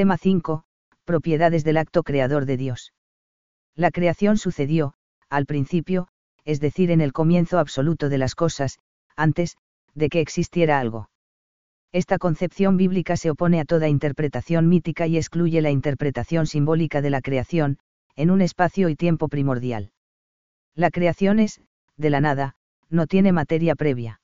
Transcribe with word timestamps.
Tema 0.00 0.16
5. 0.16 0.64
Propiedades 1.04 1.62
del 1.62 1.76
acto 1.76 2.02
creador 2.02 2.46
de 2.46 2.56
Dios. 2.56 2.94
La 3.76 3.90
creación 3.90 4.38
sucedió, 4.38 4.94
al 5.28 5.44
principio, 5.44 6.08
es 6.46 6.58
decir, 6.58 6.90
en 6.90 7.02
el 7.02 7.12
comienzo 7.12 7.58
absoluto 7.58 8.08
de 8.08 8.16
las 8.16 8.34
cosas, 8.34 8.78
antes, 9.14 9.58
de 9.94 10.08
que 10.08 10.22
existiera 10.22 10.80
algo. 10.80 11.10
Esta 11.92 12.16
concepción 12.16 12.78
bíblica 12.78 13.18
se 13.18 13.30
opone 13.30 13.60
a 13.60 13.66
toda 13.66 13.90
interpretación 13.90 14.70
mítica 14.70 15.06
y 15.06 15.18
excluye 15.18 15.60
la 15.60 15.70
interpretación 15.70 16.46
simbólica 16.46 17.02
de 17.02 17.10
la 17.10 17.20
creación, 17.20 17.76
en 18.16 18.30
un 18.30 18.40
espacio 18.40 18.88
y 18.88 18.96
tiempo 18.96 19.28
primordial. 19.28 19.92
La 20.74 20.88
creación 20.88 21.40
es, 21.40 21.60
de 21.98 22.08
la 22.08 22.22
nada, 22.22 22.54
no 22.88 23.06
tiene 23.06 23.32
materia 23.32 23.74
previa. 23.74 24.22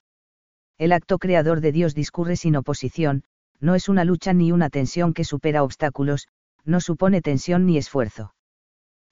El 0.79 0.93
acto 0.93 1.19
creador 1.19 1.61
de 1.61 1.73
Dios 1.73 1.95
discurre 1.95 2.37
sin 2.37 2.57
oposición, 2.57 3.25
no 3.61 3.75
es 3.75 3.89
una 3.89 4.05
lucha 4.05 4.33
ni 4.33 4.53
una 4.53 4.71
tensión 4.71 5.15
que 5.15 5.25
supera 5.25 5.63
obstáculos, 5.63 6.29
no 6.65 6.81
supone 6.81 7.23
tensión 7.23 7.67
ni 7.67 7.79
esfuerzo. 7.79 8.35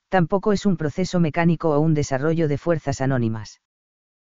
Tampoco 0.09 0.53
es 0.53 0.65
un 0.65 0.77
proceso 0.77 1.19
mecánico 1.19 1.71
o 1.71 1.79
un 1.79 1.93
desarrollo 1.93 2.47
de 2.47 2.57
fuerzas 2.57 3.01
anónimas. 3.01 3.61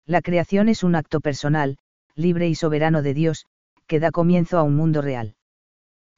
La 0.06 0.22
creación 0.22 0.68
es 0.68 0.82
un 0.82 0.94
acto 0.94 1.20
personal, 1.20 1.78
libre 2.14 2.48
y 2.48 2.54
soberano 2.54 3.02
de 3.02 3.14
Dios, 3.14 3.46
que 3.86 4.00
da 4.00 4.10
comienzo 4.10 4.58
a 4.58 4.62
un 4.62 4.74
mundo 4.74 5.02
real. 5.02 5.36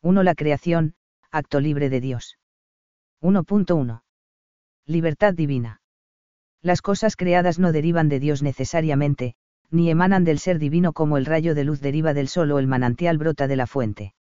1. 0.03 0.23
La 0.23 0.35
creación, 0.35 0.95
acto 1.31 1.61
libre 1.61 1.91
de 1.91 2.01
Dios. 2.01 2.39
1.1. 3.21 4.03
Libertad 4.87 5.35
divina. 5.35 5.81
Las 6.63 6.83
cosas 6.83 7.17
creadas 7.17 7.59
no 7.59 7.73
derivan 7.73 8.09
de 8.09 8.21
Dios 8.21 8.43
necesariamente, 8.43 9.35
ni 9.71 9.91
emanan 9.91 10.25
del 10.25 10.39
ser 10.39 10.59
divino 10.59 10.93
como 10.93 11.17
el 11.17 11.27
rayo 11.27 11.55
de 11.55 11.65
luz 11.65 11.81
deriva 11.81 12.15
del 12.15 12.29
sol 12.29 12.51
o 12.53 12.59
el 12.59 12.67
manantial 12.67 13.19
brota 13.19 13.47
de 13.47 13.57
la 13.57 13.67
fuente. 13.67 14.15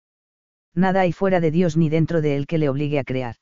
Nada 0.75 1.01
hay 1.01 1.11
fuera 1.11 1.39
de 1.39 1.51
Dios 1.51 1.77
ni 1.77 1.89
dentro 1.89 2.21
de 2.21 2.35
él 2.35 2.47
que 2.47 2.57
le 2.57 2.69
obligue 2.69 2.99
a 2.99 3.03
crear. 3.03 3.35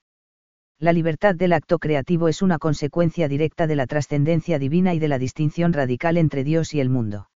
La 0.80 0.94
libertad 0.94 1.36
del 1.36 1.54
acto 1.54 1.80
creativo 1.80 2.28
es 2.28 2.42
una 2.42 2.60
consecuencia 2.60 3.28
directa 3.28 3.66
de 3.68 3.76
la 3.76 3.88
trascendencia 3.88 4.60
divina 4.60 4.94
y 4.94 5.00
de 5.00 5.08
la 5.08 5.18
distinción 5.18 5.74
radical 5.74 6.18
entre 6.18 6.44
Dios 6.44 6.74
y 6.74 6.80
el 6.80 6.90
mundo. 6.90 7.30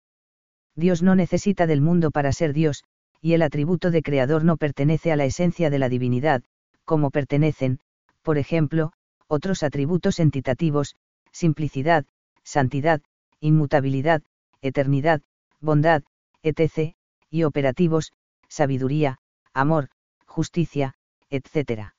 Dios 0.75 1.01
no 1.01 1.15
necesita 1.15 1.67
del 1.67 1.81
mundo 1.81 2.11
para 2.11 2.31
ser 2.31 2.53
Dios, 2.53 2.83
y 3.19 3.33
el 3.33 3.41
atributo 3.41 3.91
de 3.91 4.01
creador 4.01 4.43
no 4.43 4.57
pertenece 4.57 5.11
a 5.11 5.15
la 5.15 5.25
esencia 5.25 5.69
de 5.69 5.79
la 5.79 5.89
divinidad, 5.89 6.43
como 6.85 7.09
pertenecen, 7.09 7.79
por 8.21 8.37
ejemplo, 8.37 8.93
otros 9.27 9.63
atributos 9.63 10.19
entitativos, 10.19 10.95
simplicidad, 11.31 12.05
santidad, 12.43 13.01
inmutabilidad, 13.39 14.21
eternidad, 14.61 15.21
bondad, 15.59 16.03
etc., 16.43 16.95
y 17.29 17.43
operativos, 17.43 18.11
sabiduría, 18.47 19.17
amor, 19.53 19.89
justicia, 20.25 20.93
etc. 21.29 21.93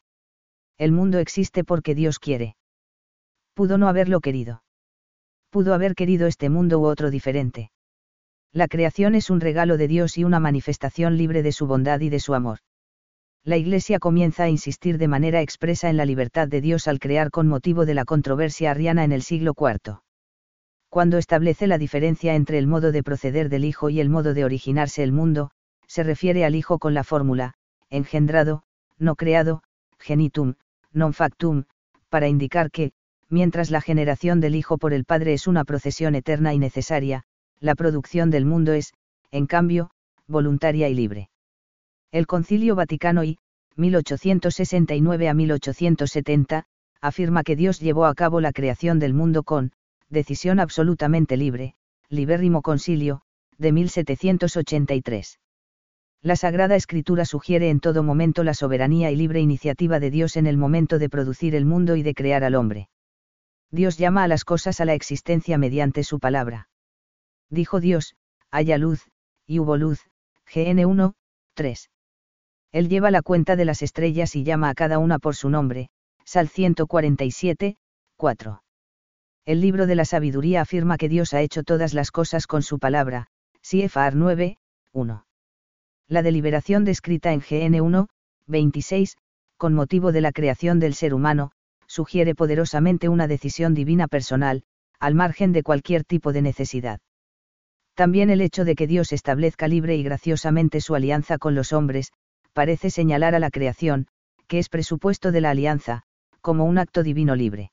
El 0.78 0.92
mundo 0.92 1.18
existe 1.18 1.64
porque 1.64 1.94
Dios 1.94 2.18
quiere. 2.18 2.56
Pudo 3.54 3.78
no 3.78 3.88
haberlo 3.88 4.20
querido. 4.20 4.62
Pudo 5.50 5.74
haber 5.74 5.94
querido 5.94 6.26
este 6.26 6.48
mundo 6.48 6.80
u 6.80 6.86
otro 6.86 7.10
diferente. 7.10 7.70
La 8.52 8.68
creación 8.68 9.14
es 9.14 9.30
un 9.30 9.40
regalo 9.40 9.76
de 9.76 9.88
Dios 9.88 10.18
y 10.18 10.24
una 10.24 10.40
manifestación 10.40 11.16
libre 11.16 11.42
de 11.42 11.52
su 11.52 11.66
bondad 11.66 12.00
y 12.00 12.10
de 12.10 12.20
su 12.20 12.34
amor. 12.34 12.58
La 13.44 13.56
Iglesia 13.56 13.98
comienza 13.98 14.44
a 14.44 14.48
insistir 14.48 14.98
de 14.98 15.08
manera 15.08 15.40
expresa 15.40 15.90
en 15.90 15.96
la 15.96 16.04
libertad 16.04 16.48
de 16.48 16.60
Dios 16.60 16.86
al 16.86 17.00
crear 17.00 17.30
con 17.30 17.48
motivo 17.48 17.86
de 17.86 17.94
la 17.94 18.04
controversia 18.04 18.70
arriana 18.70 19.04
en 19.04 19.12
el 19.12 19.22
siglo 19.22 19.54
IV 19.58 20.02
cuando 20.92 21.16
establece 21.16 21.66
la 21.66 21.78
diferencia 21.78 22.34
entre 22.34 22.58
el 22.58 22.66
modo 22.66 22.92
de 22.92 23.02
proceder 23.02 23.48
del 23.48 23.64
Hijo 23.64 23.88
y 23.88 23.98
el 23.98 24.10
modo 24.10 24.34
de 24.34 24.44
originarse 24.44 25.02
el 25.02 25.10
mundo, 25.10 25.50
se 25.86 26.02
refiere 26.02 26.44
al 26.44 26.54
Hijo 26.54 26.78
con 26.78 26.92
la 26.92 27.02
fórmula, 27.02 27.54
engendrado, 27.88 28.64
no 28.98 29.16
creado, 29.16 29.62
genitum, 29.98 30.56
non 30.92 31.14
factum, 31.14 31.64
para 32.10 32.28
indicar 32.28 32.70
que, 32.70 32.92
mientras 33.30 33.70
la 33.70 33.80
generación 33.80 34.40
del 34.40 34.54
Hijo 34.54 34.76
por 34.76 34.92
el 34.92 35.06
Padre 35.06 35.32
es 35.32 35.46
una 35.46 35.64
procesión 35.64 36.14
eterna 36.14 36.52
y 36.52 36.58
necesaria, 36.58 37.22
la 37.58 37.74
producción 37.74 38.28
del 38.28 38.44
mundo 38.44 38.74
es, 38.74 38.92
en 39.30 39.46
cambio, 39.46 39.92
voluntaria 40.26 40.90
y 40.90 40.94
libre. 40.94 41.30
El 42.10 42.26
Concilio 42.26 42.76
Vaticano 42.76 43.24
I, 43.24 43.38
1869 43.76 45.30
a 45.30 45.32
1870, 45.32 46.64
afirma 47.00 47.44
que 47.44 47.56
Dios 47.56 47.80
llevó 47.80 48.04
a 48.04 48.14
cabo 48.14 48.42
la 48.42 48.52
creación 48.52 48.98
del 48.98 49.14
mundo 49.14 49.42
con, 49.42 49.72
decisión 50.12 50.60
absolutamente 50.60 51.36
libre, 51.36 51.74
Libérrimo 52.08 52.62
Concilio, 52.62 53.22
de 53.58 53.72
1783. 53.72 55.40
La 56.20 56.36
Sagrada 56.36 56.76
Escritura 56.76 57.24
sugiere 57.24 57.70
en 57.70 57.80
todo 57.80 58.02
momento 58.02 58.44
la 58.44 58.54
soberanía 58.54 59.10
y 59.10 59.16
libre 59.16 59.40
iniciativa 59.40 59.98
de 59.98 60.10
Dios 60.10 60.36
en 60.36 60.46
el 60.46 60.56
momento 60.56 60.98
de 61.00 61.08
producir 61.08 61.56
el 61.56 61.64
mundo 61.64 61.96
y 61.96 62.02
de 62.02 62.14
crear 62.14 62.44
al 62.44 62.54
hombre. 62.54 62.90
Dios 63.70 63.96
llama 63.96 64.22
a 64.22 64.28
las 64.28 64.44
cosas 64.44 64.80
a 64.80 64.84
la 64.84 64.94
existencia 64.94 65.56
mediante 65.58 66.04
su 66.04 66.20
palabra. 66.20 66.68
Dijo 67.50 67.80
Dios, 67.80 68.14
haya 68.50 68.78
luz, 68.78 69.08
y 69.46 69.58
hubo 69.58 69.76
luz, 69.76 70.00
GN 70.54 70.84
1, 70.84 71.14
3. 71.54 71.90
Él 72.70 72.88
lleva 72.88 73.10
la 73.10 73.22
cuenta 73.22 73.56
de 73.56 73.64
las 73.64 73.82
estrellas 73.82 74.36
y 74.36 74.44
llama 74.44 74.68
a 74.68 74.74
cada 74.74 74.98
una 74.98 75.18
por 75.18 75.34
su 75.34 75.48
nombre, 75.48 75.88
Sal 76.24 76.48
147, 76.48 77.76
4. 78.16 78.62
El 79.44 79.60
libro 79.60 79.88
de 79.88 79.96
la 79.96 80.04
sabiduría 80.04 80.60
afirma 80.60 80.96
que 80.96 81.08
Dios 81.08 81.34
ha 81.34 81.40
hecho 81.40 81.64
todas 81.64 81.94
las 81.94 82.12
cosas 82.12 82.46
con 82.46 82.62
su 82.62 82.78
palabra, 82.78 83.26
CFR 83.60 84.14
9, 84.14 84.58
1. 84.92 85.26
La 86.06 86.22
deliberación 86.22 86.84
descrita 86.84 87.32
en 87.32 87.40
GN 87.40 87.80
1, 87.80 88.08
26, 88.46 89.16
con 89.56 89.74
motivo 89.74 90.12
de 90.12 90.20
la 90.20 90.30
creación 90.30 90.78
del 90.78 90.94
ser 90.94 91.12
humano, 91.12 91.50
sugiere 91.88 92.36
poderosamente 92.36 93.08
una 93.08 93.26
decisión 93.26 93.74
divina 93.74 94.06
personal, 94.06 94.62
al 95.00 95.16
margen 95.16 95.50
de 95.50 95.64
cualquier 95.64 96.04
tipo 96.04 96.32
de 96.32 96.42
necesidad. 96.42 97.00
También 97.94 98.30
el 98.30 98.42
hecho 98.42 98.64
de 98.64 98.76
que 98.76 98.86
Dios 98.86 99.12
establezca 99.12 99.66
libre 99.66 99.96
y 99.96 100.04
graciosamente 100.04 100.80
su 100.80 100.94
alianza 100.94 101.38
con 101.38 101.56
los 101.56 101.72
hombres, 101.72 102.12
parece 102.52 102.90
señalar 102.90 103.34
a 103.34 103.40
la 103.40 103.50
creación, 103.50 104.06
que 104.46 104.60
es 104.60 104.68
presupuesto 104.68 105.32
de 105.32 105.40
la 105.40 105.50
alianza, 105.50 106.04
como 106.40 106.64
un 106.64 106.78
acto 106.78 107.02
divino 107.02 107.34
libre 107.34 107.71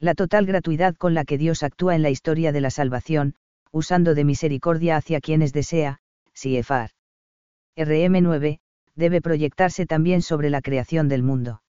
la 0.00 0.14
total 0.14 0.46
gratuidad 0.46 0.94
con 0.94 1.14
la 1.14 1.24
que 1.24 1.38
Dios 1.38 1.62
actúa 1.62 1.96
en 1.96 2.02
la 2.02 2.10
historia 2.10 2.52
de 2.52 2.60
la 2.60 2.70
salvación, 2.70 3.34
usando 3.72 4.14
de 4.14 4.24
misericordia 4.24 4.96
hacia 4.96 5.20
quienes 5.20 5.52
desea, 5.52 5.98
CFR. 6.34 6.92
RM 7.76 8.22
9, 8.22 8.60
debe 8.94 9.20
proyectarse 9.20 9.86
también 9.86 10.22
sobre 10.22 10.50
la 10.50 10.60
creación 10.60 11.08
del 11.08 11.22
mundo. 11.22 11.62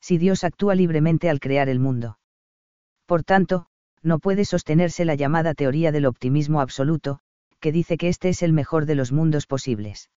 Si 0.00 0.18
Dios 0.18 0.44
actúa 0.44 0.74
libremente 0.74 1.30
al 1.30 1.40
crear 1.40 1.68
el 1.68 1.80
mundo. 1.80 2.18
Por 3.06 3.22
tanto, 3.22 3.66
no 4.02 4.18
puede 4.18 4.44
sostenerse 4.44 5.04
la 5.04 5.14
llamada 5.14 5.54
teoría 5.54 5.92
del 5.92 6.06
optimismo 6.06 6.60
absoluto, 6.60 7.20
que 7.60 7.72
dice 7.72 7.96
que 7.96 8.08
este 8.08 8.28
es 8.28 8.42
el 8.42 8.52
mejor 8.52 8.84
de 8.84 8.94
los 8.94 9.12
mundos 9.12 9.46
posibles. 9.46 10.10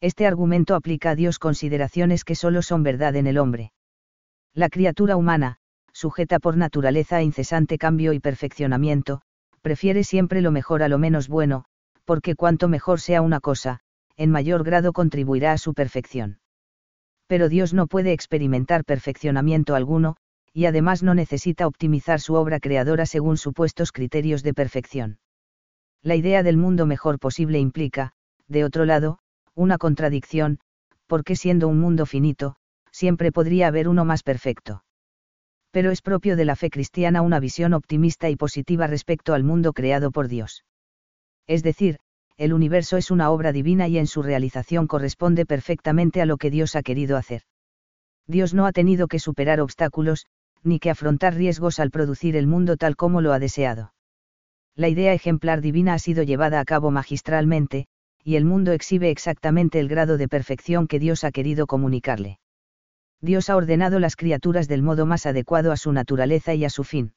Este 0.00 0.26
argumento 0.26 0.74
aplica 0.74 1.10
a 1.10 1.14
Dios 1.14 1.38
consideraciones 1.38 2.24
que 2.24 2.34
solo 2.34 2.62
son 2.62 2.82
verdad 2.82 3.14
en 3.16 3.26
el 3.26 3.38
hombre. 3.38 3.72
La 4.54 4.68
criatura 4.68 5.16
humana, 5.16 5.58
sujeta 5.92 6.38
por 6.38 6.56
naturaleza 6.56 7.16
a 7.16 7.22
incesante 7.22 7.78
cambio 7.78 8.12
y 8.12 8.20
perfeccionamiento, 8.20 9.22
prefiere 9.60 10.04
siempre 10.04 10.40
lo 10.40 10.50
mejor 10.50 10.82
a 10.82 10.88
lo 10.88 10.98
menos 10.98 11.28
bueno, 11.28 11.64
porque 12.04 12.34
cuanto 12.34 12.68
mejor 12.68 13.00
sea 13.00 13.22
una 13.22 13.40
cosa, 13.40 13.80
en 14.16 14.30
mayor 14.30 14.64
grado 14.64 14.92
contribuirá 14.92 15.52
a 15.52 15.58
su 15.58 15.74
perfección. 15.74 16.40
Pero 17.26 17.48
Dios 17.48 17.72
no 17.72 17.86
puede 17.86 18.12
experimentar 18.12 18.84
perfeccionamiento 18.84 19.74
alguno, 19.74 20.16
y 20.52 20.66
además 20.66 21.02
no 21.02 21.14
necesita 21.14 21.66
optimizar 21.66 22.20
su 22.20 22.34
obra 22.34 22.60
creadora 22.60 23.06
según 23.06 23.36
supuestos 23.36 23.92
criterios 23.92 24.42
de 24.42 24.52
perfección. 24.52 25.18
La 26.02 26.16
idea 26.16 26.42
del 26.42 26.56
mundo 26.56 26.84
mejor 26.84 27.18
posible 27.18 27.58
implica, 27.58 28.12
de 28.48 28.64
otro 28.64 28.84
lado, 28.84 29.18
una 29.54 29.78
contradicción, 29.78 30.58
porque 31.06 31.36
siendo 31.36 31.68
un 31.68 31.78
mundo 31.78 32.06
finito, 32.06 32.56
siempre 32.90 33.32
podría 33.32 33.68
haber 33.68 33.88
uno 33.88 34.04
más 34.04 34.22
perfecto 34.22 34.82
pero 35.72 35.90
es 35.90 36.02
propio 36.02 36.36
de 36.36 36.44
la 36.44 36.54
fe 36.54 36.70
cristiana 36.70 37.22
una 37.22 37.40
visión 37.40 37.74
optimista 37.74 38.30
y 38.30 38.36
positiva 38.36 38.86
respecto 38.86 39.34
al 39.34 39.42
mundo 39.42 39.72
creado 39.72 40.12
por 40.12 40.28
Dios. 40.28 40.64
Es 41.48 41.62
decir, 41.62 41.98
el 42.36 42.52
universo 42.52 42.96
es 42.96 43.10
una 43.10 43.30
obra 43.30 43.52
divina 43.52 43.88
y 43.88 43.98
en 43.98 44.06
su 44.06 44.22
realización 44.22 44.86
corresponde 44.86 45.46
perfectamente 45.46 46.22
a 46.22 46.26
lo 46.26 46.36
que 46.36 46.50
Dios 46.50 46.76
ha 46.76 46.82
querido 46.82 47.16
hacer. 47.16 47.42
Dios 48.26 48.54
no 48.54 48.66
ha 48.66 48.72
tenido 48.72 49.08
que 49.08 49.18
superar 49.18 49.60
obstáculos, 49.60 50.26
ni 50.62 50.78
que 50.78 50.90
afrontar 50.90 51.34
riesgos 51.34 51.80
al 51.80 51.90
producir 51.90 52.36
el 52.36 52.46
mundo 52.46 52.76
tal 52.76 52.94
como 52.94 53.20
lo 53.20 53.32
ha 53.32 53.38
deseado. 53.38 53.92
La 54.76 54.88
idea 54.88 55.12
ejemplar 55.12 55.60
divina 55.60 55.94
ha 55.94 55.98
sido 55.98 56.22
llevada 56.22 56.60
a 56.60 56.64
cabo 56.64 56.90
magistralmente, 56.90 57.86
y 58.22 58.36
el 58.36 58.44
mundo 58.44 58.72
exhibe 58.72 59.10
exactamente 59.10 59.80
el 59.80 59.88
grado 59.88 60.16
de 60.16 60.28
perfección 60.28 60.86
que 60.86 60.98
Dios 60.98 61.24
ha 61.24 61.32
querido 61.32 61.66
comunicarle. 61.66 62.38
Dios 63.22 63.48
ha 63.50 63.56
ordenado 63.56 64.00
las 64.00 64.16
criaturas 64.16 64.66
del 64.66 64.82
modo 64.82 65.06
más 65.06 65.26
adecuado 65.26 65.70
a 65.70 65.76
su 65.76 65.92
naturaleza 65.92 66.54
y 66.54 66.64
a 66.64 66.70
su 66.70 66.82
fin. 66.82 67.14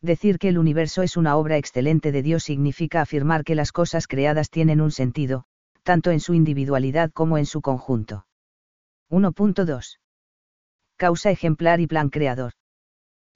Decir 0.00 0.38
que 0.38 0.48
el 0.48 0.56
universo 0.56 1.02
es 1.02 1.16
una 1.16 1.36
obra 1.36 1.56
excelente 1.56 2.12
de 2.12 2.22
Dios 2.22 2.44
significa 2.44 3.00
afirmar 3.00 3.42
que 3.42 3.56
las 3.56 3.72
cosas 3.72 4.06
creadas 4.06 4.50
tienen 4.50 4.80
un 4.80 4.92
sentido, 4.92 5.44
tanto 5.82 6.12
en 6.12 6.20
su 6.20 6.32
individualidad 6.32 7.10
como 7.10 7.38
en 7.38 7.46
su 7.46 7.60
conjunto. 7.60 8.26
1.2. 9.10 9.98
Causa 10.96 11.30
ejemplar 11.30 11.80
y 11.80 11.88
plan 11.88 12.08
creador. 12.08 12.52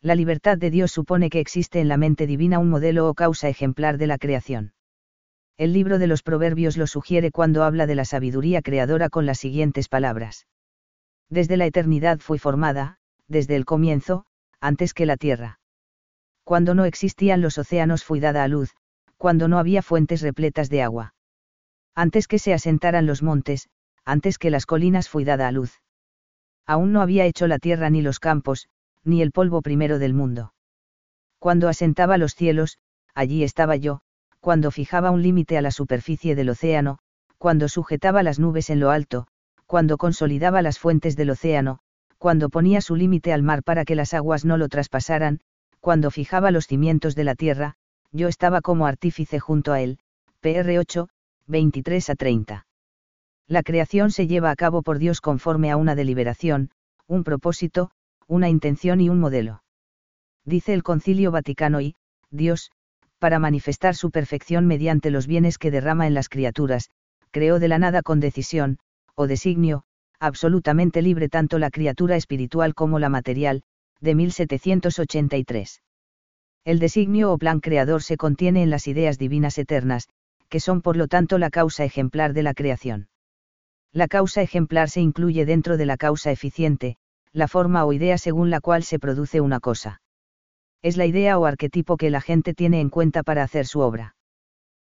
La 0.01 0.15
libertad 0.15 0.59
de 0.59 0.71
Dios 0.71 0.93
supone 0.93 1.29
que 1.29 1.41
existe 1.41 1.81
en 1.81 1.89
la 1.89 1.97
mente 1.97 2.27
divina 2.27 2.61
un 2.61 2.71
modelo 2.71 3.09
o 3.09 3.15
causa 3.15 3.49
ejemplar 3.49 3.99
de 3.99 4.07
la 4.07 4.19
creación. 4.19 4.75
El 5.57 5.73
libro 5.73 5.99
de 5.99 6.07
los 6.07 6.23
Proverbios 6.23 6.77
lo 6.77 6.87
sugiere 6.87 7.33
cuando 7.33 7.65
habla 7.65 7.87
de 7.87 7.97
la 7.97 8.05
sabiduría 8.05 8.63
creadora 8.63 9.11
con 9.11 9.27
las 9.27 9.39
siguientes 9.39 9.89
palabras. 9.89 10.47
Desde 11.31 11.57
la 11.57 11.67
eternidad 11.67 12.19
fui 12.19 12.39
formada, 12.39 12.99
desde 13.29 13.57
el 13.57 13.65
comienzo, 13.65 14.27
antes 14.61 14.93
que 14.93 15.07
la 15.07 15.17
tierra. 15.17 15.61
Cuando 16.45 16.75
no 16.75 16.85
existían 16.85 17.41
los 17.41 17.57
océanos 17.57 18.05
fui 18.05 18.19
dada 18.19 18.43
a 18.43 18.49
luz, 18.49 18.75
cuando 19.17 19.47
no 19.47 19.59
había 19.59 19.83
fuentes 19.83 20.23
repletas 20.23 20.69
de 20.69 20.83
agua. 20.83 21.15
Antes 21.95 22.27
que 22.27 22.39
se 22.39 22.53
asentaran 22.53 23.07
los 23.07 23.23
montes, 23.23 23.69
antes 24.05 24.39
que 24.39 24.51
las 24.51 24.67
colinas 24.67 25.09
fui 25.09 25.25
dada 25.25 25.47
a 25.47 25.53
luz. 25.53 25.81
Aún 26.67 26.93
no 26.93 27.01
había 27.01 27.25
hecho 27.27 27.47
la 27.47 27.59
tierra 27.59 27.91
ni 27.91 28.03
los 28.03 28.19
campos, 28.19 28.69
ni 29.05 29.23
el 29.23 29.31
polvo 29.31 29.63
primero 29.63 29.99
del 29.99 30.15
mundo. 30.15 30.53
Cuando 31.39 31.69
asentaba 31.69 32.19
los 32.19 32.35
cielos, 32.35 32.79
allí 33.15 33.45
estaba 33.45 33.77
yo, 33.77 34.01
cuando 34.41 34.71
fijaba 34.71 35.11
un 35.11 35.23
límite 35.23 35.57
a 35.59 35.63
la 35.63 35.71
superficie 35.71 36.35
del 36.35 36.51
océano, 36.51 36.99
cuando 37.39 37.69
sujetaba 37.69 38.23
las 38.23 38.39
nubes 38.39 38.71
en 38.71 38.81
lo 38.81 38.91
alto, 38.91 39.27
cuando 39.71 39.99
consolidaba 39.99 40.63
las 40.63 40.81
fuentes 40.81 41.15
del 41.15 41.31
océano, 41.31 41.79
cuando 42.19 42.49
ponía 42.49 42.81
su 42.81 42.97
límite 42.97 43.33
al 43.33 43.45
mar 43.45 43.63
para 43.63 43.85
que 43.85 43.95
las 43.95 44.15
aguas 44.15 44.45
no 44.45 44.57
lo 44.57 44.69
traspasaran, 44.69 45.39
cuando 45.79 46.11
fijaba 46.11 46.51
los 46.51 46.67
cimientos 46.67 47.15
de 47.15 47.23
la 47.23 47.37
tierra, 47.37 47.77
yo 48.11 48.27
estaba 48.27 48.63
como 48.63 48.89
artífice 48.89 49.39
junto 49.39 49.73
a 49.73 49.81
él. 49.81 50.01
PR 50.41 50.77
8, 50.77 51.09
23 51.47 52.11
a 52.11 52.15
30. 52.17 52.67
La 53.47 53.63
creación 53.63 54.11
se 54.11 54.27
lleva 54.27 54.51
a 54.51 54.57
cabo 54.57 54.83
por 54.83 54.99
Dios 54.99 55.21
conforme 55.21 55.71
a 55.71 55.77
una 55.77 55.95
deliberación, 55.95 56.73
un 57.07 57.23
propósito, 57.23 57.93
una 58.27 58.49
intención 58.49 59.01
y 59.01 59.09
un 59.09 59.21
modelo. 59.21 59.63
Dice 60.45 60.75
el 60.75 60.83
Concilio 60.83 61.31
Vaticano 61.31 61.81
y, 61.81 61.95
Dios, 62.33 62.73
para 63.21 63.39
manifestar 63.39 63.95
su 63.95 64.11
perfección 64.11 64.67
mediante 64.67 65.13
los 65.13 65.29
bienes 65.29 65.59
que 65.59 65.71
derrama 65.71 66.09
en 66.09 66.15
las 66.15 66.29
criaturas, 66.29 66.91
creó 67.31 67.61
de 67.61 67.69
la 67.69 67.79
nada 67.79 68.03
con 68.03 68.19
decisión, 68.19 68.81
o 69.21 69.27
designio, 69.27 69.83
absolutamente 70.19 71.03
libre 71.03 71.29
tanto 71.29 71.59
la 71.59 71.71
criatura 71.71 72.17
espiritual 72.17 72.75
como 72.75 72.99
la 72.99 73.11
material, 73.11 73.63
de 74.01 74.15
1783. 74.15 75.83
El 76.65 76.79
designio 76.79 77.31
o 77.31 77.37
plan 77.37 77.61
creador 77.61 78.03
se 78.03 78.17
contiene 78.17 78.63
en 78.63 78.71
las 78.71 78.87
ideas 78.87 79.19
divinas 79.19 79.59
eternas, 79.59 80.09
que 80.49 80.59
son 80.59 80.81
por 80.81 80.97
lo 80.97 81.07
tanto 81.07 81.37
la 81.37 81.51
causa 81.51 81.85
ejemplar 81.85 82.33
de 82.33 82.43
la 82.43 82.55
creación. 82.55 83.09
La 83.93 84.09
causa 84.09 84.41
ejemplar 84.41 84.89
se 84.89 85.03
incluye 85.03 85.45
dentro 85.45 85.77
de 85.77 85.85
la 85.85 85.99
causa 85.99 86.31
eficiente, 86.31 86.97
la 87.33 87.47
forma 87.47 87.85
o 87.85 87.93
idea 87.93 88.17
según 88.17 88.49
la 88.49 88.61
cual 88.61 88.85
se 88.85 88.99
produce 88.99 89.43
una 89.43 89.61
cosa. 89.61 90.01
Es 90.81 90.97
la 90.97 91.05
idea 91.05 91.39
o 91.39 91.45
arquetipo 91.45 91.99
que 91.99 92.09
la 92.09 92.23
gente 92.23 92.55
tiene 92.55 92.81
en 92.81 92.89
cuenta 92.89 93.23
para 93.23 93.43
hacer 93.43 93.67
su 93.67 93.81
obra. 93.81 94.17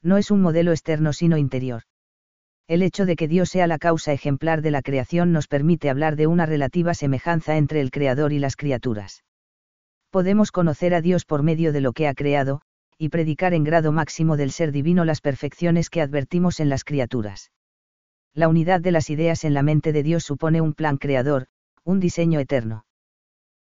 No 0.03 0.17
es 0.17 0.33
un 0.33 0.43
modelo 0.43 0.73
externo 0.73 1.13
sino 1.13 1.37
interior. 1.37 1.83
El 2.69 2.83
hecho 2.83 3.07
de 3.07 3.15
que 3.15 3.29
Dios 3.29 3.51
sea 3.51 3.69
la 3.69 3.79
causa 3.79 4.13
ejemplar 4.13 4.61
de 4.61 4.73
la 4.73 4.83
creación 4.83 5.31
nos 5.31 5.47
permite 5.47 5.89
hablar 5.89 6.17
de 6.17 6.27
una 6.27 6.47
relativa 6.47 6.95
semejanza 6.95 7.57
entre 7.57 7.81
el 7.81 7.93
Creador 7.93 8.33
y 8.33 8.41
las 8.41 8.57
criaturas. 8.57 9.23
Podemos 10.11 10.51
conocer 10.51 10.93
a 10.93 11.01
Dios 11.01 11.25
por 11.25 11.45
medio 11.45 11.73
de 11.73 11.81
lo 11.81 11.93
que 11.93 12.09
ha 12.09 12.15
creado, 12.15 12.63
y 12.99 13.11
predicar 13.11 13.55
en 13.55 13.63
grado 13.63 13.93
máximo 13.93 14.37
del 14.37 14.51
ser 14.51 14.73
divino 14.73 15.05
las 15.05 15.21
perfecciones 15.21 15.91
que 15.91 16.01
advertimos 16.01 16.59
en 16.59 16.69
las 16.69 16.83
criaturas. 16.83 17.53
La 18.35 18.49
unidad 18.49 18.81
de 18.81 18.91
las 18.91 19.11
ideas 19.11 19.45
en 19.45 19.55
la 19.55 19.63
mente 19.63 19.93
de 19.93 20.03
Dios 20.03 20.25
supone 20.25 20.61
un 20.61 20.73
plan 20.73 20.97
creador, 20.97 21.47
un 21.85 22.01
diseño 22.01 22.41
eterno. 22.41 22.85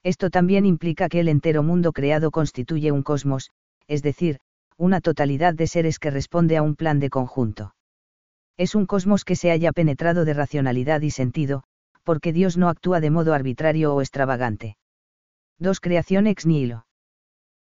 Esto 0.03 0.29
también 0.29 0.65
implica 0.65 1.09
que 1.09 1.21
el 1.21 1.27
entero 1.27 1.63
mundo 1.63 1.91
creado 1.91 2.29
constituye 2.29 2.91
un 2.91 3.01
cosmos, 3.01 3.49
es 3.87 4.03
decir, 4.03 4.39
una 4.77 5.01
totalidad 5.01 5.55
de 5.55 5.65
seres 5.65 5.97
que 5.97 6.11
responde 6.11 6.55
a 6.57 6.61
un 6.61 6.75
plan 6.75 6.99
de 6.99 7.09
conjunto. 7.09 7.73
Es 8.61 8.75
un 8.75 8.85
cosmos 8.85 9.25
que 9.25 9.35
se 9.35 9.49
haya 9.49 9.71
penetrado 9.71 10.23
de 10.23 10.35
racionalidad 10.35 11.01
y 11.01 11.09
sentido, 11.09 11.63
porque 12.03 12.31
Dios 12.31 12.57
no 12.57 12.69
actúa 12.69 12.99
de 12.99 13.09
modo 13.09 13.33
arbitrario 13.33 13.95
o 13.95 14.01
extravagante. 14.01 14.77
2. 15.57 15.79
Creación 15.79 16.27
ex 16.27 16.45
nihilo. 16.45 16.85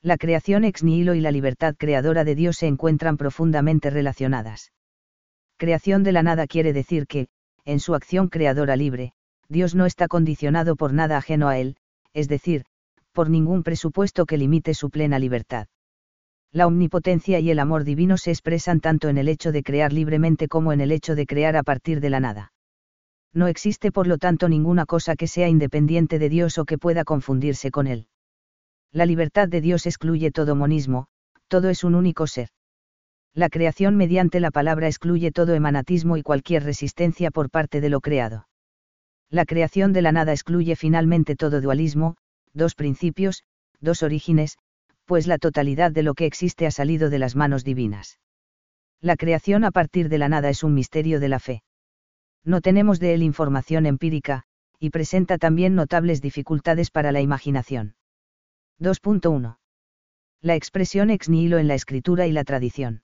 La 0.02 0.16
creación 0.18 0.62
ex 0.62 0.84
nihilo 0.84 1.16
y 1.16 1.20
la 1.20 1.32
libertad 1.32 1.74
creadora 1.76 2.22
de 2.22 2.36
Dios 2.36 2.58
se 2.58 2.68
encuentran 2.68 3.16
profundamente 3.16 3.90
relacionadas. 3.90 4.70
Creación 5.56 6.04
de 6.04 6.12
la 6.12 6.22
nada 6.22 6.46
quiere 6.46 6.72
decir 6.72 7.08
que, 7.08 7.26
en 7.64 7.80
su 7.80 7.96
acción 7.96 8.28
creadora 8.28 8.76
libre, 8.76 9.14
Dios 9.48 9.74
no 9.74 9.86
está 9.86 10.06
condicionado 10.06 10.76
por 10.76 10.92
nada 10.92 11.16
ajeno 11.16 11.48
a 11.48 11.58
Él, 11.58 11.76
es 12.12 12.28
decir, 12.28 12.66
por 13.10 13.30
ningún 13.30 13.64
presupuesto 13.64 14.26
que 14.26 14.38
limite 14.38 14.74
su 14.74 14.90
plena 14.90 15.18
libertad. 15.18 15.66
La 16.54 16.68
omnipotencia 16.68 17.40
y 17.40 17.50
el 17.50 17.58
amor 17.58 17.82
divino 17.82 18.16
se 18.16 18.30
expresan 18.30 18.78
tanto 18.78 19.08
en 19.08 19.18
el 19.18 19.26
hecho 19.26 19.50
de 19.50 19.64
crear 19.64 19.92
libremente 19.92 20.46
como 20.46 20.72
en 20.72 20.80
el 20.80 20.92
hecho 20.92 21.16
de 21.16 21.26
crear 21.26 21.56
a 21.56 21.64
partir 21.64 22.00
de 22.00 22.10
la 22.10 22.20
nada. 22.20 22.52
No 23.32 23.48
existe 23.48 23.90
por 23.90 24.06
lo 24.06 24.18
tanto 24.18 24.48
ninguna 24.48 24.86
cosa 24.86 25.16
que 25.16 25.26
sea 25.26 25.48
independiente 25.48 26.20
de 26.20 26.28
Dios 26.28 26.56
o 26.58 26.64
que 26.64 26.78
pueda 26.78 27.02
confundirse 27.02 27.72
con 27.72 27.88
Él. 27.88 28.06
La 28.92 29.04
libertad 29.04 29.48
de 29.48 29.60
Dios 29.60 29.84
excluye 29.86 30.30
todo 30.30 30.54
monismo, 30.54 31.08
todo 31.48 31.70
es 31.70 31.82
un 31.82 31.96
único 31.96 32.28
ser. 32.28 32.50
La 33.34 33.48
creación 33.48 33.96
mediante 33.96 34.38
la 34.38 34.52
palabra 34.52 34.86
excluye 34.86 35.32
todo 35.32 35.54
emanatismo 35.54 36.16
y 36.16 36.22
cualquier 36.22 36.62
resistencia 36.62 37.32
por 37.32 37.50
parte 37.50 37.80
de 37.80 37.88
lo 37.88 38.00
creado. 38.00 38.46
La 39.28 39.44
creación 39.44 39.92
de 39.92 40.02
la 40.02 40.12
nada 40.12 40.30
excluye 40.30 40.76
finalmente 40.76 41.34
todo 41.34 41.60
dualismo, 41.60 42.14
dos 42.52 42.76
principios, 42.76 43.42
dos 43.80 44.04
orígenes, 44.04 44.56
pues 45.04 45.26
la 45.26 45.38
totalidad 45.38 45.92
de 45.92 46.02
lo 46.02 46.14
que 46.14 46.26
existe 46.26 46.66
ha 46.66 46.70
salido 46.70 47.10
de 47.10 47.18
las 47.18 47.36
manos 47.36 47.64
divinas. 47.64 48.18
La 49.00 49.16
creación 49.16 49.64
a 49.64 49.70
partir 49.70 50.08
de 50.08 50.18
la 50.18 50.28
nada 50.28 50.48
es 50.48 50.62
un 50.62 50.74
misterio 50.74 51.20
de 51.20 51.28
la 51.28 51.38
fe. 51.38 51.62
No 52.44 52.60
tenemos 52.60 53.00
de 53.00 53.14
él 53.14 53.22
información 53.22 53.86
empírica, 53.86 54.44
y 54.78 54.90
presenta 54.90 55.38
también 55.38 55.74
notables 55.74 56.20
dificultades 56.20 56.90
para 56.90 57.12
la 57.12 57.20
imaginación. 57.20 57.94
2.1. 58.80 59.58
La 60.42 60.54
expresión 60.54 61.10
ex 61.10 61.28
nihilo 61.28 61.58
en 61.58 61.68
la 61.68 61.74
escritura 61.74 62.26
y 62.26 62.32
la 62.32 62.44
tradición. 62.44 63.02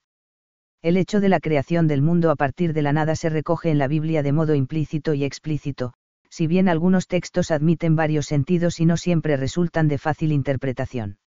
El 0.82 0.96
hecho 0.96 1.20
de 1.20 1.28
la 1.28 1.40
creación 1.40 1.86
del 1.86 2.02
mundo 2.02 2.30
a 2.30 2.36
partir 2.36 2.72
de 2.72 2.82
la 2.82 2.92
nada 2.92 3.14
se 3.14 3.28
recoge 3.28 3.70
en 3.70 3.78
la 3.78 3.88
Biblia 3.88 4.22
de 4.22 4.32
modo 4.32 4.54
implícito 4.54 5.14
y 5.14 5.24
explícito, 5.24 5.92
si 6.28 6.46
bien 6.46 6.68
algunos 6.68 7.06
textos 7.06 7.50
admiten 7.50 7.96
varios 7.96 8.26
sentidos 8.26 8.80
y 8.80 8.86
no 8.86 8.96
siempre 8.96 9.36
resultan 9.36 9.88
de 9.88 9.98
fácil 9.98 10.32
interpretación. 10.32 11.18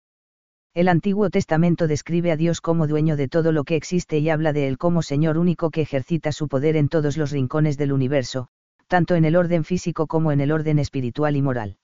El 0.75 0.89
Antiguo 0.89 1.29
Testamento 1.29 1.87
describe 1.87 2.33
a 2.33 2.37
Dios 2.39 2.63
como 2.63 2.87
dueño 2.87 3.19
de 3.19 3.29
todo 3.29 3.53
lo 3.53 3.65
que 3.65 3.77
existe 3.77 4.19
y 4.21 4.31
habla 4.31 4.55
de 4.55 4.69
Él 4.69 4.79
como 4.79 5.03
Señor 5.03 5.37
único 5.37 5.71
que 5.71 5.83
ejercita 5.83 6.33
su 6.33 6.49
poder 6.49 6.77
en 6.77 6.89
todos 6.89 7.19
los 7.19 7.31
rincones 7.31 7.77
del 7.77 7.93
universo, 7.93 8.49
tanto 8.87 9.15
en 9.15 9.27
el 9.27 9.37
orden 9.37 9.65
físico 9.65 10.07
como 10.07 10.33
en 10.33 10.41
el 10.41 10.51
orden 10.51 10.79
espiritual 10.79 11.37
y 11.37 11.43
moral. 11.43 11.77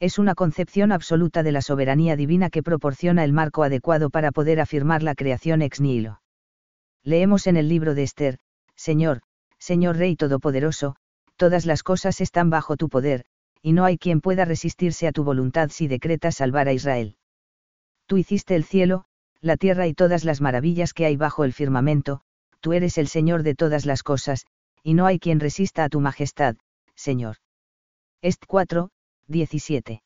Es 0.00 0.18
una 0.18 0.34
concepción 0.34 0.90
absoluta 0.90 1.44
de 1.44 1.52
la 1.52 1.62
soberanía 1.62 2.16
divina 2.16 2.50
que 2.50 2.64
proporciona 2.64 3.22
el 3.22 3.32
marco 3.32 3.62
adecuado 3.62 4.10
para 4.10 4.32
poder 4.32 4.58
afirmar 4.58 5.04
la 5.04 5.14
creación 5.14 5.62
ex 5.62 5.80
nihilo. 5.80 6.20
Leemos 7.04 7.46
en 7.46 7.56
el 7.56 7.68
libro 7.68 7.94
de 7.94 8.02
Esther, 8.02 8.38
Señor, 8.74 9.20
Señor 9.60 9.98
Rey 9.98 10.16
Todopoderoso, 10.16 10.96
todas 11.36 11.64
las 11.64 11.84
cosas 11.84 12.20
están 12.20 12.50
bajo 12.50 12.76
tu 12.76 12.88
poder, 12.88 13.24
y 13.62 13.70
no 13.70 13.84
hay 13.84 13.98
quien 13.98 14.20
pueda 14.20 14.44
resistirse 14.44 15.06
a 15.06 15.12
tu 15.12 15.22
voluntad 15.22 15.68
si 15.70 15.86
decretas 15.86 16.34
salvar 16.34 16.66
a 16.66 16.72
Israel. 16.72 17.14
Tú 18.10 18.18
hiciste 18.18 18.56
el 18.56 18.64
cielo, 18.64 19.04
la 19.40 19.56
tierra 19.56 19.86
y 19.86 19.94
todas 19.94 20.24
las 20.24 20.40
maravillas 20.40 20.94
que 20.94 21.06
hay 21.06 21.16
bajo 21.16 21.44
el 21.44 21.52
firmamento, 21.52 22.22
tú 22.58 22.72
eres 22.72 22.98
el 22.98 23.06
Señor 23.06 23.44
de 23.44 23.54
todas 23.54 23.86
las 23.86 24.02
cosas, 24.02 24.46
y 24.82 24.94
no 24.94 25.06
hay 25.06 25.20
quien 25.20 25.38
resista 25.38 25.84
a 25.84 25.88
tu 25.88 26.00
majestad, 26.00 26.56
Señor. 26.96 27.36
Est 28.20 28.44
4, 28.48 28.90
17. 29.28 30.02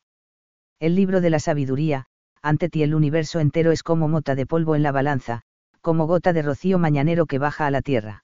El 0.79 0.93
libro 0.93 1.19
de 1.19 1.31
la 1.31 1.39
sabiduría, 1.39 2.05
ante 2.43 2.69
ti 2.69 2.83
el 2.83 2.93
universo 2.93 3.39
entero 3.39 3.71
es 3.71 3.81
como 3.81 4.07
mota 4.07 4.35
de 4.35 4.45
polvo 4.45 4.75
en 4.75 4.83
la 4.83 4.91
balanza, 4.91 5.41
como 5.81 6.05
gota 6.05 6.31
de 6.31 6.43
rocío 6.43 6.77
mañanero 6.77 7.25
que 7.25 7.39
baja 7.39 7.65
a 7.65 7.71
la 7.71 7.81
tierra. 7.81 8.23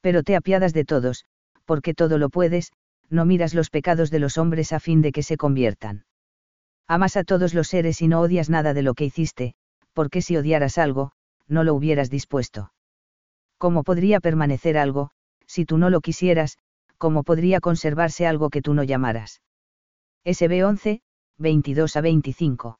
Pero 0.00 0.22
te 0.22 0.36
apiadas 0.36 0.72
de 0.72 0.86
todos, 0.86 1.26
porque 1.66 1.92
todo 1.92 2.16
lo 2.16 2.30
puedes, 2.30 2.72
no 3.10 3.26
miras 3.26 3.52
los 3.52 3.68
pecados 3.68 4.10
de 4.10 4.20
los 4.20 4.38
hombres 4.38 4.72
a 4.72 4.80
fin 4.80 5.02
de 5.02 5.12
que 5.12 5.22
se 5.22 5.36
conviertan. 5.36 6.06
Amas 6.88 7.16
a 7.16 7.24
todos 7.24 7.52
los 7.52 7.68
seres 7.68 8.00
y 8.00 8.08
no 8.08 8.20
odias 8.20 8.48
nada 8.48 8.72
de 8.72 8.82
lo 8.82 8.94
que 8.94 9.04
hiciste, 9.04 9.54
porque 9.92 10.22
si 10.22 10.36
odiaras 10.36 10.78
algo, 10.78 11.12
no 11.48 11.64
lo 11.64 11.74
hubieras 11.74 12.10
dispuesto. 12.10 12.72
¿Cómo 13.58 13.82
podría 13.82 14.20
permanecer 14.20 14.78
algo, 14.78 15.10
si 15.46 15.64
tú 15.64 15.78
no 15.78 15.90
lo 15.90 16.00
quisieras, 16.00 16.58
cómo 16.98 17.24
podría 17.24 17.60
conservarse 17.60 18.26
algo 18.26 18.50
que 18.50 18.62
tú 18.62 18.74
no 18.74 18.84
llamaras? 18.84 19.42
SB 20.24 20.64
11, 20.64 21.00
22 21.38 21.96
a 21.96 22.00
25. 22.00 22.78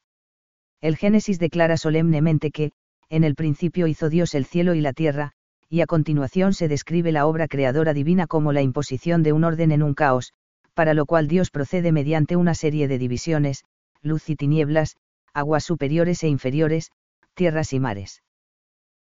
El 0.81 0.97
Génesis 0.97 1.39
declara 1.39 1.77
solemnemente 1.77 2.51
que, 2.51 2.73
en 3.09 3.25
el 3.25 3.35
principio 3.35 3.87
hizo 3.87 4.09
Dios 4.09 4.35
el 4.35 4.45
cielo 4.45 4.75
y 4.75 4.81
la 4.81 4.93
tierra, 4.93 5.33
y 5.69 5.81
a 5.81 5.87
continuación 5.87 6.53
se 6.53 6.69
describe 6.69 7.13
la 7.13 7.27
obra 7.27 7.49
creadora 7.49 7.93
divina 7.93 8.27
como 8.27 8.53
la 8.53 8.63
imposición 8.63 9.23
de 9.23 9.33
un 9.33 9.43
orden 9.45 9.73
en 9.73 9.83
un 9.83 9.95
caos, 9.95 10.33
para 10.75 10.95
lo 10.95 11.07
cual 11.07 11.27
Dios 11.27 11.51
procede 11.51 11.91
mediante 11.91 12.37
una 12.37 12.55
serie 12.55 12.89
de 12.89 12.99
divisiones, 12.99 13.65
luz 14.07 14.31
y 14.31 14.37
tinieblas, 14.37 14.97
aguas 15.35 15.65
superiores 15.65 16.23
e 16.23 16.29
inferiores, 16.29 16.91
tierras 17.35 17.73
y 17.73 17.81
mares. 17.81 18.23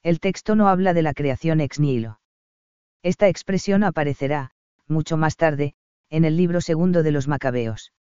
El 0.02 0.20
texto 0.20 0.56
no 0.56 0.68
habla 0.68 0.94
de 0.94 1.04
la 1.04 1.14
creación 1.14 1.62
ex 1.62 1.80
nihilo. 1.80 2.20
Esta 3.04 3.28
expresión 3.28 3.84
aparecerá, 3.84 4.52
mucho 4.88 5.18
más 5.18 5.36
tarde, 5.36 5.76
en 6.10 6.26
el 6.26 6.38
libro 6.38 6.62
segundo 6.62 7.04
de 7.04 7.12
los 7.12 7.28
Macabeos. 7.28 7.94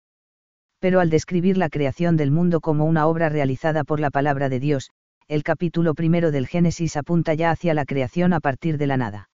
Pero 0.79 1.00
al 1.00 1.10
describir 1.10 1.57
la 1.57 1.69
creación 1.69 2.17
del 2.17 2.31
mundo 2.31 2.60
como 2.60 2.86
una 2.86 3.07
obra 3.07 3.29
realizada 3.29 3.83
por 3.83 4.00
la 4.00 4.10
palabra 4.10 4.50
de 4.50 4.60
Dios, 4.60 4.91
el 5.27 5.43
capítulo 5.43 5.93
primero 5.93 6.31
del 6.31 6.48
Génesis 6.48 6.98
apunta 6.98 7.33
ya 7.33 7.51
hacia 7.51 7.74
la 7.74 7.86
creación 7.86 8.33
a 8.33 8.39
partir 8.39 8.77
de 8.77 8.88
la 8.88 8.98
nada. 8.98 9.29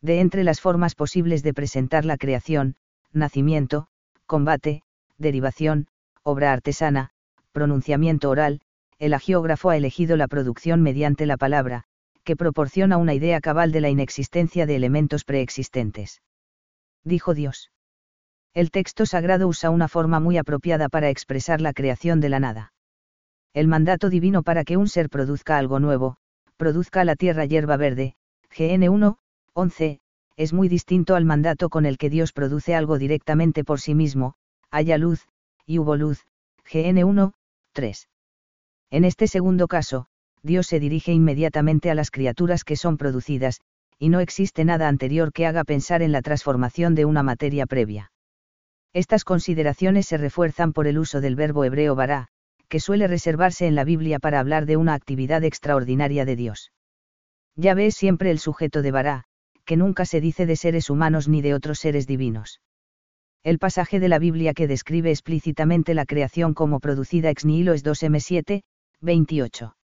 De 0.00 0.20
entre 0.20 0.44
las 0.44 0.60
formas 0.60 0.94
posibles 0.94 1.42
de 1.42 1.54
presentar 1.54 2.04
la 2.04 2.16
creación, 2.16 2.76
nacimiento, 3.12 3.86
combate, 4.26 4.82
derivación, 5.16 5.86
obra 6.24 6.52
artesana, 6.52 7.10
pronunciamiento 7.52 8.30
oral, 8.30 8.60
el 8.98 9.14
agiógrafo 9.14 9.70
ha 9.70 9.76
elegido 9.76 10.16
la 10.16 10.26
producción 10.26 10.82
mediante 10.82 11.26
la 11.26 11.36
palabra, 11.36 11.84
que 12.24 12.36
proporciona 12.36 12.96
una 12.96 13.14
idea 13.14 13.40
cabal 13.40 13.70
de 13.70 13.82
la 13.82 13.90
inexistencia 13.90 14.66
de 14.66 14.76
elementos 14.76 15.24
preexistentes. 15.24 16.22
Dijo 17.04 17.34
Dios. 17.34 17.70
El 18.54 18.70
texto 18.70 19.04
sagrado 19.04 19.46
usa 19.46 19.68
una 19.68 19.88
forma 19.88 20.20
muy 20.20 20.38
apropiada 20.38 20.88
para 20.88 21.10
expresar 21.10 21.60
la 21.60 21.74
creación 21.74 22.20
de 22.20 22.30
la 22.30 22.40
nada. 22.40 22.72
El 23.52 23.68
mandato 23.68 24.08
divino 24.08 24.42
para 24.42 24.64
que 24.64 24.78
un 24.78 24.88
ser 24.88 25.10
produzca 25.10 25.58
algo 25.58 25.80
nuevo, 25.80 26.16
produzca 26.56 27.04
la 27.04 27.16
tierra 27.16 27.44
hierba 27.44 27.76
verde, 27.76 28.14
GN 28.56 28.88
1, 28.88 29.18
11, 29.52 30.00
es 30.36 30.52
muy 30.52 30.68
distinto 30.68 31.14
al 31.16 31.24
mandato 31.24 31.68
con 31.68 31.84
el 31.84 31.98
que 31.98 32.10
Dios 32.10 32.32
produce 32.32 32.74
algo 32.74 32.98
directamente 32.98 33.64
por 33.64 33.80
sí 33.80 33.94
mismo, 33.94 34.34
haya 34.70 34.98
luz, 34.98 35.28
y 35.66 35.78
hubo 35.78 35.96
luz, 35.96 36.26
GN 36.70 37.04
1, 37.04 37.32
3. 37.72 38.08
En 38.90 39.04
este 39.04 39.26
segundo 39.26 39.66
caso, 39.68 40.06
Dios 40.42 40.66
se 40.66 40.78
dirige 40.78 41.12
inmediatamente 41.12 41.90
a 41.90 41.94
las 41.94 42.10
criaturas 42.10 42.64
que 42.64 42.76
son 42.76 42.96
producidas, 42.96 43.60
y 43.98 44.08
no 44.08 44.20
existe 44.20 44.64
nada 44.64 44.88
anterior 44.88 45.32
que 45.32 45.46
haga 45.46 45.64
pensar 45.64 46.02
en 46.02 46.12
la 46.12 46.22
transformación 46.22 46.94
de 46.94 47.04
una 47.04 47.22
materia 47.22 47.66
previa. 47.66 48.12
Estas 48.92 49.24
consideraciones 49.24 50.06
se 50.06 50.18
refuerzan 50.18 50.72
por 50.72 50.86
el 50.86 50.98
uso 50.98 51.20
del 51.20 51.34
verbo 51.34 51.64
hebreo 51.64 51.94
bará, 51.94 52.28
que 52.68 52.80
suele 52.80 53.06
reservarse 53.06 53.66
en 53.66 53.74
la 53.74 53.84
Biblia 53.84 54.18
para 54.18 54.40
hablar 54.40 54.66
de 54.66 54.76
una 54.76 54.94
actividad 54.94 55.44
extraordinaria 55.44 56.24
de 56.24 56.36
Dios. 56.36 56.72
Ya 57.56 57.74
ves 57.74 57.94
siempre 57.94 58.30
el 58.30 58.38
sujeto 58.38 58.82
de 58.82 58.90
bará, 58.90 59.24
que 59.64 59.76
nunca 59.76 60.04
se 60.04 60.20
dice 60.20 60.46
de 60.46 60.56
seres 60.56 60.90
humanos 60.90 61.28
ni 61.28 61.40
de 61.40 61.54
otros 61.54 61.78
seres 61.78 62.06
divinos. 62.06 62.60
El 63.44 63.58
pasaje 63.58 64.00
de 64.00 64.08
la 64.08 64.18
Biblia 64.18 64.54
que 64.54 64.66
describe 64.66 65.10
explícitamente 65.10 65.94
la 65.94 66.06
creación 66.06 66.54
como 66.54 66.80
producida 66.80 67.30
ex 67.30 67.44
nihilo 67.44 67.74
es 67.74 67.84
2M7, 67.84 68.62
28. 69.00 69.76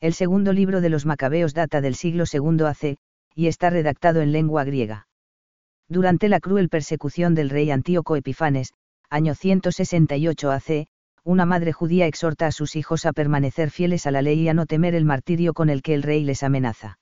El 0.00 0.14
segundo 0.14 0.52
libro 0.54 0.80
de 0.80 0.88
los 0.88 1.04
Macabeos 1.04 1.52
data 1.52 1.80
del 1.80 1.96
siglo 1.96 2.24
II 2.32 2.64
AC, 2.64 2.96
y 3.34 3.48
está 3.48 3.68
redactado 3.68 4.22
en 4.22 4.32
lengua 4.32 4.64
griega. 4.64 5.08
Durante 5.88 6.28
la 6.28 6.40
cruel 6.40 6.68
persecución 6.68 7.34
del 7.34 7.50
rey 7.50 7.70
Antíoco 7.70 8.16
Epifanes, 8.16 8.72
año 9.10 9.34
168 9.34 10.50
AC, 10.50 10.86
una 11.24 11.44
madre 11.44 11.72
judía 11.72 12.06
exhorta 12.06 12.46
a 12.46 12.52
sus 12.52 12.76
hijos 12.76 13.04
a 13.04 13.12
permanecer 13.12 13.70
fieles 13.70 14.06
a 14.06 14.10
la 14.12 14.22
ley 14.22 14.40
y 14.40 14.48
a 14.48 14.54
no 14.54 14.64
temer 14.64 14.94
el 14.94 15.04
martirio 15.04 15.52
con 15.52 15.68
el 15.68 15.82
que 15.82 15.92
el 15.92 16.02
rey 16.02 16.24
les 16.24 16.42
amenaza 16.42 16.98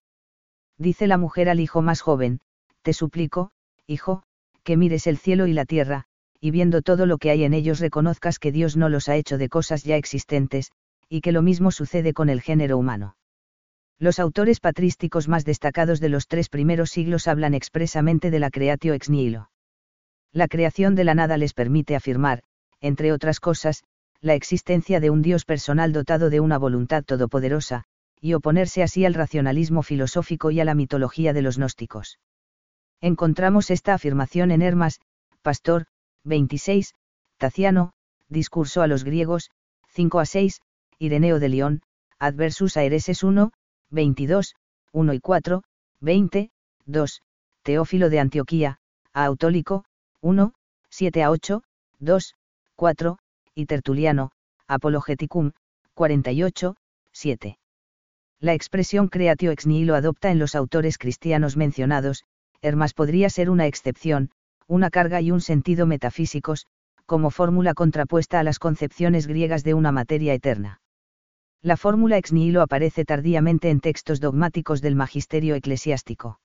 dice 0.79 1.07
la 1.07 1.19
mujer 1.19 1.49
al 1.49 1.61
hijo 1.61 1.83
más 1.83 2.01
joven, 2.01 2.41
te 2.83 2.93
suplico, 2.93 3.51
hijo, 3.87 4.25
que 4.65 4.77
mires 4.77 5.07
el 5.07 5.19
cielo 5.19 5.47
y 5.47 5.53
la 5.53 5.65
tierra, 5.65 6.07
y 6.41 6.51
viendo 6.51 6.83
todo 6.83 7.07
lo 7.07 7.19
que 7.19 7.31
hay 7.31 7.45
en 7.45 7.55
ellos 7.55 7.81
reconozcas 7.81 8.39
que 8.39 8.53
Dios 8.53 8.77
no 8.77 8.89
los 8.89 9.09
ha 9.09 9.17
hecho 9.17 9.39
de 9.39 9.49
cosas 9.49 9.85
ya 9.85 9.97
existentes, 9.97 10.73
y 11.09 11.21
que 11.21 11.33
lo 11.33 11.43
mismo 11.43 11.71
sucede 11.71 12.13
con 12.13 12.29
el 12.29 12.41
género 12.41 12.77
humano. 12.77 13.17
Los 13.99 14.19
autores 14.19 14.61
patrísticos 14.61 15.29
más 15.29 15.45
destacados 15.45 16.01
de 16.01 16.09
los 16.09 16.27
tres 16.27 16.49
primeros 16.49 16.91
siglos 16.91 17.29
hablan 17.29 17.55
expresamente 17.55 18.31
de 18.31 18.41
la 18.41 18.51
creatio 18.51 18.93
ex 18.95 19.09
nihilo. 19.09 19.51
La 20.33 20.49
creación 20.49 20.97
de 20.97 21.05
la 21.05 21.15
nada 21.15 21.37
les 21.37 21.55
permite 21.55 21.95
afirmar, 21.95 22.43
entre 22.81 23.13
otras 23.13 23.39
cosas, 23.39 23.85
la 24.21 24.35
existencia 24.35 24.99
de 24.99 25.11
un 25.11 25.23
Dios 25.23 25.45
personal 25.45 25.93
dotado 25.93 26.29
de 26.29 26.41
una 26.41 26.59
voluntad 26.59 27.05
todopoderosa, 27.05 27.85
y 28.21 28.35
oponerse 28.35 28.83
así 28.83 29.05
al 29.05 29.15
racionalismo 29.15 29.83
filosófico 29.83 30.51
y 30.51 30.59
a 30.59 30.65
la 30.65 30.75
mitología 30.75 31.33
de 31.33 31.43
los 31.43 31.59
gnósticos. 31.59 32.19
Encontramos 33.05 33.71
esta 33.71 33.93
afirmación 33.93 34.51
en 34.51 34.63
Hermas, 34.63 34.99
Pastor, 35.43 35.85
26, 36.25 36.95
Taciano, 37.37 37.93
Discurso 38.31 38.81
a 38.81 38.87
los 38.87 39.05
griegos, 39.05 39.51
5 39.89 40.21
a 40.21 40.25
6, 40.25 40.63
Ireneo 40.99 41.39
de 41.39 41.51
León, 41.51 41.83
Adversus 42.19 42.79
a 42.79 42.83
Ereses 42.83 43.23
1, 43.23 43.53
22, 43.91 44.55
1 44.93 45.13
y 45.13 45.21
4, 45.21 45.63
20, 46.01 46.51
2, 46.87 47.23
Teófilo 47.63 48.09
de 48.09 48.21
Antioquía, 48.21 48.79
a 49.13 49.27
Autólico, 49.27 49.85
1, 50.23 50.55
7 50.89 51.23
a 51.25 51.31
8, 51.31 51.63
2, 51.99 52.35
4, 52.75 53.19
y 53.55 53.67
Tertuliano, 53.67 54.31
Apologeticum, 54.67 55.53
48, 55.93 56.75
7. 57.13 57.59
La 58.41 58.55
expresión 58.55 59.09
creatio 59.09 59.51
ex 59.51 59.67
nihilo 59.67 59.95
adopta 59.95 60.31
en 60.31 60.39
los 60.39 60.55
autores 60.55 60.97
cristianos 60.97 61.59
mencionados, 61.59 62.25
Hermas 62.65 62.95
podría 62.95 63.29
ser 63.29 63.51
una 63.51 63.67
excepción, 63.67 64.31
una 64.67 64.89
carga 64.89 65.21
y 65.21 65.31
un 65.31 65.43
sentido 65.43 65.85
metafísicos, 65.85 66.67
como 67.05 67.29
fórmula 67.31 67.75
contrapuesta 67.75 68.41
a 68.41 68.43
las 68.43 68.59
concepciones 68.59 69.27
griegas 69.27 69.65
de 69.65 69.75
una 69.75 69.93
materia 69.93 70.33
eterna. 70.33 70.81
La 71.61 71.77
fórmula 71.77 72.17
ex 72.17 72.33
nihilo 72.33 72.63
aparece 72.63 73.05
tardíamente 73.05 73.69
en 73.69 73.81
textos 73.81 74.19
dogmáticos 74.19 74.81
del 74.81 74.97
magisterio 74.97 75.55
eclesiástico. 75.55 76.41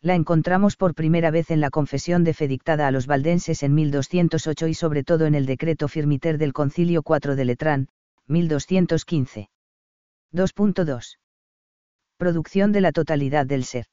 La 0.00 0.14
encontramos 0.14 0.76
por 0.76 0.94
primera 0.94 1.30
vez 1.30 1.50
en 1.50 1.60
la 1.60 1.68
confesión 1.68 2.24
de 2.24 2.32
fe 2.32 2.48
dictada 2.48 2.86
a 2.86 2.90
los 2.90 3.06
valdenses 3.06 3.62
en 3.62 3.74
1208 3.74 4.68
y 4.68 4.74
sobre 4.74 5.04
todo 5.04 5.26
en 5.26 5.34
el 5.34 5.44
decreto 5.44 5.88
firmiter 5.88 6.38
del 6.38 6.54
Concilio 6.54 7.02
4 7.02 7.36
de 7.36 7.44
Letrán, 7.44 7.88
1215. 8.28 9.50
2.2. 10.32 11.18
Producción 12.16 12.72
de 12.72 12.80
la 12.80 12.92
totalidad 12.92 13.44
del 13.44 13.64
ser. 13.64 13.86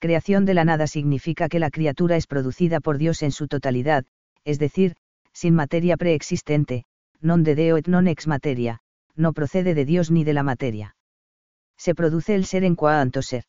Creación 0.00 0.44
de 0.44 0.54
la 0.54 0.64
nada 0.64 0.86
significa 0.86 1.48
que 1.48 1.58
la 1.58 1.70
criatura 1.70 2.16
es 2.16 2.26
producida 2.26 2.78
por 2.78 2.98
Dios 2.98 3.22
en 3.22 3.32
su 3.32 3.48
totalidad, 3.48 4.04
es 4.44 4.58
decir, 4.58 4.94
sin 5.32 5.54
materia 5.54 5.96
preexistente, 5.96 6.84
non 7.20 7.42
de 7.42 7.54
deo 7.58 7.74
et 7.78 7.90
non 7.90 8.06
ex 8.06 8.30
materia, 8.30 8.78
no 9.18 9.34
procede 9.34 9.74
de 9.74 9.84
Dios 9.84 10.10
ni 10.14 10.22
de 10.22 10.34
la 10.34 10.46
materia. 10.46 10.94
Se 11.76 11.94
produce 11.94 12.34
el 12.34 12.46
ser 12.46 12.62
en 12.62 12.76
cuanto 12.76 13.22
ser. 13.22 13.44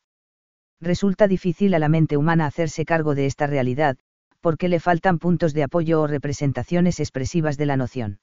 Resulta 0.80 1.28
difícil 1.28 1.74
a 1.74 1.78
la 1.78 1.88
mente 1.88 2.16
humana 2.16 2.46
hacerse 2.46 2.84
cargo 2.84 3.14
de 3.14 3.26
esta 3.26 3.46
realidad, 3.46 3.96
porque 4.40 4.68
le 4.68 4.80
faltan 4.80 5.18
puntos 5.18 5.54
de 5.54 5.62
apoyo 5.62 6.00
o 6.00 6.06
representaciones 6.06 6.98
expresivas 6.98 7.58
de 7.58 7.66
la 7.66 7.76
noción. 7.76 8.18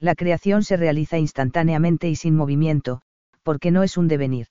La 0.00 0.14
creación 0.14 0.64
se 0.64 0.76
realiza 0.76 1.18
instantáneamente 1.18 2.08
y 2.08 2.16
sin 2.16 2.34
movimiento, 2.34 3.02
porque 3.42 3.70
no 3.70 3.82
es 3.82 3.96
un 3.96 4.08
devenir. 4.08 4.48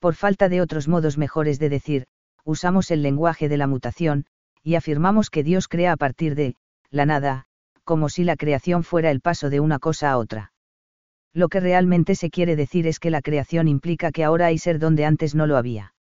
Por 0.00 0.14
falta 0.14 0.48
de 0.48 0.62
otros 0.62 0.88
modos 0.88 1.18
mejores 1.18 1.58
de 1.58 1.68
decir, 1.68 2.06
usamos 2.44 2.90
el 2.90 3.02
lenguaje 3.02 3.48
de 3.48 3.58
la 3.58 3.66
mutación, 3.66 4.24
y 4.62 4.74
afirmamos 4.74 5.30
que 5.30 5.44
Dios 5.44 5.68
crea 5.68 5.92
a 5.92 5.96
partir 5.96 6.34
de, 6.34 6.56
la 6.90 7.06
nada, 7.06 7.44
como 7.84 8.08
si 8.08 8.24
la 8.24 8.36
creación 8.36 8.82
fuera 8.82 9.10
el 9.10 9.20
paso 9.20 9.50
de 9.50 9.60
una 9.60 9.78
cosa 9.78 10.10
a 10.10 10.18
otra. 10.18 10.52
Lo 11.32 11.48
que 11.48 11.60
realmente 11.60 12.14
se 12.14 12.30
quiere 12.30 12.56
decir 12.56 12.86
es 12.86 12.98
que 12.98 13.10
la 13.10 13.22
creación 13.22 13.68
implica 13.68 14.10
que 14.10 14.24
ahora 14.24 14.46
hay 14.46 14.58
ser 14.58 14.78
donde 14.78 15.04
antes 15.04 15.34
no 15.34 15.46
lo 15.46 15.56
había. 15.56 15.94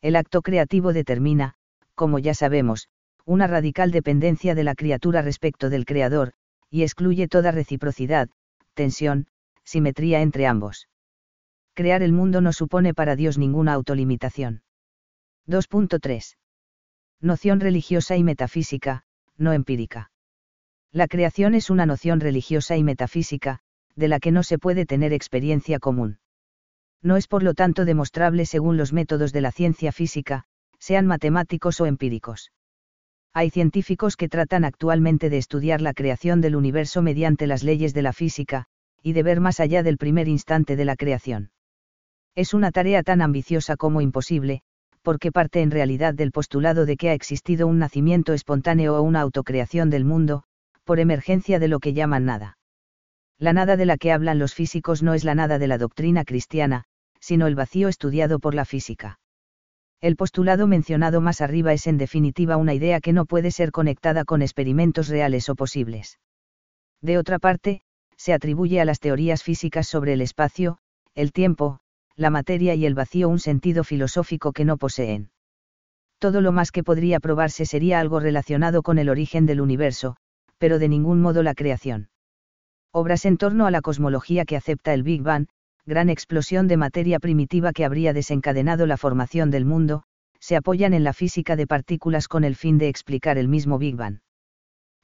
El 0.00 0.16
acto 0.16 0.40
creativo 0.40 0.92
determina, 0.92 1.54
como 1.94 2.18
ya 2.18 2.32
sabemos, 2.32 2.88
una 3.24 3.48
radical 3.48 3.90
dependencia 3.90 4.54
de 4.54 4.62
la 4.62 4.76
criatura 4.76 5.20
respecto 5.20 5.68
del 5.68 5.84
creador, 5.84 6.32
y 6.70 6.84
excluye 6.84 7.26
toda 7.26 7.50
reciprocidad, 7.50 8.28
tensión, 8.74 9.26
simetría 9.64 10.20
entre 10.20 10.46
ambos. 10.46 10.88
Crear 11.76 12.02
el 12.02 12.12
mundo 12.12 12.40
no 12.40 12.54
supone 12.54 12.94
para 12.94 13.16
Dios 13.16 13.36
ninguna 13.36 13.74
autolimitación. 13.74 14.62
2.3. 15.46 16.38
Noción 17.20 17.60
religiosa 17.60 18.16
y 18.16 18.24
metafísica, 18.24 19.02
no 19.36 19.52
empírica. 19.52 20.10
La 20.90 21.06
creación 21.06 21.54
es 21.54 21.68
una 21.68 21.84
noción 21.84 22.20
religiosa 22.20 22.78
y 22.78 22.82
metafísica, 22.82 23.58
de 23.94 24.08
la 24.08 24.20
que 24.20 24.32
no 24.32 24.42
se 24.42 24.58
puede 24.58 24.86
tener 24.86 25.12
experiencia 25.12 25.78
común. 25.78 26.18
No 27.02 27.18
es 27.18 27.28
por 27.28 27.42
lo 27.42 27.52
tanto 27.52 27.84
demostrable 27.84 28.46
según 28.46 28.78
los 28.78 28.94
métodos 28.94 29.34
de 29.34 29.42
la 29.42 29.52
ciencia 29.52 29.92
física, 29.92 30.44
sean 30.78 31.06
matemáticos 31.06 31.78
o 31.82 31.84
empíricos. 31.84 32.52
Hay 33.34 33.50
científicos 33.50 34.16
que 34.16 34.30
tratan 34.30 34.64
actualmente 34.64 35.28
de 35.28 35.36
estudiar 35.36 35.82
la 35.82 35.92
creación 35.92 36.40
del 36.40 36.56
universo 36.56 37.02
mediante 37.02 37.46
las 37.46 37.62
leyes 37.62 37.92
de 37.92 38.00
la 38.00 38.14
física, 38.14 38.64
y 39.02 39.12
de 39.12 39.22
ver 39.22 39.40
más 39.40 39.60
allá 39.60 39.82
del 39.82 39.98
primer 39.98 40.26
instante 40.26 40.74
de 40.74 40.86
la 40.86 40.96
creación. 40.96 41.50
Es 42.36 42.52
una 42.54 42.70
tarea 42.70 43.02
tan 43.02 43.22
ambiciosa 43.22 43.76
como 43.76 44.02
imposible, 44.02 44.60
porque 45.00 45.32
parte 45.32 45.62
en 45.62 45.70
realidad 45.70 46.12
del 46.12 46.32
postulado 46.32 46.84
de 46.84 46.98
que 46.98 47.08
ha 47.08 47.14
existido 47.14 47.66
un 47.66 47.78
nacimiento 47.78 48.34
espontáneo 48.34 48.94
o 48.94 49.02
una 49.02 49.22
autocreación 49.22 49.88
del 49.88 50.04
mundo, 50.04 50.42
por 50.84 51.00
emergencia 51.00 51.58
de 51.58 51.68
lo 51.68 51.80
que 51.80 51.94
llaman 51.94 52.26
nada. 52.26 52.58
La 53.38 53.54
nada 53.54 53.76
de 53.76 53.86
la 53.86 53.96
que 53.96 54.12
hablan 54.12 54.38
los 54.38 54.52
físicos 54.52 55.02
no 55.02 55.14
es 55.14 55.24
la 55.24 55.34
nada 55.34 55.58
de 55.58 55.66
la 55.66 55.78
doctrina 55.78 56.24
cristiana, 56.24 56.84
sino 57.20 57.46
el 57.46 57.54
vacío 57.54 57.88
estudiado 57.88 58.38
por 58.38 58.54
la 58.54 58.66
física. 58.66 59.18
El 60.02 60.16
postulado 60.16 60.66
mencionado 60.66 61.22
más 61.22 61.40
arriba 61.40 61.72
es 61.72 61.86
en 61.86 61.96
definitiva 61.96 62.58
una 62.58 62.74
idea 62.74 63.00
que 63.00 63.14
no 63.14 63.24
puede 63.24 63.50
ser 63.50 63.72
conectada 63.72 64.26
con 64.26 64.42
experimentos 64.42 65.08
reales 65.08 65.48
o 65.48 65.54
posibles. 65.54 66.18
De 67.00 67.16
otra 67.16 67.38
parte, 67.38 67.80
se 68.16 68.34
atribuye 68.34 68.80
a 68.80 68.84
las 68.84 69.00
teorías 69.00 69.42
físicas 69.42 69.86
sobre 69.86 70.12
el 70.12 70.20
espacio, 70.20 70.78
el 71.14 71.32
tiempo, 71.32 71.78
la 72.16 72.30
materia 72.30 72.74
y 72.74 72.86
el 72.86 72.94
vacío 72.94 73.28
un 73.28 73.38
sentido 73.38 73.84
filosófico 73.84 74.52
que 74.52 74.64
no 74.64 74.78
poseen. 74.78 75.30
Todo 76.18 76.40
lo 76.40 76.50
más 76.50 76.72
que 76.72 76.82
podría 76.82 77.20
probarse 77.20 77.66
sería 77.66 78.00
algo 78.00 78.20
relacionado 78.20 78.82
con 78.82 78.98
el 78.98 79.10
origen 79.10 79.44
del 79.44 79.60
universo, 79.60 80.16
pero 80.56 80.78
de 80.78 80.88
ningún 80.88 81.20
modo 81.20 81.42
la 81.42 81.54
creación. 81.54 82.08
Obras 82.90 83.26
en 83.26 83.36
torno 83.36 83.66
a 83.66 83.70
la 83.70 83.82
cosmología 83.82 84.46
que 84.46 84.56
acepta 84.56 84.94
el 84.94 85.02
Big 85.02 85.20
Bang, 85.20 85.46
gran 85.84 86.08
explosión 86.08 86.68
de 86.68 86.78
materia 86.78 87.18
primitiva 87.18 87.72
que 87.72 87.84
habría 87.84 88.14
desencadenado 88.14 88.86
la 88.86 88.96
formación 88.96 89.50
del 89.50 89.66
mundo, 89.66 90.04
se 90.40 90.56
apoyan 90.56 90.94
en 90.94 91.04
la 91.04 91.12
física 91.12 91.54
de 91.54 91.66
partículas 91.66 92.28
con 92.28 92.44
el 92.44 92.56
fin 92.56 92.78
de 92.78 92.88
explicar 92.88 93.36
el 93.36 93.48
mismo 93.48 93.78
Big 93.78 93.94
Bang. 93.94 94.20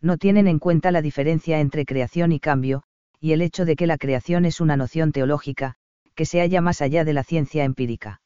No 0.01 0.17
tienen 0.17 0.49
en 0.49 0.59
cuenta 0.59 0.91
la 0.91 1.03
diferencia 1.03 1.61
entre 1.61 1.85
creación 1.85 2.33
y 2.33 2.41
cambio, 2.41 2.85
y 3.21 3.33
el 3.33 3.43
hecho 3.43 3.67
de 3.67 3.77
que 3.77 3.87
la 3.87 3.99
creación 3.99 4.47
es 4.47 4.61
una 4.61 4.77
noción 4.77 5.13
teológica, 5.13 5.77
que 6.15 6.27
se 6.27 6.41
halla 6.41 6.61
más 6.61 6.83
allá 6.83 7.05
de 7.05 7.13
la 7.13 7.25
ciencia 7.25 7.65
empírica. 7.65 8.21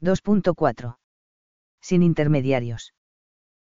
2.4. 0.00 0.96
Sin 1.80 2.02
intermediarios. 2.02 2.94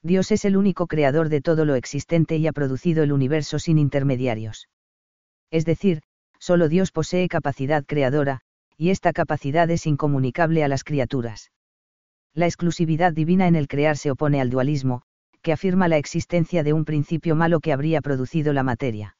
Dios 0.04 0.32
es 0.32 0.46
el 0.46 0.58
único 0.58 0.88
creador 0.88 1.30
de 1.30 1.42
todo 1.42 1.66
lo 1.66 1.76
existente 1.76 2.38
y 2.38 2.48
ha 2.48 2.54
producido 2.54 3.04
el 3.04 3.12
universo 3.12 3.60
sin 3.60 3.78
intermediarios. 3.78 4.70
Es 5.52 5.66
decir, 5.66 6.02
solo 6.40 6.70
Dios 6.70 6.92
posee 6.92 7.28
capacidad 7.28 7.86
creadora, 7.86 8.42
y 8.78 8.90
esta 8.90 9.14
capacidad 9.14 9.70
es 9.70 9.86
incomunicable 9.86 10.64
a 10.64 10.68
las 10.68 10.84
criaturas. 10.84 11.52
La 12.34 12.46
exclusividad 12.46 13.14
divina 13.14 13.48
en 13.48 13.56
el 13.56 13.68
crear 13.68 13.98
se 13.98 14.12
opone 14.12 14.40
al 14.40 14.50
dualismo, 14.50 15.02
que 15.42 15.52
afirma 15.52 15.88
la 15.88 15.98
existencia 15.98 16.64
de 16.64 16.74
un 16.74 16.86
principio 16.86 17.36
malo 17.36 17.60
que 17.60 17.74
habría 17.74 18.02
producido 18.02 18.54
la 18.54 18.64
materia 18.64 19.18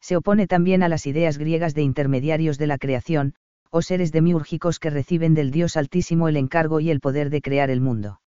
se 0.00 0.16
opone 0.16 0.46
también 0.46 0.82
a 0.82 0.88
las 0.88 1.06
ideas 1.06 1.38
griegas 1.38 1.74
de 1.74 1.82
intermediarios 1.82 2.58
de 2.58 2.66
la 2.66 2.78
creación, 2.78 3.34
o 3.70 3.82
seres 3.82 4.10
demiúrgicos 4.12 4.78
que 4.78 4.90
reciben 4.90 5.34
del 5.34 5.50
Dios 5.50 5.76
Altísimo 5.76 6.28
el 6.28 6.36
encargo 6.36 6.80
y 6.80 6.90
el 6.90 7.00
poder 7.00 7.30
de 7.30 7.40
crear 7.40 7.70
el 7.70 7.80
mundo. 7.80 8.20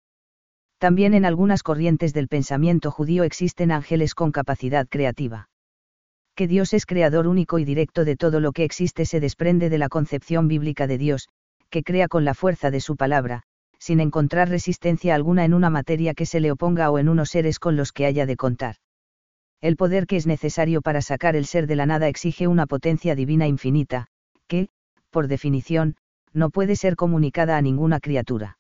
También 0.79 1.15
en 1.15 1.25
algunas 1.25 1.63
corrientes 1.63 2.13
del 2.13 2.29
pensamiento 2.29 2.91
judío 2.91 3.25
existen 3.25 3.73
ángeles 3.73 4.15
con 4.15 4.33
capacidad 4.33 4.87
creativa. 4.89 5.49
Que 6.35 6.47
Dios 6.47 6.73
es 6.73 6.87
creador 6.87 7.27
único 7.27 7.59
y 7.59 7.65
directo 7.65 8.05
de 8.05 8.17
todo 8.17 8.41
lo 8.41 8.53
que 8.53 8.65
existe 8.65 9.05
se 9.05 9.21
desprende 9.21 9.69
de 9.69 9.79
la 9.79 9.89
concepción 9.89 10.49
bíblica 10.49 10.87
de 10.87 10.99
Dios, 10.99 11.29
que 11.71 11.83
crea 11.83 12.09
con 12.09 12.25
la 12.25 12.35
fuerza 12.35 12.71
de 12.71 12.81
su 12.81 12.97
palabra, 12.97 13.43
sin 13.79 14.01
encontrar 14.01 14.49
resistencia 14.49 15.15
alguna 15.15 15.45
en 15.45 15.55
una 15.55 15.71
materia 15.71 16.15
que 16.15 16.27
se 16.27 16.41
le 16.41 16.53
oponga 16.53 16.91
o 16.91 16.99
en 16.99 17.09
unos 17.09 17.31
seres 17.31 17.59
con 17.59 17.77
los 17.77 17.93
que 17.93 18.07
haya 18.07 18.27
de 18.27 18.37
contar 18.37 18.77
el 19.63 19.77
poder 19.77 20.07
que 20.07 20.17
es 20.17 20.27
necesario 20.27 20.83
para 20.83 21.01
sacar 21.01 21.37
el 21.37 21.47
ser 21.47 21.69
de 21.69 21.77
la 21.77 21.87
nada 21.87 22.09
exige 22.09 22.49
una 22.49 22.67
potencia 22.67 23.15
divina 23.15 23.47
infinita, 23.47 24.09
que, 24.49 24.69
por 25.11 25.29
definición, 25.29 25.97
no 26.33 26.51
puede 26.51 26.75
ser 26.75 26.97
comunicada 26.97 27.57
a 27.57 27.63
ninguna 27.63 28.01
criatura. 28.01 28.59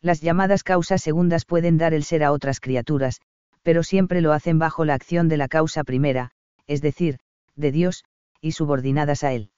Las 0.00 0.22
llamadas 0.22 0.62
causas 0.62 1.02
segundas 1.02 1.44
pueden 1.44 1.76
dar 1.76 1.92
el 1.92 2.04
ser 2.04 2.24
a 2.24 2.32
otras 2.32 2.58
criaturas, 2.58 3.20
pero 3.62 3.82
siempre 3.82 4.22
lo 4.22 4.32
hacen 4.32 4.58
bajo 4.58 4.86
la 4.86 4.94
acción 4.94 5.28
de 5.28 5.36
la 5.36 5.48
causa 5.48 5.84
primera, 5.84 6.30
es 6.66 6.80
decir, 6.80 7.18
de 7.54 7.70
Dios, 7.70 8.04
y 8.40 8.52
subordinadas 8.52 9.24
a 9.24 9.32
Él. 9.32 9.50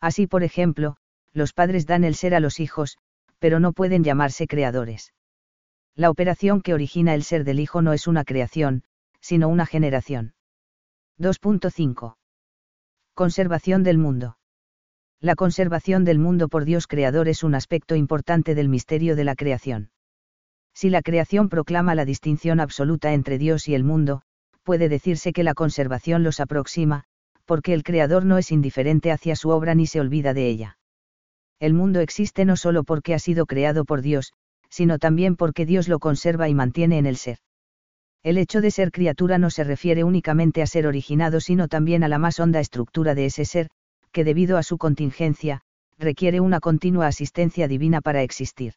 Así, 0.00 0.28
por 0.28 0.44
ejemplo, 0.44 0.96
los 1.32 1.52
padres 1.52 1.86
dan 1.86 2.04
el 2.04 2.14
ser 2.14 2.34
a 2.34 2.40
los 2.40 2.60
hijos, 2.60 2.96
pero 3.40 3.58
no 3.58 3.72
pueden 3.72 4.04
llamarse 4.04 4.46
creadores. 4.46 5.12
La 5.96 6.10
operación 6.10 6.62
que 6.62 6.74
origina 6.74 7.14
el 7.14 7.24
ser 7.24 7.42
del 7.42 7.58
hijo 7.58 7.82
no 7.82 7.92
es 7.92 8.06
una 8.06 8.24
creación, 8.24 8.84
sino 9.20 9.48
una 9.48 9.66
generación. 9.66 10.34
2.5. 11.18 12.16
Conservación 13.14 13.82
del 13.82 13.98
mundo. 13.98 14.38
La 15.20 15.34
conservación 15.34 16.04
del 16.04 16.18
mundo 16.18 16.48
por 16.48 16.64
Dios 16.64 16.86
Creador 16.86 17.28
es 17.28 17.42
un 17.42 17.54
aspecto 17.54 17.94
importante 17.94 18.54
del 18.54 18.70
misterio 18.70 19.16
de 19.16 19.24
la 19.24 19.34
creación. 19.34 19.90
Si 20.72 20.88
la 20.88 21.02
creación 21.02 21.50
proclama 21.50 21.94
la 21.94 22.06
distinción 22.06 22.58
absoluta 22.58 23.12
entre 23.12 23.36
Dios 23.36 23.68
y 23.68 23.74
el 23.74 23.84
mundo, 23.84 24.22
puede 24.62 24.88
decirse 24.88 25.32
que 25.32 25.42
la 25.42 25.52
conservación 25.52 26.22
los 26.22 26.40
aproxima, 26.40 27.04
porque 27.44 27.74
el 27.74 27.82
Creador 27.82 28.24
no 28.24 28.38
es 28.38 28.50
indiferente 28.50 29.12
hacia 29.12 29.36
su 29.36 29.50
obra 29.50 29.74
ni 29.74 29.86
se 29.86 30.00
olvida 30.00 30.32
de 30.32 30.48
ella. 30.48 30.78
El 31.58 31.74
mundo 31.74 32.00
existe 32.00 32.46
no 32.46 32.56
solo 32.56 32.84
porque 32.84 33.12
ha 33.12 33.18
sido 33.18 33.44
creado 33.44 33.84
por 33.84 34.00
Dios, 34.00 34.32
sino 34.70 34.98
también 34.98 35.36
porque 35.36 35.66
Dios 35.66 35.88
lo 35.88 35.98
conserva 35.98 36.48
y 36.48 36.54
mantiene 36.54 36.96
en 36.96 37.04
el 37.04 37.16
ser. 37.16 37.38
El 38.22 38.36
hecho 38.36 38.60
de 38.60 38.70
ser 38.70 38.92
criatura 38.92 39.38
no 39.38 39.48
se 39.48 39.64
refiere 39.64 40.04
únicamente 40.04 40.60
a 40.60 40.66
ser 40.66 40.86
originado, 40.86 41.40
sino 41.40 41.68
también 41.68 42.04
a 42.04 42.08
la 42.08 42.18
más 42.18 42.38
honda 42.38 42.60
estructura 42.60 43.14
de 43.14 43.24
ese 43.24 43.46
ser, 43.46 43.70
que 44.12 44.24
debido 44.24 44.58
a 44.58 44.62
su 44.62 44.76
contingencia, 44.76 45.62
requiere 45.98 46.40
una 46.40 46.60
continua 46.60 47.06
asistencia 47.06 47.66
divina 47.66 48.02
para 48.02 48.22
existir. 48.22 48.74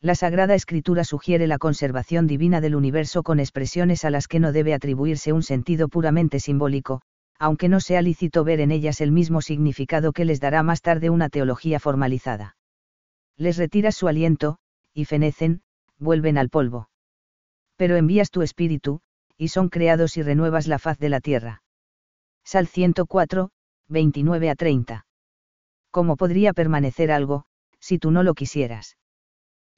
La 0.00 0.14
Sagrada 0.14 0.54
Escritura 0.54 1.02
sugiere 1.02 1.48
la 1.48 1.58
conservación 1.58 2.28
divina 2.28 2.60
del 2.60 2.76
universo 2.76 3.24
con 3.24 3.40
expresiones 3.40 4.04
a 4.04 4.10
las 4.10 4.28
que 4.28 4.38
no 4.38 4.52
debe 4.52 4.74
atribuirse 4.74 5.32
un 5.32 5.42
sentido 5.42 5.88
puramente 5.88 6.38
simbólico, 6.38 7.02
aunque 7.40 7.68
no 7.68 7.80
sea 7.80 8.00
lícito 8.00 8.44
ver 8.44 8.60
en 8.60 8.70
ellas 8.70 9.00
el 9.00 9.10
mismo 9.10 9.42
significado 9.42 10.12
que 10.12 10.24
les 10.24 10.38
dará 10.38 10.62
más 10.62 10.82
tarde 10.82 11.10
una 11.10 11.28
teología 11.28 11.80
formalizada. 11.80 12.56
Les 13.36 13.56
retiras 13.56 13.96
su 13.96 14.06
aliento, 14.06 14.58
y 14.94 15.04
fenecen, 15.04 15.62
vuelven 15.98 16.38
al 16.38 16.48
polvo 16.48 16.88
pero 17.82 17.96
envías 17.96 18.30
tu 18.30 18.42
espíritu, 18.42 19.00
y 19.36 19.48
son 19.48 19.68
creados 19.68 20.16
y 20.16 20.22
renuevas 20.22 20.68
la 20.68 20.78
faz 20.78 21.00
de 21.00 21.08
la 21.08 21.20
tierra. 21.20 21.64
Sal 22.44 22.68
104, 22.68 23.50
29 23.88 24.50
a 24.50 24.54
30. 24.54 25.04
¿Cómo 25.90 26.16
podría 26.16 26.52
permanecer 26.52 27.10
algo, 27.10 27.42
si 27.80 27.98
tú 27.98 28.12
no 28.12 28.22
lo 28.22 28.34
quisieras? 28.34 28.98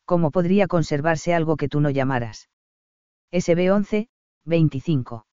¿Cómo 0.05 0.33
podría 0.33 0.67
conservarse 0.67 1.33
algo 1.33 1.57
que 1.57 1.71
tú 1.71 1.81
no 1.81 1.89
llamaras? 1.89 2.51
SB 3.33 3.73
11, 3.73 4.09
25. 4.45 5.27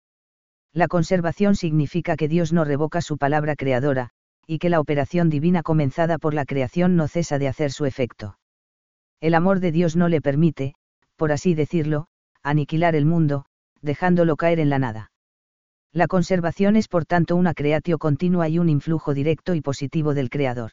La 0.71 0.88
conservación 0.88 1.55
significa 1.55 2.15
que 2.17 2.27
Dios 2.27 2.53
no 2.53 2.65
revoca 2.65 3.01
su 3.01 3.17
palabra 3.17 3.55
creadora, 3.55 4.12
y 4.45 4.60
que 4.60 4.69
la 4.69 4.79
operación 4.79 5.32
divina 5.32 5.63
comenzada 5.63 6.19
por 6.19 6.36
la 6.36 6.45
creación 6.45 6.95
no 6.95 7.08
cesa 7.08 7.39
de 7.39 7.47
hacer 7.47 7.71
su 7.71 7.86
efecto. 7.86 8.38
El 9.21 9.34
amor 9.34 9.60
de 9.60 9.71
Dios 9.71 9.95
no 9.95 10.08
le 10.08 10.21
permite, 10.21 10.75
por 11.15 11.32
así 11.32 11.55
decirlo, 11.55 12.10
aniquilar 12.43 12.95
el 12.95 13.06
mundo, 13.06 13.45
dejándolo 13.82 14.36
caer 14.36 14.60
en 14.60 14.69
la 14.69 14.80
nada. 14.80 15.12
La 15.91 16.08
conservación 16.08 16.75
es 16.75 16.88
por 16.88 17.06
tanto 17.06 17.36
una 17.36 17.54
creatio 17.54 17.97
continua 17.97 18.47
y 18.47 18.60
un 18.60 18.69
influjo 18.69 19.13
directo 19.13 19.56
y 19.56 19.62
positivo 19.62 20.13
del 20.13 20.30
Creador. 20.30 20.71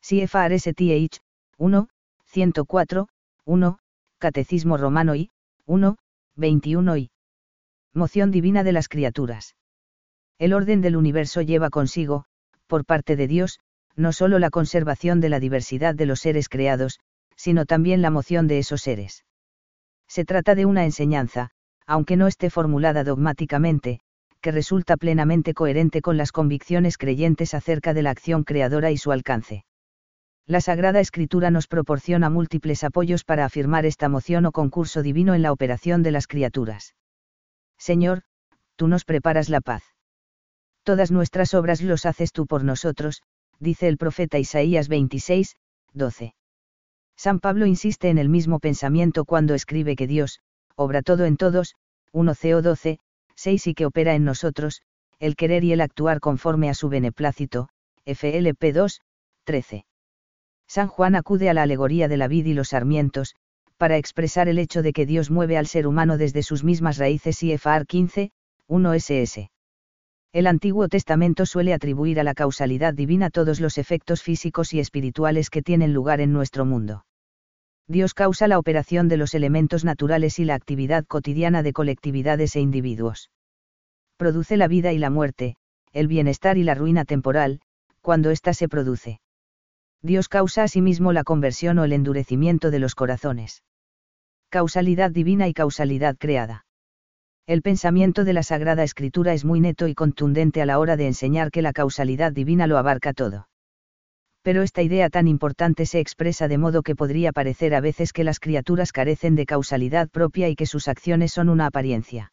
CFRSTH, 0.00 1.20
1, 1.58 1.88
104, 2.26 3.08
1, 3.44 3.78
Catecismo 4.18 4.76
Romano 4.76 5.14
y, 5.14 5.30
1, 5.66 5.96
21 6.36 6.96
y. 6.96 7.10
Moción 7.92 8.30
divina 8.30 8.64
de 8.64 8.72
las 8.72 8.88
criaturas. 8.88 9.54
El 10.38 10.52
orden 10.52 10.80
del 10.80 10.96
universo 10.96 11.42
lleva 11.42 11.70
consigo, 11.70 12.24
por 12.66 12.84
parte 12.84 13.14
de 13.14 13.28
Dios, 13.28 13.60
no 13.94 14.12
solo 14.12 14.40
la 14.40 14.50
conservación 14.50 15.20
de 15.20 15.28
la 15.28 15.38
diversidad 15.38 15.94
de 15.94 16.06
los 16.06 16.20
seres 16.20 16.48
creados, 16.48 16.98
sino 17.36 17.66
también 17.66 18.02
la 18.02 18.10
moción 18.10 18.48
de 18.48 18.58
esos 18.58 18.82
seres. 18.82 19.24
Se 20.14 20.24
trata 20.24 20.54
de 20.54 20.64
una 20.64 20.84
enseñanza, 20.84 21.50
aunque 21.88 22.16
no 22.16 22.28
esté 22.28 22.48
formulada 22.48 23.02
dogmáticamente, 23.02 23.98
que 24.40 24.52
resulta 24.52 24.96
plenamente 24.96 25.54
coherente 25.54 26.02
con 26.02 26.16
las 26.16 26.30
convicciones 26.30 26.98
creyentes 26.98 27.52
acerca 27.52 27.94
de 27.94 28.02
la 28.02 28.10
acción 28.10 28.44
creadora 28.44 28.92
y 28.92 28.96
su 28.96 29.10
alcance. 29.10 29.64
La 30.46 30.60
Sagrada 30.60 31.00
Escritura 31.00 31.50
nos 31.50 31.66
proporciona 31.66 32.30
múltiples 32.30 32.84
apoyos 32.84 33.24
para 33.24 33.44
afirmar 33.44 33.86
esta 33.86 34.08
moción 34.08 34.46
o 34.46 34.52
concurso 34.52 35.02
divino 35.02 35.34
en 35.34 35.42
la 35.42 35.50
operación 35.50 36.04
de 36.04 36.12
las 36.12 36.28
criaturas. 36.28 36.94
Señor, 37.76 38.22
tú 38.76 38.86
nos 38.86 39.04
preparas 39.04 39.48
la 39.48 39.60
paz. 39.60 39.82
Todas 40.84 41.10
nuestras 41.10 41.54
obras 41.54 41.82
los 41.82 42.06
haces 42.06 42.30
tú 42.30 42.46
por 42.46 42.62
nosotros, 42.62 43.20
dice 43.58 43.88
el 43.88 43.96
profeta 43.96 44.38
Isaías 44.38 44.86
26, 44.86 45.56
12. 45.92 46.36
San 47.16 47.40
Pablo 47.40 47.66
insiste 47.66 48.08
en 48.08 48.18
el 48.18 48.28
mismo 48.28 48.58
pensamiento 48.58 49.24
cuando 49.24 49.54
escribe 49.54 49.96
que 49.96 50.06
Dios, 50.06 50.40
obra 50.76 51.02
todo 51.02 51.24
en 51.24 51.36
todos, 51.36 51.74
1 52.12 52.32
Co 52.34 52.62
12, 52.62 52.98
6 53.34 53.66
y 53.66 53.74
que 53.74 53.86
opera 53.86 54.14
en 54.14 54.24
nosotros, 54.24 54.82
el 55.18 55.36
querer 55.36 55.64
y 55.64 55.72
el 55.72 55.80
actuar 55.80 56.20
conforme 56.20 56.68
a 56.68 56.74
su 56.74 56.88
beneplácito, 56.88 57.68
FLP 58.04 58.72
2, 58.72 59.00
13. 59.44 59.86
San 60.66 60.88
Juan 60.88 61.14
acude 61.14 61.48
a 61.48 61.54
la 61.54 61.62
alegoría 61.62 62.08
de 62.08 62.16
la 62.16 62.28
vid 62.28 62.46
y 62.46 62.54
los 62.54 62.68
sarmientos, 62.70 63.36
para 63.76 63.96
expresar 63.96 64.48
el 64.48 64.58
hecho 64.58 64.82
de 64.82 64.92
que 64.92 65.06
Dios 65.06 65.30
mueve 65.30 65.56
al 65.56 65.66
ser 65.66 65.86
humano 65.86 66.18
desde 66.18 66.42
sus 66.42 66.64
mismas 66.64 66.98
raíces 66.98 67.42
y 67.42 67.52
Efar 67.52 67.86
15, 67.86 68.32
1 68.66 68.94
ss. 68.94 69.53
El 70.34 70.48
Antiguo 70.48 70.88
Testamento 70.88 71.46
suele 71.46 71.72
atribuir 71.72 72.18
a 72.18 72.24
la 72.24 72.34
causalidad 72.34 72.92
divina 72.92 73.30
todos 73.30 73.60
los 73.60 73.78
efectos 73.78 74.20
físicos 74.20 74.74
y 74.74 74.80
espirituales 74.80 75.48
que 75.48 75.62
tienen 75.62 75.94
lugar 75.94 76.20
en 76.20 76.32
nuestro 76.32 76.64
mundo. 76.64 77.06
Dios 77.86 78.14
causa 78.14 78.48
la 78.48 78.58
operación 78.58 79.06
de 79.06 79.16
los 79.16 79.34
elementos 79.34 79.84
naturales 79.84 80.40
y 80.40 80.44
la 80.44 80.56
actividad 80.56 81.04
cotidiana 81.04 81.62
de 81.62 81.72
colectividades 81.72 82.56
e 82.56 82.60
individuos. 82.60 83.30
Produce 84.16 84.56
la 84.56 84.66
vida 84.66 84.92
y 84.92 84.98
la 84.98 85.08
muerte, 85.08 85.54
el 85.92 86.08
bienestar 86.08 86.58
y 86.58 86.64
la 86.64 86.74
ruina 86.74 87.04
temporal, 87.04 87.60
cuando 88.00 88.30
ésta 88.30 88.54
se 88.54 88.68
produce. 88.68 89.20
Dios 90.02 90.28
causa 90.28 90.64
asimismo 90.64 91.12
la 91.12 91.22
conversión 91.22 91.78
o 91.78 91.84
el 91.84 91.92
endurecimiento 91.92 92.72
de 92.72 92.80
los 92.80 92.96
corazones. 92.96 93.62
Causalidad 94.48 95.12
divina 95.12 95.46
y 95.46 95.54
causalidad 95.54 96.16
creada. 96.18 96.63
El 97.46 97.62
pensamiento 97.62 98.24
de 98.24 98.32
la 98.32 98.42
Sagrada 98.42 98.84
Escritura 98.84 99.34
es 99.34 99.44
muy 99.44 99.60
neto 99.60 99.88
y 99.88 99.94
contundente 99.94 100.62
a 100.62 100.66
la 100.66 100.78
hora 100.78 100.96
de 100.96 101.06
enseñar 101.06 101.50
que 101.50 101.62
la 101.62 101.72
causalidad 101.72 102.32
divina 102.32 102.66
lo 102.66 102.78
abarca 102.78 103.12
todo 103.12 103.46
pero 104.44 104.62
esta 104.62 104.82
idea 104.82 105.08
tan 105.08 105.26
importante 105.26 105.86
se 105.86 106.00
expresa 106.00 106.48
de 106.48 106.58
modo 106.58 106.82
que 106.82 106.94
podría 106.94 107.32
parecer 107.32 107.74
a 107.74 107.80
veces 107.80 108.12
que 108.12 108.24
las 108.24 108.40
criaturas 108.40 108.92
carecen 108.92 109.36
de 109.36 109.46
causalidad 109.46 110.10
propia 110.10 110.50
y 110.50 110.54
que 110.54 110.66
sus 110.66 110.86
acciones 110.86 111.32
son 111.32 111.48
una 111.48 111.64
apariencia. 111.64 112.30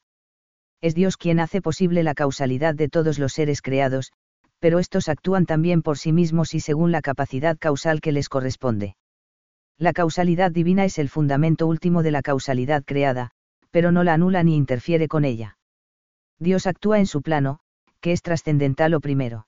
Es 0.82 0.93
Dios 0.93 1.15
quien 1.15 1.39
hace 1.39 1.62
posible 1.62 2.04
la 2.04 2.13
causalidad 2.13 2.76
de 2.76 2.89
todos 2.89 3.17
los 3.17 3.32
seres 3.32 3.62
creados, 3.62 4.12
pero 4.60 4.80
estos 4.80 5.08
actúan 5.08 5.45
también 5.45 5.82
por 5.82 5.97
sí 5.97 6.12
mismos 6.12 6.54
y 6.54 6.60
según 6.60 6.91
la 6.91 7.02
capacidad 7.02 7.58
causal 7.58 8.02
que 8.02 8.12
les 8.12 8.28
corresponde. 8.28 8.97
La 9.78 9.93
causalidad 9.93 10.52
divina 10.52 10.84
es 10.84 11.00
el 11.00 11.08
fundamento 11.08 11.65
último 11.65 12.04
de 12.04 12.12
la 12.12 12.21
causalidad 12.21 12.84
creada, 12.84 13.32
pero 13.72 13.92
no 13.92 14.04
la 14.04 14.14
anula 14.14 14.44
ni 14.44 14.56
interfiere 14.56 15.08
con 15.08 15.26
ella. 15.26 15.58
Dios 16.40 16.68
actúa 16.68 17.00
en 17.00 17.08
su 17.08 17.22
plano, 17.22 17.60
que 18.00 18.12
es 18.12 18.22
trascendental 18.22 18.94
o 18.94 19.00
primero. 19.00 19.48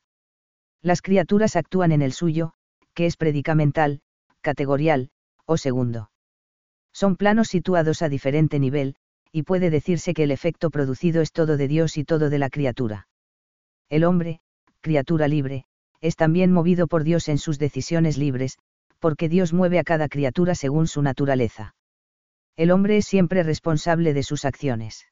Las 0.82 1.02
criaturas 1.02 1.56
actúan 1.56 1.92
en 1.92 2.02
el 2.02 2.14
suyo, 2.14 2.54
que 2.94 3.06
es 3.06 3.18
predicamental, 3.18 4.02
categorial, 4.42 5.10
o 5.46 5.58
segundo. 5.58 6.12
Son 6.94 7.16
planos 7.16 7.48
situados 7.48 8.02
a 8.02 8.10
diferente 8.10 8.60
nivel, 8.60 8.96
y 9.32 9.44
puede 9.44 9.70
decirse 9.70 10.14
que 10.14 10.24
el 10.24 10.32
efecto 10.32 10.70
producido 10.70 11.22
es 11.22 11.32
todo 11.32 11.58
de 11.58 11.68
Dios 11.68 11.98
y 11.98 12.04
todo 12.04 12.30
de 12.30 12.38
la 12.38 12.50
criatura. 12.50 13.08
El 13.90 14.04
hombre, 14.04 14.42
criatura 14.82 15.28
libre, 15.28 15.66
es 16.02 16.16
también 16.16 16.52
movido 16.52 16.88
por 16.88 17.04
Dios 17.04 17.30
en 17.30 17.38
sus 17.38 17.58
decisiones 17.58 18.18
libres, 18.18 18.60
porque 19.00 19.30
Dios 19.30 19.54
mueve 19.54 19.80
a 19.80 19.84
cada 19.84 20.08
criatura 20.08 20.54
según 20.54 20.88
su 20.88 21.02
naturaleza. 21.02 21.76
El 22.56 22.70
hombre 22.70 22.98
es 22.98 23.06
siempre 23.06 23.42
responsable 23.42 24.13
de 24.13 24.22
sus 24.22 24.46
acciones. 24.46 25.08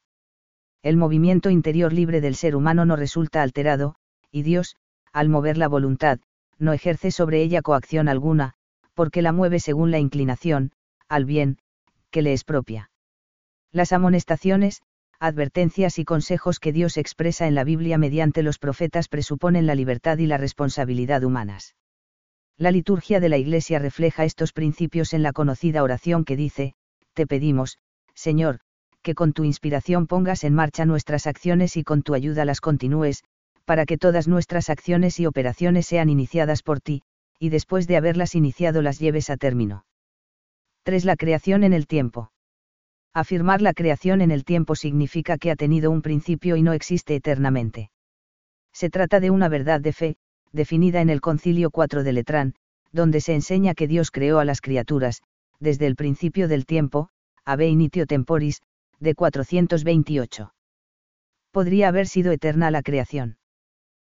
El 0.84 0.96
movimiento 0.96 1.50
interior 1.50 1.92
libre 1.92 2.22
del 2.22 2.36
ser 2.36 2.56
humano 2.56 2.86
no 2.86 2.96
resulta 2.96 3.42
alterado, 3.42 3.96
y 4.32 4.44
Dios, 4.44 4.76
al 5.12 5.30
mover 5.30 5.58
la 5.58 5.68
voluntad, 5.68 6.20
no 6.60 6.74
ejerce 6.74 7.10
sobre 7.10 7.42
ella 7.42 7.62
coacción 7.62 8.08
alguna, 8.08 8.54
porque 8.94 9.22
la 9.22 9.32
mueve 9.32 9.60
según 9.60 9.90
la 9.90 9.98
inclinación, 9.98 10.72
al 11.08 11.26
bien, 11.26 11.58
que 12.12 12.22
le 12.22 12.34
es 12.34 12.44
propia. 12.44 12.92
Las 13.72 13.92
amonestaciones, 13.92 14.82
advertencias 15.20 15.98
y 15.98 16.06
consejos 16.06 16.60
que 16.60 16.72
Dios 16.72 16.98
expresa 16.98 17.48
en 17.48 17.56
la 17.56 17.64
Biblia 17.64 17.98
mediante 17.98 18.44
los 18.44 18.60
profetas 18.60 19.08
presuponen 19.08 19.66
la 19.66 19.76
libertad 19.76 20.18
y 20.20 20.28
la 20.28 20.38
responsabilidad 20.38 21.24
humanas. 21.24 21.76
La 22.58 22.72
liturgia 22.72 23.20
de 23.20 23.30
la 23.30 23.38
Iglesia 23.38 23.80
refleja 23.80 24.26
estos 24.26 24.54
principios 24.54 25.14
en 25.14 25.24
la 25.24 25.34
conocida 25.34 25.84
oración 25.84 26.26
que 26.26 26.36
dice, 26.36 26.76
Te 27.14 27.28
pedimos, 27.28 27.78
Señor, 28.16 28.60
que 29.02 29.16
con 29.16 29.34
tu 29.34 29.44
inspiración 29.44 30.08
pongas 30.08 30.44
en 30.44 30.54
marcha 30.54 30.86
nuestras 30.86 31.28
acciones 31.28 31.76
y 31.78 31.84
con 31.84 32.04
tu 32.04 32.14
ayuda 32.14 32.46
las 32.46 32.62
continúes, 32.62 33.24
para 33.66 33.86
que 33.86 33.98
todas 33.98 34.28
nuestras 34.28 34.70
acciones 34.70 35.20
y 35.20 35.26
operaciones 35.26 35.88
sean 35.88 36.10
iniciadas 36.10 36.64
por 36.64 36.82
ti, 36.82 37.04
y 37.40 37.50
después 37.50 37.88
de 37.88 37.98
haberlas 37.98 38.36
iniciado 38.36 38.82
las 38.82 39.00
lleves 39.00 39.30
a 39.30 39.38
término. 39.38 39.86
3. 40.84 41.06
La 41.06 41.16
creación 41.16 41.64
en 41.64 41.74
el 41.74 41.88
tiempo. 41.88 42.32
Afirmar 43.14 43.62
la 43.62 43.74
creación 43.74 44.22
en 44.22 44.32
el 44.32 44.46
tiempo 44.46 44.76
significa 44.76 45.38
que 45.38 45.52
ha 45.52 45.56
tenido 45.56 45.92
un 45.92 46.02
principio 46.02 46.56
y 46.56 46.62
no 46.62 46.74
existe 46.74 47.16
eternamente. 47.16 47.92
Se 48.74 48.90
trata 48.90 49.20
de 49.20 49.32
una 49.32 49.50
verdad 49.50 49.82
de 49.82 49.92
fe, 49.92 50.16
definida 50.54 51.02
en 51.02 51.10
el 51.10 51.20
Concilio 51.20 51.72
4 51.72 52.04
de 52.04 52.14
Letrán, 52.14 52.56
donde 52.92 53.22
se 53.22 53.34
enseña 53.34 53.74
que 53.74 53.88
Dios 53.88 54.12
creó 54.12 54.40
a 54.40 54.46
las 54.46 54.62
criaturas, 54.62 55.22
desde 55.62 55.88
el 55.88 55.96
principio 55.96 56.50
del 56.50 56.66
tiempo, 56.66 57.10
ave 57.46 57.70
initio 57.70 58.06
temporis, 58.08 58.62
de 59.00 59.16
428. 59.16 60.54
Podría 61.52 61.88
haber 61.88 62.08
sido 62.08 62.32
eterna 62.32 62.72
la 62.72 62.82
creación. 62.82 63.38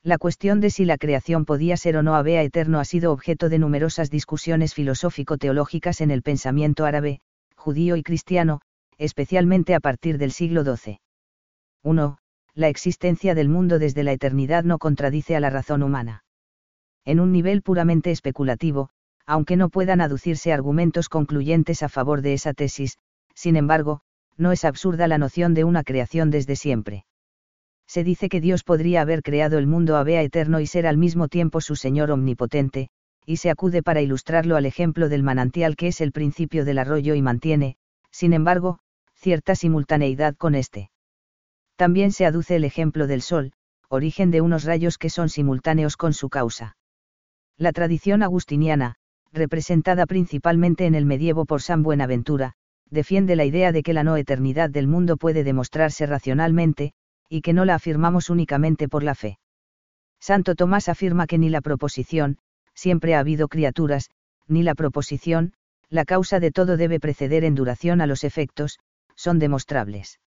La 0.01 0.17
cuestión 0.17 0.59
de 0.59 0.69
si 0.69 0.83
la 0.83 0.97
creación 0.97 1.45
podía 1.45 1.77
ser 1.77 1.97
o 1.97 2.03
no 2.03 2.15
habea 2.15 2.43
eterno 2.43 2.79
ha 2.79 2.85
sido 2.85 3.11
objeto 3.11 3.47
de 3.49 3.59
numerosas 3.59 4.09
discusiones 4.09 4.73
filosófico-teológicas 4.73 6.01
en 6.01 6.11
el 6.11 6.21
pensamiento 6.21 6.85
árabe, 6.85 7.21
judío 7.55 7.95
y 7.95 8.03
cristiano, 8.03 8.61
especialmente 8.97 9.75
a 9.75 9.79
partir 9.79 10.17
del 10.17 10.31
siglo 10.31 10.63
XII. 10.63 10.99
1. 11.83 12.17
La 12.53 12.67
existencia 12.67 13.33
del 13.33 13.49
mundo 13.49 13.79
desde 13.79 14.03
la 14.03 14.11
eternidad 14.11 14.63
no 14.63 14.77
contradice 14.77 15.35
a 15.35 15.39
la 15.39 15.49
razón 15.49 15.83
humana. 15.83 16.23
En 17.05 17.19
un 17.19 17.31
nivel 17.31 17.61
puramente 17.61 18.11
especulativo, 18.11 18.89
aunque 19.25 19.55
no 19.55 19.69
puedan 19.69 20.01
aducirse 20.01 20.53
argumentos 20.53 21.09
concluyentes 21.09 21.83
a 21.83 21.89
favor 21.89 22.21
de 22.21 22.33
esa 22.33 22.53
tesis, 22.53 22.97
sin 23.33 23.55
embargo, 23.55 24.01
no 24.37 24.51
es 24.51 24.65
absurda 24.65 25.07
la 25.07 25.17
noción 25.17 25.53
de 25.53 25.63
una 25.63 25.83
creación 25.83 26.31
desde 26.31 26.55
siempre 26.55 27.05
se 27.93 28.03
dice 28.03 28.29
que 28.29 28.41
Dios 28.41 28.63
podría 28.63 29.01
haber 29.01 29.21
creado 29.21 29.57
el 29.57 29.67
mundo 29.67 29.97
a 29.97 30.03
eterno 30.09 30.59
y 30.59 30.67
ser 30.67 30.87
al 30.87 30.97
mismo 30.97 31.27
tiempo 31.27 31.61
su 31.61 31.75
Señor 31.75 32.11
omnipotente, 32.11 32.89
y 33.25 33.37
se 33.37 33.49
acude 33.49 33.83
para 33.83 34.01
ilustrarlo 34.01 34.55
al 34.55 34.65
ejemplo 34.65 35.09
del 35.09 35.23
manantial 35.23 35.75
que 35.75 35.87
es 35.87 36.01
el 36.01 36.11
principio 36.11 36.65
del 36.65 36.79
arroyo 36.79 37.13
y 37.13 37.21
mantiene, 37.21 37.77
sin 38.11 38.33
embargo, 38.33 38.79
cierta 39.13 39.55
simultaneidad 39.55 40.35
con 40.35 40.55
este. 40.55 40.89
También 41.75 42.11
se 42.11 42.25
aduce 42.25 42.55
el 42.55 42.65
ejemplo 42.65 43.07
del 43.07 43.21
Sol, 43.21 43.53
origen 43.89 44.31
de 44.31 44.41
unos 44.41 44.63
rayos 44.63 44.97
que 44.97 45.09
son 45.09 45.29
simultáneos 45.29 45.95
con 45.95 46.13
su 46.13 46.29
causa. 46.29 46.75
La 47.57 47.71
tradición 47.71 48.23
agustiniana, 48.23 48.95
representada 49.33 50.05
principalmente 50.05 50.85
en 50.85 50.95
el 50.95 51.05
medievo 51.05 51.45
por 51.45 51.61
San 51.61 51.83
Buenaventura, 51.83 52.53
defiende 52.89 53.35
la 53.35 53.45
idea 53.45 53.71
de 53.71 53.81
que 53.81 53.93
la 53.93 54.03
no 54.03 54.15
eternidad 54.15 54.69
del 54.69 54.87
mundo 54.87 55.17
puede 55.17 55.43
demostrarse 55.43 56.05
racionalmente, 56.05 56.93
y 57.27 57.41
que 57.41 57.53
no 57.53 57.65
la 57.65 57.75
afirmamos 57.75 58.29
únicamente 58.29 58.87
por 58.87 59.03
la 59.03 59.15
fe. 59.15 59.39
Santo 60.19 60.55
Tomás 60.55 60.87
afirma 60.87 61.25
que 61.25 61.39
ni 61.39 61.49
la 61.49 61.61
proposición, 61.61 62.37
siempre 62.75 63.15
ha 63.15 63.19
habido 63.19 63.47
criaturas, 63.47 64.09
ni 64.47 64.61
la 64.63 64.75
proposición, 64.75 65.53
la 65.89 66.05
causa 66.05 66.39
de 66.39 66.51
todo 66.51 66.77
debe 66.77 66.99
preceder 66.99 67.43
en 67.43 67.55
duración 67.55 68.01
a 68.01 68.07
los 68.07 68.23
efectos, 68.23 68.79
son 69.15 69.39
demostrables. 69.39 70.19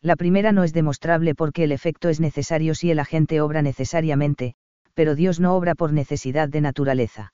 La 0.00 0.16
primera 0.16 0.52
no 0.52 0.64
es 0.64 0.72
demostrable 0.72 1.34
porque 1.34 1.64
el 1.64 1.72
efecto 1.72 2.08
es 2.08 2.18
necesario 2.18 2.74
si 2.74 2.90
el 2.90 2.98
agente 2.98 3.40
obra 3.40 3.62
necesariamente, 3.62 4.54
pero 4.94 5.14
Dios 5.14 5.38
no 5.38 5.54
obra 5.54 5.74
por 5.74 5.92
necesidad 5.92 6.48
de 6.48 6.60
naturaleza. 6.60 7.32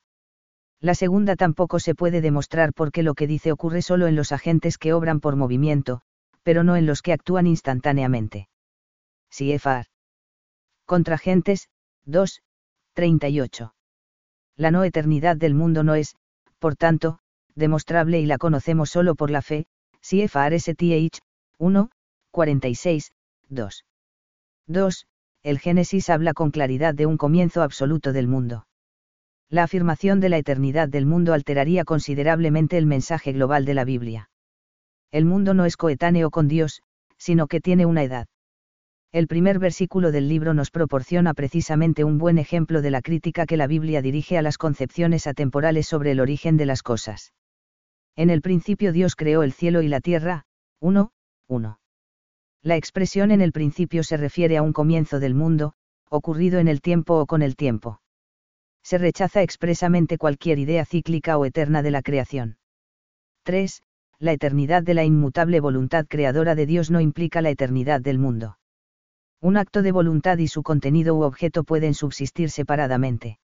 La 0.80 0.94
segunda 0.94 1.34
tampoco 1.34 1.80
se 1.80 1.94
puede 1.94 2.20
demostrar 2.20 2.72
porque 2.72 3.02
lo 3.02 3.14
que 3.14 3.26
dice 3.26 3.50
ocurre 3.50 3.82
solo 3.82 4.06
en 4.06 4.14
los 4.14 4.30
agentes 4.30 4.78
que 4.78 4.92
obran 4.92 5.20
por 5.20 5.34
movimiento, 5.34 6.02
pero 6.44 6.62
no 6.62 6.76
en 6.76 6.86
los 6.86 7.02
que 7.02 7.12
actúan 7.12 7.46
instantáneamente. 7.46 8.48
Siefar. 9.28 9.86
Contragentes, 10.86 11.68
2, 12.04 12.42
38. 12.94 13.74
La 14.56 14.70
no 14.70 14.84
eternidad 14.84 15.36
del 15.36 15.54
mundo 15.54 15.82
no 15.82 15.94
es, 15.94 16.14
por 16.58 16.76
tanto, 16.76 17.18
demostrable 17.54 18.20
y 18.20 18.26
la 18.26 18.38
conocemos 18.38 18.90
solo 18.90 19.14
por 19.16 19.30
la 19.30 19.42
fe, 19.42 19.66
Siefar 20.00 20.52
STH, 20.58 21.18
1, 21.58 21.90
46, 22.30 23.12
2. 23.48 23.84
2. 24.68 25.06
El 25.42 25.58
Génesis 25.58 26.08
habla 26.08 26.34
con 26.34 26.50
claridad 26.50 26.94
de 26.94 27.06
un 27.06 27.16
comienzo 27.16 27.62
absoluto 27.62 28.12
del 28.12 28.28
mundo. 28.28 28.67
La 29.50 29.62
afirmación 29.62 30.20
de 30.20 30.28
la 30.28 30.36
eternidad 30.36 30.90
del 30.90 31.06
mundo 31.06 31.32
alteraría 31.32 31.84
considerablemente 31.84 32.76
el 32.76 32.84
mensaje 32.84 33.32
global 33.32 33.64
de 33.64 33.72
la 33.72 33.84
Biblia. 33.84 34.28
El 35.10 35.24
mundo 35.24 35.54
no 35.54 35.64
es 35.64 35.78
coetáneo 35.78 36.30
con 36.30 36.48
Dios, 36.48 36.82
sino 37.16 37.46
que 37.46 37.62
tiene 37.62 37.86
una 37.86 38.02
edad. 38.02 38.26
El 39.10 39.26
primer 39.26 39.58
versículo 39.58 40.12
del 40.12 40.28
libro 40.28 40.52
nos 40.52 40.70
proporciona 40.70 41.32
precisamente 41.32 42.04
un 42.04 42.18
buen 42.18 42.36
ejemplo 42.36 42.82
de 42.82 42.90
la 42.90 43.00
crítica 43.00 43.46
que 43.46 43.56
la 43.56 43.66
Biblia 43.66 44.02
dirige 44.02 44.36
a 44.36 44.42
las 44.42 44.58
concepciones 44.58 45.26
atemporales 45.26 45.86
sobre 45.86 46.10
el 46.10 46.20
origen 46.20 46.58
de 46.58 46.66
las 46.66 46.82
cosas. 46.82 47.32
En 48.16 48.28
el 48.28 48.42
principio 48.42 48.92
Dios 48.92 49.16
creó 49.16 49.42
el 49.42 49.54
cielo 49.54 49.80
y 49.80 49.88
la 49.88 50.00
tierra, 50.00 50.44
1, 50.80 51.10
1. 51.46 51.80
La 52.62 52.76
expresión 52.76 53.30
en 53.30 53.40
el 53.40 53.52
principio 53.52 54.02
se 54.02 54.18
refiere 54.18 54.58
a 54.58 54.62
un 54.62 54.74
comienzo 54.74 55.20
del 55.20 55.34
mundo, 55.34 55.72
ocurrido 56.10 56.58
en 56.58 56.68
el 56.68 56.82
tiempo 56.82 57.18
o 57.18 57.24
con 57.24 57.40
el 57.40 57.56
tiempo. 57.56 58.02
Se 58.88 58.96
rechaza 58.96 59.42
expresamente 59.42 60.16
cualquier 60.16 60.58
idea 60.58 60.86
cíclica 60.86 61.36
o 61.36 61.44
eterna 61.44 61.82
de 61.82 61.90
la 61.90 62.00
creación. 62.00 62.56
3. 63.42 63.82
La 64.18 64.32
eternidad 64.32 64.82
de 64.82 64.94
la 64.94 65.04
inmutable 65.04 65.60
voluntad 65.60 66.06
creadora 66.08 66.54
de 66.54 66.64
Dios 66.64 66.90
no 66.90 67.02
implica 67.02 67.42
la 67.42 67.50
eternidad 67.50 68.00
del 68.00 68.18
mundo. 68.18 68.56
Un 69.42 69.58
acto 69.58 69.82
de 69.82 69.92
voluntad 69.92 70.38
y 70.38 70.48
su 70.48 70.62
contenido 70.62 71.14
u 71.16 71.20
objeto 71.20 71.64
pueden 71.64 71.92
subsistir 71.92 72.48
separadamente. 72.48 73.38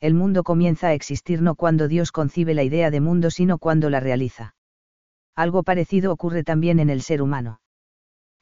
El 0.00 0.12
mundo 0.12 0.42
comienza 0.42 0.88
a 0.88 0.92
existir 0.92 1.40
no 1.40 1.54
cuando 1.54 1.88
Dios 1.88 2.12
concibe 2.12 2.52
la 2.52 2.62
idea 2.62 2.90
de 2.90 3.00
mundo, 3.00 3.30
sino 3.30 3.56
cuando 3.56 3.88
la 3.88 4.00
realiza. 4.00 4.54
Algo 5.34 5.62
parecido 5.62 6.12
ocurre 6.12 6.44
también 6.44 6.78
en 6.78 6.90
el 6.90 7.00
ser 7.00 7.22
humano. 7.22 7.62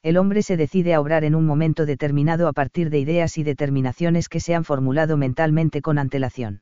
El 0.03 0.17
hombre 0.17 0.41
se 0.43 0.57
decide 0.57 0.93
a 0.93 1.01
obrar 1.01 1.23
en 1.23 1.35
un 1.35 1.45
momento 1.45 1.85
determinado 1.85 2.47
a 2.47 2.53
partir 2.53 2.89
de 2.89 2.99
ideas 2.99 3.37
y 3.37 3.43
determinaciones 3.43 4.29
que 4.29 4.39
se 4.39 4.55
han 4.55 4.63
formulado 4.63 5.17
mentalmente 5.17 5.81
con 5.81 5.97
antelación. 5.97 6.61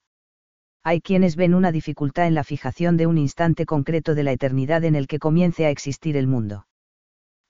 Hay 0.83 1.01
quienes 1.01 1.35
ven 1.35 1.53
una 1.55 1.71
dificultad 1.71 2.27
en 2.27 2.35
la 2.35 2.43
fijación 2.43 2.95
de 2.95 3.07
un 3.07 3.17
instante 3.17 3.65
concreto 3.65 4.13
de 4.15 4.23
la 4.23 4.31
eternidad 4.31 4.83
en 4.83 4.95
el 4.95 5.07
que 5.07 5.19
comience 5.19 5.65
a 5.65 5.69
existir 5.69 6.15
el 6.15 6.27
mundo. 6.27 6.67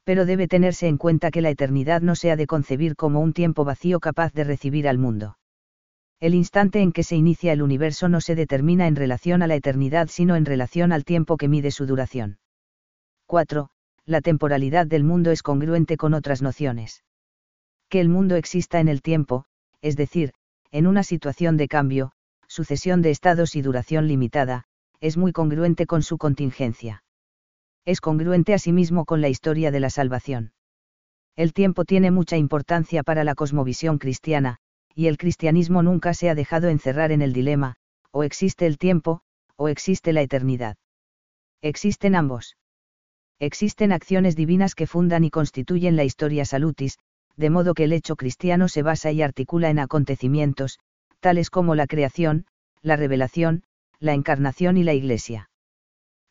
Pero 0.06 0.26
debe 0.26 0.48
tenerse 0.48 0.88
en 0.88 0.98
cuenta 0.98 1.32
que 1.32 1.42
la 1.42 1.50
eternidad 1.50 2.02
no 2.02 2.16
se 2.16 2.32
ha 2.32 2.36
de 2.36 2.48
concebir 2.48 2.96
como 2.96 3.20
un 3.20 3.34
tiempo 3.34 3.66
vacío 3.66 4.00
capaz 4.00 4.34
de 4.34 4.46
recibir 4.46 4.88
al 4.88 5.00
mundo. 5.00 5.38
El 6.22 6.34
instante 6.34 6.82
en 6.82 6.94
que 6.94 7.04
se 7.04 7.16
inicia 7.16 7.52
el 7.52 7.62
universo 7.62 8.08
no 8.08 8.22
se 8.22 8.36
determina 8.36 8.88
en 8.88 8.96
relación 8.96 9.42
a 9.42 9.48
la 9.48 9.56
eternidad 9.56 10.08
sino 10.10 10.36
en 10.36 10.46
relación 10.46 10.94
al 10.94 11.04
tiempo 11.04 11.36
que 11.36 11.50
mide 11.50 11.72
su 11.72 11.86
duración. 11.86 12.38
4. 13.28 13.70
La 14.06 14.22
temporalidad 14.22 14.86
del 14.86 15.04
mundo 15.04 15.32
es 15.32 15.42
congruente 15.42 15.98
con 15.98 16.14
otras 16.14 16.42
nociones. 16.44 17.04
Que 17.90 18.00
el 18.00 18.10
mundo 18.10 18.36
exista 18.36 18.80
en 18.80 18.88
el 18.88 19.02
tiempo, 19.02 19.46
es 19.82 19.96
decir, 19.96 20.34
en 20.72 20.86
una 20.86 21.04
situación 21.04 21.58
de 21.58 21.68
cambio, 21.68 22.12
sucesión 22.48 23.02
de 23.02 23.10
estados 23.10 23.56
y 23.56 23.62
duración 23.62 24.08
limitada, 24.08 24.66
es 25.00 25.18
muy 25.18 25.32
congruente 25.32 25.88
con 25.88 26.04
su 26.04 26.18
contingencia. 26.18 27.04
Es 27.84 28.00
congruente 28.00 28.54
asimismo 28.54 29.06
con 29.06 29.22
la 29.22 29.30
historia 29.30 29.72
de 29.72 29.80
la 29.80 29.90
salvación. 29.90 30.54
El 31.36 31.54
tiempo 31.54 31.84
tiene 31.84 32.12
mucha 32.12 32.38
importancia 32.38 33.04
para 33.04 33.24
la 33.24 33.36
cosmovisión 33.36 33.98
cristiana, 33.98 34.58
y 34.94 35.08
el 35.08 35.18
cristianismo 35.18 35.84
nunca 35.84 36.14
se 36.14 36.30
ha 36.30 36.36
dejado 36.36 36.70
encerrar 36.70 37.12
en 37.12 37.22
el 37.22 37.34
dilema, 37.34 37.76
o 38.12 38.24
existe 38.24 38.66
el 38.66 38.78
tiempo, 38.78 39.22
o 39.56 39.68
existe 39.68 40.14
la 40.14 40.22
eternidad. 40.22 40.78
Existen 41.62 42.16
ambos. 42.16 42.56
Existen 43.40 43.92
acciones 43.92 44.36
divinas 44.36 44.76
que 44.76 44.88
fundan 44.88 45.24
y 45.24 45.30
constituyen 45.30 45.96
la 45.96 46.04
historia 46.04 46.46
salutis, 46.46 46.98
de 47.36 47.50
modo 47.50 47.74
que 47.74 47.84
el 47.84 47.94
hecho 47.94 48.16
cristiano 48.16 48.68
se 48.70 48.82
basa 48.82 49.12
y 49.12 49.22
articula 49.22 49.70
en 49.70 49.80
acontecimientos, 49.80 50.80
tales 51.20 51.50
como 51.50 51.76
la 51.76 51.88
creación, 51.88 52.46
la 52.82 52.96
revelación, 52.96 53.64
la 54.00 54.14
encarnación 54.14 54.78
y 54.78 54.84
la 54.84 54.94
Iglesia. 54.94 55.50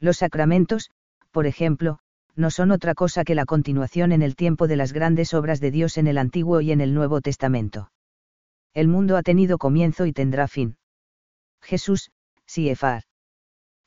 Los 0.00 0.18
sacramentos, 0.18 0.90
por 1.30 1.46
ejemplo, 1.46 1.98
no 2.36 2.50
son 2.50 2.70
otra 2.70 2.94
cosa 2.94 3.24
que 3.24 3.34
la 3.34 3.44
continuación 3.44 4.12
en 4.12 4.22
el 4.22 4.34
tiempo 4.34 4.66
de 4.66 4.76
las 4.76 4.92
grandes 4.92 5.34
obras 5.34 5.60
de 5.60 5.70
Dios 5.70 5.98
en 5.98 6.06
el 6.06 6.18
Antiguo 6.18 6.60
y 6.60 6.72
en 6.72 6.80
el 6.80 6.94
Nuevo 6.94 7.20
Testamento. 7.20 7.90
El 8.72 8.88
mundo 8.88 9.16
ha 9.16 9.22
tenido 9.22 9.58
comienzo 9.58 10.06
y 10.06 10.12
tendrá 10.12 10.48
fin. 10.48 10.76
Jesús, 11.60 12.10
Siefar. 12.46 13.04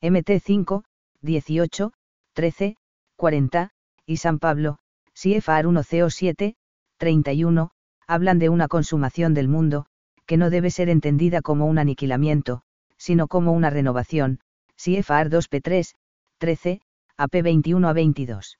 MT 0.01 0.39
5, 0.43 0.83
18, 1.21 1.91
13, 2.33 2.77
40, 3.17 3.71
y 4.05 4.17
San 4.17 4.37
Pablo, 4.39 4.77
CFR 5.13 5.67
1 5.67 5.81
CO 5.83 6.09
7, 6.09 6.55
31, 6.97 7.71
hablan 8.07 8.39
de 8.39 8.49
una 8.49 8.67
consumación 8.67 9.33
del 9.33 9.47
mundo, 9.47 9.87
que 10.27 10.37
no 10.37 10.49
debe 10.49 10.69
ser 10.69 10.89
entendida 10.89 11.41
como 11.41 11.65
un 11.65 11.79
aniquilamiento, 11.79 12.61
sino 12.97 13.27
como 13.27 13.53
una 13.53 13.69
renovación, 13.71 14.39
CFR 14.75 15.29
2 15.29 15.47
P 15.47 15.61
3, 15.61 15.95
13, 16.37 16.81
AP 17.17 17.41
21 17.41 17.89
a 17.89 17.93
22. 17.93 18.59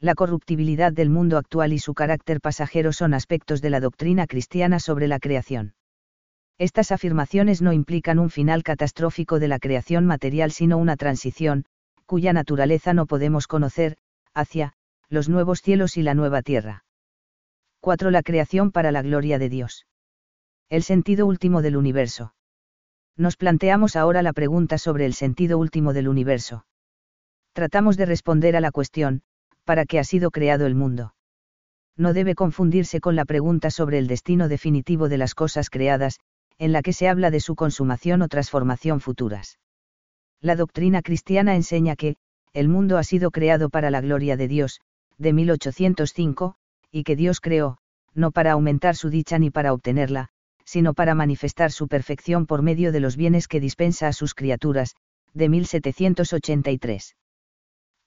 La 0.00 0.14
corruptibilidad 0.14 0.92
del 0.92 1.10
mundo 1.10 1.36
actual 1.36 1.72
y 1.72 1.78
su 1.78 1.92
carácter 1.92 2.40
pasajero 2.40 2.92
son 2.92 3.12
aspectos 3.12 3.60
de 3.60 3.70
la 3.70 3.80
doctrina 3.80 4.26
cristiana 4.26 4.80
sobre 4.80 5.06
la 5.08 5.18
creación. 5.18 5.74
Estas 6.58 6.92
afirmaciones 6.92 7.60
no 7.60 7.74
implican 7.74 8.18
un 8.18 8.30
final 8.30 8.62
catastrófico 8.62 9.38
de 9.38 9.48
la 9.48 9.58
creación 9.58 10.06
material 10.06 10.52
sino 10.52 10.78
una 10.78 10.96
transición, 10.96 11.66
cuya 12.06 12.32
naturaleza 12.32 12.94
no 12.94 13.06
podemos 13.06 13.46
conocer, 13.46 13.96
hacia, 14.32 14.72
los 15.08 15.28
nuevos 15.28 15.60
cielos 15.60 15.96
y 15.96 16.02
la 16.02 16.14
nueva 16.14 16.42
tierra. 16.42 16.84
4. 17.80 18.10
La 18.10 18.22
creación 18.22 18.72
para 18.72 18.92
la 18.92 19.02
gloria 19.02 19.38
de 19.38 19.48
Dios. 19.48 19.86
El 20.68 20.82
sentido 20.82 21.26
último 21.26 21.62
del 21.62 21.76
universo. 21.76 22.34
Nos 23.16 23.36
planteamos 23.36 23.96
ahora 23.96 24.22
la 24.22 24.32
pregunta 24.32 24.78
sobre 24.78 25.06
el 25.06 25.14
sentido 25.14 25.58
último 25.58 25.92
del 25.92 26.08
universo. 26.08 26.66
Tratamos 27.52 27.96
de 27.96 28.06
responder 28.06 28.56
a 28.56 28.60
la 28.60 28.70
cuestión, 28.70 29.22
¿para 29.64 29.84
qué 29.84 29.98
ha 29.98 30.04
sido 30.04 30.30
creado 30.30 30.66
el 30.66 30.74
mundo? 30.74 31.14
No 31.96 32.12
debe 32.12 32.34
confundirse 32.34 33.00
con 33.00 33.16
la 33.16 33.24
pregunta 33.24 33.70
sobre 33.70 33.98
el 33.98 34.06
destino 34.06 34.48
definitivo 34.48 35.08
de 35.08 35.18
las 35.18 35.34
cosas 35.34 35.70
creadas, 35.70 36.18
en 36.58 36.72
la 36.72 36.82
que 36.82 36.92
se 36.92 37.08
habla 37.08 37.30
de 37.30 37.40
su 37.40 37.54
consumación 37.54 38.22
o 38.22 38.28
transformación 38.28 39.00
futuras. 39.00 39.58
La 40.40 40.56
doctrina 40.56 41.02
cristiana 41.02 41.54
enseña 41.54 41.96
que, 41.96 42.16
el 42.52 42.68
mundo 42.68 42.98
ha 42.98 43.04
sido 43.04 43.30
creado 43.30 43.68
para 43.70 43.90
la 43.90 44.00
gloria 44.00 44.36
de 44.36 44.48
Dios, 44.48 44.80
de 45.18 45.32
1805, 45.32 46.54
y 46.90 47.04
que 47.04 47.16
Dios 47.16 47.40
creó, 47.40 47.78
no 48.14 48.30
para 48.30 48.52
aumentar 48.52 48.96
su 48.96 49.10
dicha 49.10 49.38
ni 49.38 49.50
para 49.50 49.72
obtenerla, 49.72 50.28
sino 50.64 50.94
para 50.94 51.14
manifestar 51.14 51.70
su 51.70 51.88
perfección 51.88 52.46
por 52.46 52.62
medio 52.62 52.92
de 52.92 53.00
los 53.00 53.16
bienes 53.16 53.48
que 53.48 53.60
dispensa 53.60 54.08
a 54.08 54.12
sus 54.12 54.34
criaturas, 54.34 54.96
de 55.32 55.48
1783. 55.48 57.16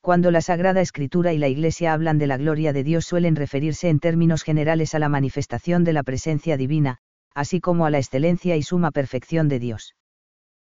Cuando 0.01 0.31
la 0.31 0.41
Sagrada 0.41 0.81
Escritura 0.81 1.33
y 1.33 1.37
la 1.37 1.47
Iglesia 1.47 1.93
hablan 1.93 2.17
de 2.17 2.27
la 2.27 2.37
gloria 2.37 2.73
de 2.73 2.83
Dios 2.83 3.05
suelen 3.05 3.35
referirse 3.35 3.89
en 3.89 3.99
términos 3.99 4.43
generales 4.43 4.95
a 4.95 4.99
la 4.99 5.09
manifestación 5.09 5.83
de 5.83 5.93
la 5.93 6.03
presencia 6.03 6.57
divina, 6.57 6.97
así 7.33 7.59
como 7.59 7.85
a 7.85 7.89
la 7.89 7.97
excelencia 7.97 8.55
y 8.55 8.63
suma 8.63 8.91
perfección 8.91 9.47
de 9.49 9.59
Dios. 9.59 9.95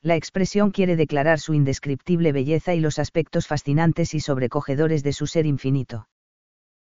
La 0.04 0.18
expresión 0.18 0.72
quiere 0.72 0.98
declarar 0.98 1.40
su 1.40 1.54
indescriptible 1.54 2.34
belleza 2.34 2.76
y 2.76 2.82
los 2.82 3.00
aspectos 3.00 3.48
fascinantes 3.48 4.14
y 4.14 4.20
sobrecogedores 4.20 5.02
de 5.02 5.14
su 5.14 5.28
ser 5.28 5.46
infinito. 5.46 6.10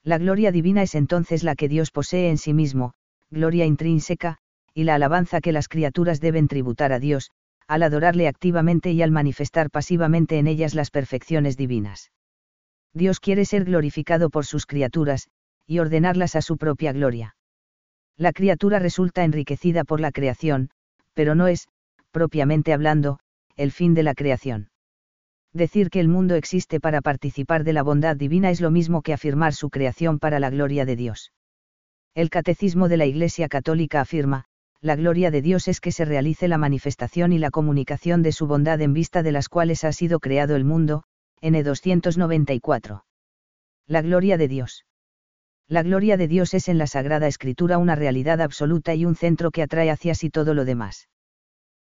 La 0.03 0.19
gloria 0.19 0.53
divina 0.53 0.83
es 0.83 0.95
entonces 0.95 1.43
la 1.43 1.55
que 1.55 1.67
Dios 1.67 1.91
posee 1.91 2.29
en 2.29 2.37
sí 2.37 2.53
mismo, 2.53 2.93
gloria 3.31 3.65
intrínseca, 3.65 4.37
y 4.75 4.85
la 4.85 4.97
alabanza 4.97 5.41
que 5.41 5.53
las 5.53 5.67
criaturas 5.67 6.21
deben 6.21 6.47
tributar 6.47 6.93
a 6.93 6.99
Dios, 6.99 7.31
al 7.67 7.85
adorarle 7.85 8.29
activamente 8.29 8.93
y 8.93 9.01
al 9.01 9.11
manifestar 9.11 9.71
pasivamente 9.71 10.37
en 10.39 10.47
ellas 10.47 10.75
las 10.75 10.91
perfecciones 10.91 11.57
divinas. 11.57 12.13
Dios 12.93 13.19
quiere 13.19 13.47
ser 13.47 13.65
glorificado 13.65 14.29
por 14.29 14.45
sus 14.45 14.67
criaturas, 14.67 15.29
y 15.67 15.79
ordenarlas 15.79 16.37
a 16.37 16.43
su 16.43 16.59
propia 16.59 16.93
gloria. 16.93 17.35
La 18.19 18.33
criatura 18.33 18.79
resulta 18.79 19.25
enriquecida 19.25 19.85
por 19.85 20.01
la 20.01 20.13
creación, 20.13 20.69
pero 21.15 21.35
no 21.35 21.49
es, 21.49 21.67
propiamente 22.17 22.73
hablando, 22.73 23.19
el 23.57 23.71
fin 23.73 23.93
de 23.93 24.03
la 24.03 24.15
creación. 24.15 24.71
Decir 25.53 25.91
que 25.91 26.01
el 26.01 26.09
mundo 26.09 26.35
existe 26.35 26.81
para 26.81 27.03
participar 27.03 27.63
de 27.63 27.75
la 27.75 27.83
bondad 27.83 28.17
divina 28.17 28.49
es 28.49 28.63
lo 28.63 28.71
mismo 28.71 29.03
que 29.03 29.13
afirmar 29.13 29.53
su 29.53 29.69
creación 29.69 30.19
para 30.19 30.41
la 30.41 30.49
gloria 30.49 30.87
de 30.87 30.97
Dios. 30.97 31.35
El 32.15 32.31
Catecismo 32.31 32.89
de 32.89 32.97
la 32.97 33.05
Iglesia 33.05 33.49
Católica 33.49 34.01
afirma, 34.01 34.47
la 34.81 34.97
gloria 34.97 35.31
de 35.31 35.43
Dios 35.43 35.69
es 35.69 35.79
que 35.79 35.93
se 35.93 36.07
realice 36.07 36.49
la 36.49 36.57
manifestación 36.57 37.35
y 37.35 37.39
la 37.39 37.51
comunicación 37.51 38.23
de 38.23 38.33
su 38.33 38.47
bondad 38.47 38.81
en 38.81 38.95
vista 38.95 39.23
de 39.23 39.33
las 39.33 39.51
cuales 39.51 39.85
ha 39.85 39.93
sido 39.93 40.19
creado 40.19 40.57
el 40.57 40.65
mundo, 40.65 41.03
N 41.43 41.63
294. 41.63 43.05
La 43.87 44.01
gloria 44.01 44.39
de 44.39 44.49
Dios. 44.49 44.87
La 45.69 45.83
gloria 45.83 46.17
de 46.17 46.29
Dios 46.29 46.55
es 46.55 46.71
en 46.71 46.79
la 46.79 46.87
Sagrada 46.87 47.27
Escritura 47.27 47.77
una 47.77 47.95
realidad 47.95 48.41
absoluta 48.41 48.95
y 48.95 49.05
un 49.05 49.17
centro 49.17 49.51
que 49.51 49.63
atrae 49.63 49.91
hacia 49.91 50.15
sí 50.15 50.31
todo 50.31 50.55
lo 50.55 50.65
demás 50.65 51.09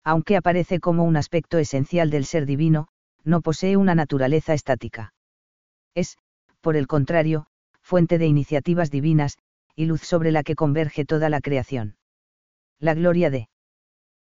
aunque 0.04 0.36
aparece 0.36 0.80
como 0.80 1.04
un 1.04 1.16
aspecto 1.16 1.58
esencial 1.58 2.10
del 2.10 2.24
ser 2.24 2.46
divino, 2.46 2.88
no 3.24 3.40
posee 3.40 3.76
una 3.76 3.94
naturaleza 3.94 4.54
estática. 4.54 5.12
Es, 5.94 6.16
por 6.60 6.76
el 6.76 6.86
contrario, 6.86 7.46
fuente 7.82 8.18
de 8.18 8.26
iniciativas 8.26 8.90
divinas, 8.90 9.38
y 9.74 9.86
luz 9.86 10.02
sobre 10.02 10.32
la 10.32 10.42
que 10.42 10.54
converge 10.54 11.04
toda 11.04 11.28
la 11.28 11.40
creación. 11.40 11.96
La 12.78 12.94
gloria 12.94 13.30
de 13.30 13.48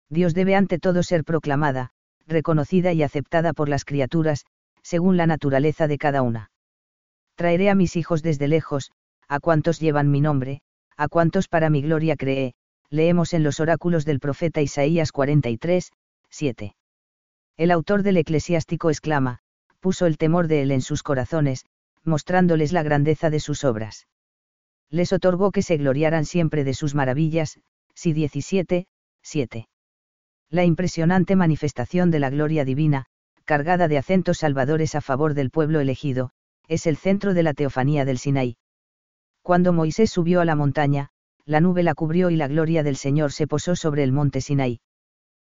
Dios 0.10 0.34
debe 0.34 0.56
ante 0.56 0.80
todo 0.80 1.04
ser 1.04 1.24
proclamada, 1.24 1.92
reconocida 2.26 2.94
y 2.94 3.04
aceptada 3.04 3.54
por 3.54 3.70
las 3.70 3.86
criaturas, 3.86 4.46
según 4.82 5.18
la 5.18 5.28
naturaleza 5.28 5.88
de 5.88 5.98
cada 5.98 6.22
una. 6.22 6.52
Traeré 7.36 7.70
a 7.70 7.76
mis 7.76 7.96
hijos 7.96 8.24
desde 8.24 8.48
lejos, 8.48 8.92
a 9.28 9.40
cuantos 9.40 9.80
llevan 9.80 10.10
mi 10.10 10.20
nombre, 10.20 10.62
a 10.98 11.08
cuantos 11.08 11.48
para 11.48 11.70
mi 11.70 11.82
gloria 11.82 12.16
creé, 12.16 12.54
leemos 12.90 13.34
en 13.34 13.44
los 13.44 13.60
oráculos 13.60 14.06
del 14.06 14.20
profeta 14.20 14.62
Isaías 14.62 15.12
43, 15.12 15.92
7. 16.30 16.76
El 17.58 17.72
autor 17.72 18.04
del 18.04 18.18
eclesiástico 18.18 18.90
exclama, 18.90 19.40
puso 19.80 20.06
el 20.06 20.18
temor 20.18 20.48
de 20.48 20.62
él 20.62 20.72
en 20.72 20.82
sus 20.82 21.04
corazones, 21.04 21.66
mostrándoles 22.04 22.72
la 22.72 22.84
grandeza 22.84 23.30
de 23.30 23.40
sus 23.40 23.64
obras. 23.64 24.08
Les 24.90 25.14
otorgó 25.14 25.52
que 25.52 25.62
se 25.62 25.78
gloriaran 25.78 26.26
siempre 26.26 26.64
de 26.64 26.74
sus 26.74 26.96
maravillas, 26.96 27.60
si 27.94 28.14
17, 28.14 28.88
7. 29.22 29.68
La 30.50 30.66
impresionante 30.66 31.36
manifestación 31.36 32.10
de 32.10 32.20
la 32.20 32.30
gloria 32.30 32.66
divina, 32.66 33.06
cargada 33.46 33.88
de 33.88 33.98
acentos 33.98 34.40
salvadores 34.40 34.96
a 34.96 35.02
favor 35.02 35.34
del 35.36 35.52
pueblo 35.52 35.80
elegido, 35.80 36.32
es 36.68 36.88
el 36.88 36.98
centro 36.98 37.34
de 37.34 37.44
la 37.44 37.54
teofanía 37.54 38.06
del 38.06 38.18
Sinaí. 38.18 38.58
Cuando 39.42 39.74
Moisés 39.74 40.10
subió 40.10 40.42
a 40.42 40.46
la 40.46 40.56
montaña, 40.56 41.10
la 41.50 41.62
nube 41.62 41.82
la 41.82 41.96
cubrió 41.96 42.30
y 42.30 42.36
la 42.36 42.48
gloria 42.48 42.84
del 42.84 42.96
Señor 42.96 43.32
se 43.32 43.48
posó 43.48 43.76
sobre 43.76 44.04
el 44.04 44.12
monte 44.12 44.40
Sinaí. 44.40 44.82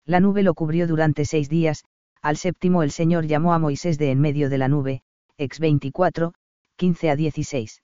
La 0.07 0.21
nube 0.21 0.43
lo 0.43 0.55
cubrió 0.55 0.87
durante 0.87 1.27
seis 1.27 1.51
días, 1.51 1.85
al 2.23 2.39
séptimo 2.39 2.83
el 2.83 2.91
Señor 2.91 3.27
llamó 3.27 3.53
a 3.53 3.59
Moisés 3.59 3.99
de 3.99 4.11
en 4.11 4.19
medio 4.19 4.49
de 4.49 4.57
la 4.57 4.69
nube, 4.69 5.03
ex 5.37 5.61
24, 5.61 6.33
15 6.77 7.11
a 7.11 7.17
16. 7.17 7.83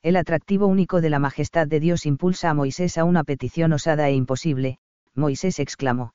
El 0.00 0.16
atractivo 0.16 0.68
único 0.68 1.02
de 1.02 1.10
la 1.10 1.18
majestad 1.18 1.66
de 1.66 1.80
Dios 1.80 2.06
impulsa 2.06 2.48
a 2.48 2.54
Moisés 2.54 2.96
a 2.96 3.04
una 3.04 3.24
petición 3.24 3.74
osada 3.74 4.08
e 4.08 4.14
imposible, 4.14 4.78
Moisés 5.14 5.58
exclamó. 5.58 6.14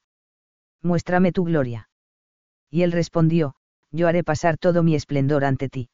Muéstrame 0.81 1.31
tu 1.31 1.43
gloria. 1.43 1.89
Y 2.71 2.81
él 2.81 2.91
respondió, 2.91 3.53
Yo 3.91 4.07
haré 4.07 4.23
pasar 4.23 4.57
todo 4.57 4.81
mi 4.81 4.95
esplendor 4.95 5.45
ante 5.45 5.69
ti. 5.69 5.89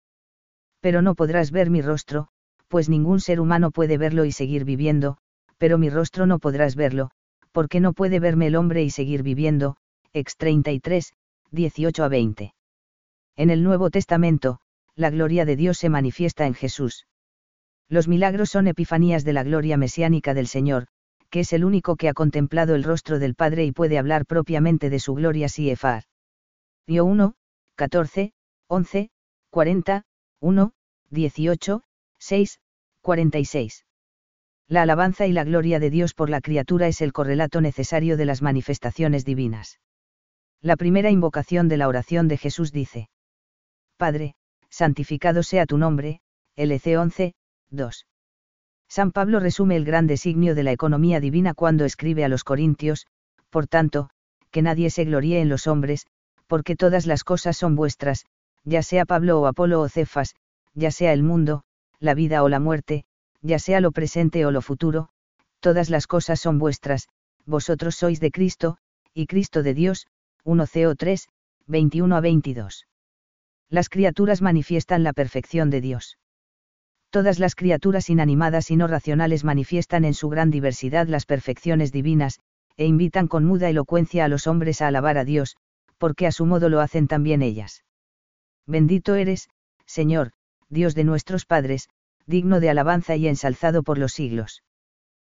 Pero 0.79 1.01
no 1.01 1.13
podrás 1.13 1.51
ver 1.51 1.69
mi 1.69 1.81
rostro, 1.81 2.29
pues 2.69 2.87
ningún 2.87 3.19
ser 3.19 3.41
humano 3.41 3.71
puede 3.71 3.97
verlo 3.97 4.23
y 4.23 4.31
seguir 4.31 4.63
viviendo, 4.63 5.17
pero 5.57 5.77
mi 5.77 5.89
rostro 5.89 6.25
no 6.25 6.39
podrás 6.39 6.75
verlo, 6.75 7.11
porque 7.51 7.79
no 7.79 7.93
puede 7.93 8.19
verme 8.19 8.47
el 8.47 8.55
hombre 8.55 8.83
y 8.83 8.91
seguir 8.91 9.23
viviendo, 9.23 9.75
ex 10.13 10.37
33, 10.37 11.13
18 11.51 12.03
a 12.03 12.07
20. 12.07 12.53
En 13.35 13.49
el 13.49 13.63
Nuevo 13.63 13.89
Testamento, 13.89 14.59
la 14.95 15.09
gloria 15.09 15.45
de 15.45 15.55
Dios 15.55 15.77
se 15.77 15.89
manifiesta 15.89 16.45
en 16.45 16.53
Jesús. 16.53 17.07
Los 17.89 18.07
milagros 18.07 18.49
son 18.49 18.67
epifanías 18.67 19.23
de 19.23 19.33
la 19.33 19.43
gloria 19.43 19.75
mesiánica 19.75 20.33
del 20.33 20.47
Señor, 20.47 20.87
que 21.29 21.41
es 21.41 21.53
el 21.53 21.65
único 21.65 21.95
que 21.95 22.09
ha 22.09 22.13
contemplado 22.13 22.75
el 22.75 22.83
rostro 22.83 23.17
del 23.17 23.35
Padre 23.35 23.65
y 23.65 23.71
puede 23.71 23.97
hablar 23.97 24.25
propiamente 24.25 24.89
de 24.89 24.99
su 24.99 25.15
gloria 25.15 25.49
si 25.49 25.69
efar. 25.69 26.03
Dio 26.85 27.05
1, 27.05 27.33
14, 27.75 28.33
11, 28.67 29.09
40, 29.49 30.03
1, 30.39 30.71
18, 31.09 31.83
6, 32.19 32.59
46. 33.01 33.85
La 34.67 34.83
alabanza 34.83 35.25
y 35.25 35.31
la 35.31 35.43
gloria 35.43 35.79
de 35.79 35.89
Dios 35.89 36.13
por 36.13 36.29
la 36.29 36.41
criatura 36.41 36.87
es 36.87 37.01
el 37.01 37.11
correlato 37.13 37.59
necesario 37.59 38.17
de 38.17 38.25
las 38.25 38.41
manifestaciones 38.41 39.25
divinas. 39.25 39.79
La 40.61 40.75
primera 40.75 41.09
invocación 41.09 41.69
de 41.69 41.77
la 41.77 41.87
oración 41.87 42.27
de 42.27 42.37
Jesús 42.37 42.71
dice. 42.71 43.09
Padre, 43.97 44.35
santificado 44.69 45.41
sea 45.41 45.65
tu 45.65 45.77
nombre, 45.77 46.21
LC 46.55 46.97
11, 46.97 47.33
2. 47.71 48.05
San 48.87 49.11
Pablo 49.11 49.39
resume 49.39 49.75
el 49.75 49.85
gran 49.85 50.07
designio 50.07 50.55
de 50.55 50.63
la 50.63 50.71
economía 50.71 51.19
divina 51.19 51.53
cuando 51.53 51.85
escribe 51.85 52.25
a 52.25 52.29
los 52.29 52.43
Corintios, 52.43 53.07
por 53.49 53.67
tanto, 53.67 54.09
que 54.51 54.61
nadie 54.61 54.89
se 54.89 55.05
gloríe 55.05 55.41
en 55.41 55.49
los 55.49 55.67
hombres, 55.67 56.05
porque 56.47 56.75
todas 56.75 57.05
las 57.05 57.23
cosas 57.23 57.55
son 57.55 57.75
vuestras, 57.75 58.25
ya 58.63 58.83
sea 58.83 59.05
Pablo 59.05 59.39
o 59.39 59.47
Apolo 59.47 59.81
o 59.81 59.89
Cefas, 59.89 60.35
ya 60.73 60.91
sea 60.91 61.13
el 61.13 61.23
mundo, 61.23 61.63
la 61.99 62.13
vida 62.13 62.43
o 62.43 62.49
la 62.49 62.59
muerte, 62.59 63.05
ya 63.41 63.59
sea 63.59 63.81
lo 63.81 63.91
presente 63.91 64.45
o 64.45 64.51
lo 64.51 64.61
futuro, 64.61 65.09
todas 65.59 65.89
las 65.89 66.07
cosas 66.07 66.39
son 66.39 66.59
vuestras, 66.59 67.07
vosotros 67.45 67.95
sois 67.95 68.19
de 68.19 68.31
Cristo, 68.31 68.77
y 69.13 69.27
Cristo 69.27 69.63
de 69.63 69.73
Dios, 69.73 70.07
1 70.43 70.65
CO 70.67 70.95
3, 70.95 71.27
21 71.67 72.15
a 72.15 72.21
22. 72.21 72.87
Las 73.69 73.89
criaturas 73.89 74.41
manifiestan 74.41 75.03
la 75.03 75.13
perfección 75.13 75.69
de 75.69 75.81
Dios. 75.81 76.17
Todas 77.09 77.39
las 77.39 77.55
criaturas 77.55 78.09
inanimadas 78.09 78.71
y 78.71 78.75
no 78.75 78.87
racionales 78.87 79.43
manifiestan 79.43 80.05
en 80.05 80.13
su 80.13 80.29
gran 80.29 80.51
diversidad 80.51 81.07
las 81.07 81.25
perfecciones 81.25 81.91
divinas, 81.91 82.39
e 82.77 82.85
invitan 82.85 83.27
con 83.27 83.45
muda 83.45 83.69
elocuencia 83.69 84.25
a 84.25 84.27
los 84.27 84.47
hombres 84.47 84.81
a 84.81 84.87
alabar 84.87 85.17
a 85.17 85.25
Dios, 85.25 85.57
porque 85.97 86.27
a 86.27 86.31
su 86.31 86.45
modo 86.45 86.69
lo 86.69 86.79
hacen 86.79 87.07
también 87.07 87.41
ellas. 87.41 87.83
Bendito 88.65 89.15
eres, 89.15 89.49
Señor, 89.85 90.31
Dios 90.69 90.95
de 90.95 91.03
nuestros 91.03 91.45
padres, 91.45 91.89
digno 92.25 92.59
de 92.59 92.69
alabanza 92.69 93.15
y 93.15 93.27
ensalzado 93.27 93.83
por 93.83 93.97
los 93.97 94.13
siglos. 94.13 94.63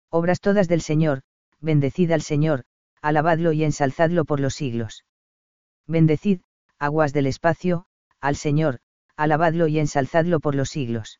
Obras 0.09 0.39
todas 0.39 0.67
del 0.67 0.81
Señor, 0.81 1.21
bendecid 1.59 2.11
al 2.11 2.21
Señor, 2.21 2.63
alabadlo 3.01 3.51
y 3.51 3.63
ensalzadlo 3.63 4.25
por 4.25 4.39
los 4.39 4.55
siglos. 4.55 5.03
Bendecid, 5.87 6.39
aguas 6.79 7.13
del 7.13 7.27
espacio, 7.27 7.85
al 8.21 8.35
Señor, 8.35 8.79
alabadlo 9.15 9.67
y 9.67 9.79
ensalzadlo 9.79 10.39
por 10.39 10.55
los 10.55 10.69
siglos. 10.69 11.19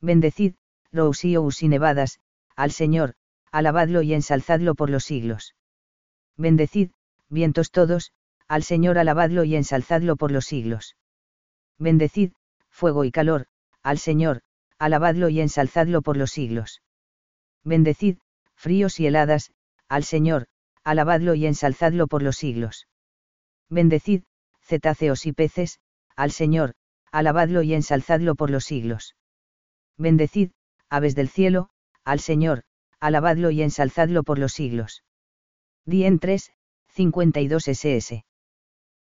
Bendecid, 0.00 0.54
rousíos 0.92 1.62
y 1.62 1.68
nevadas, 1.68 2.20
al 2.56 2.70
Señor, 2.70 3.14
alabadlo 3.50 4.02
y 4.02 4.14
ensalzadlo 4.14 4.74
por 4.74 4.90
los 4.90 5.04
siglos. 5.04 5.54
Bendecid, 6.36 6.90
vientos 7.28 7.70
todos, 7.70 8.12
al 8.48 8.62
Señor 8.62 8.98
alabadlo 8.98 9.44
y 9.44 9.56
ensalzadlo 9.56 10.16
por 10.16 10.30
los 10.30 10.44
siglos. 10.44 10.96
Bendecid, 11.78 12.32
fuego 12.74 13.04
y 13.04 13.12
calor, 13.12 13.46
al 13.82 13.98
Señor, 13.98 14.42
alabadlo 14.78 15.28
y 15.28 15.40
ensalzadlo 15.40 16.02
por 16.02 16.16
los 16.16 16.32
siglos. 16.32 16.82
Bendecid, 17.62 18.18
fríos 18.56 18.98
y 18.98 19.06
heladas, 19.06 19.52
al 19.88 20.02
Señor, 20.04 20.46
alabadlo 20.82 21.34
y 21.34 21.46
ensalzadlo 21.46 22.08
por 22.08 22.22
los 22.22 22.36
siglos. 22.36 22.88
Bendecid, 23.70 24.24
cetáceos 24.60 25.24
y 25.24 25.32
peces, 25.32 25.78
al 26.16 26.32
Señor, 26.32 26.74
alabadlo 27.12 27.62
y 27.62 27.74
ensalzadlo 27.74 28.34
por 28.34 28.50
los 28.50 28.64
siglos. 28.64 29.14
Bendecid, 29.96 30.50
aves 30.90 31.14
del 31.14 31.28
cielo, 31.28 31.70
al 32.04 32.18
Señor, 32.18 32.64
alabadlo 32.98 33.50
y 33.50 33.62
ensalzadlo 33.62 34.24
por 34.24 34.38
los 34.38 34.52
siglos. 34.52 35.04
Dien 35.86 36.18
3, 36.18 36.50
52 36.88 37.68
SS. 37.68 38.24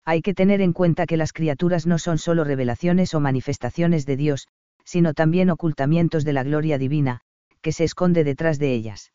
Hay 0.06 0.22
que 0.22 0.34
tener 0.34 0.62
en 0.62 0.74
cuenta 0.74 1.06
que 1.06 1.18
las 1.18 1.32
criaturas 1.32 1.88
no 1.88 1.98
son 1.98 2.18
solo 2.18 2.44
revelaciones 2.44 3.14
o 3.14 3.20
manifestaciones 3.20 4.06
de 4.06 4.18
Dios, 4.18 4.48
sino 4.84 5.14
también 5.14 5.50
ocultamientos 5.50 6.26
de 6.26 6.34
la 6.34 6.44
gloria 6.44 6.78
divina, 6.78 7.22
que 7.62 7.72
se 7.72 7.86
esconde 7.86 8.24
detrás 8.24 8.60
de 8.60 8.74
ellas. 8.74 9.14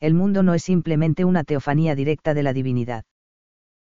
El 0.00 0.14
mundo 0.14 0.42
no 0.42 0.54
es 0.54 0.62
simplemente 0.62 1.24
una 1.24 1.44
teofanía 1.44 1.94
directa 1.94 2.32
de 2.32 2.42
la 2.42 2.52
divinidad. 2.52 3.04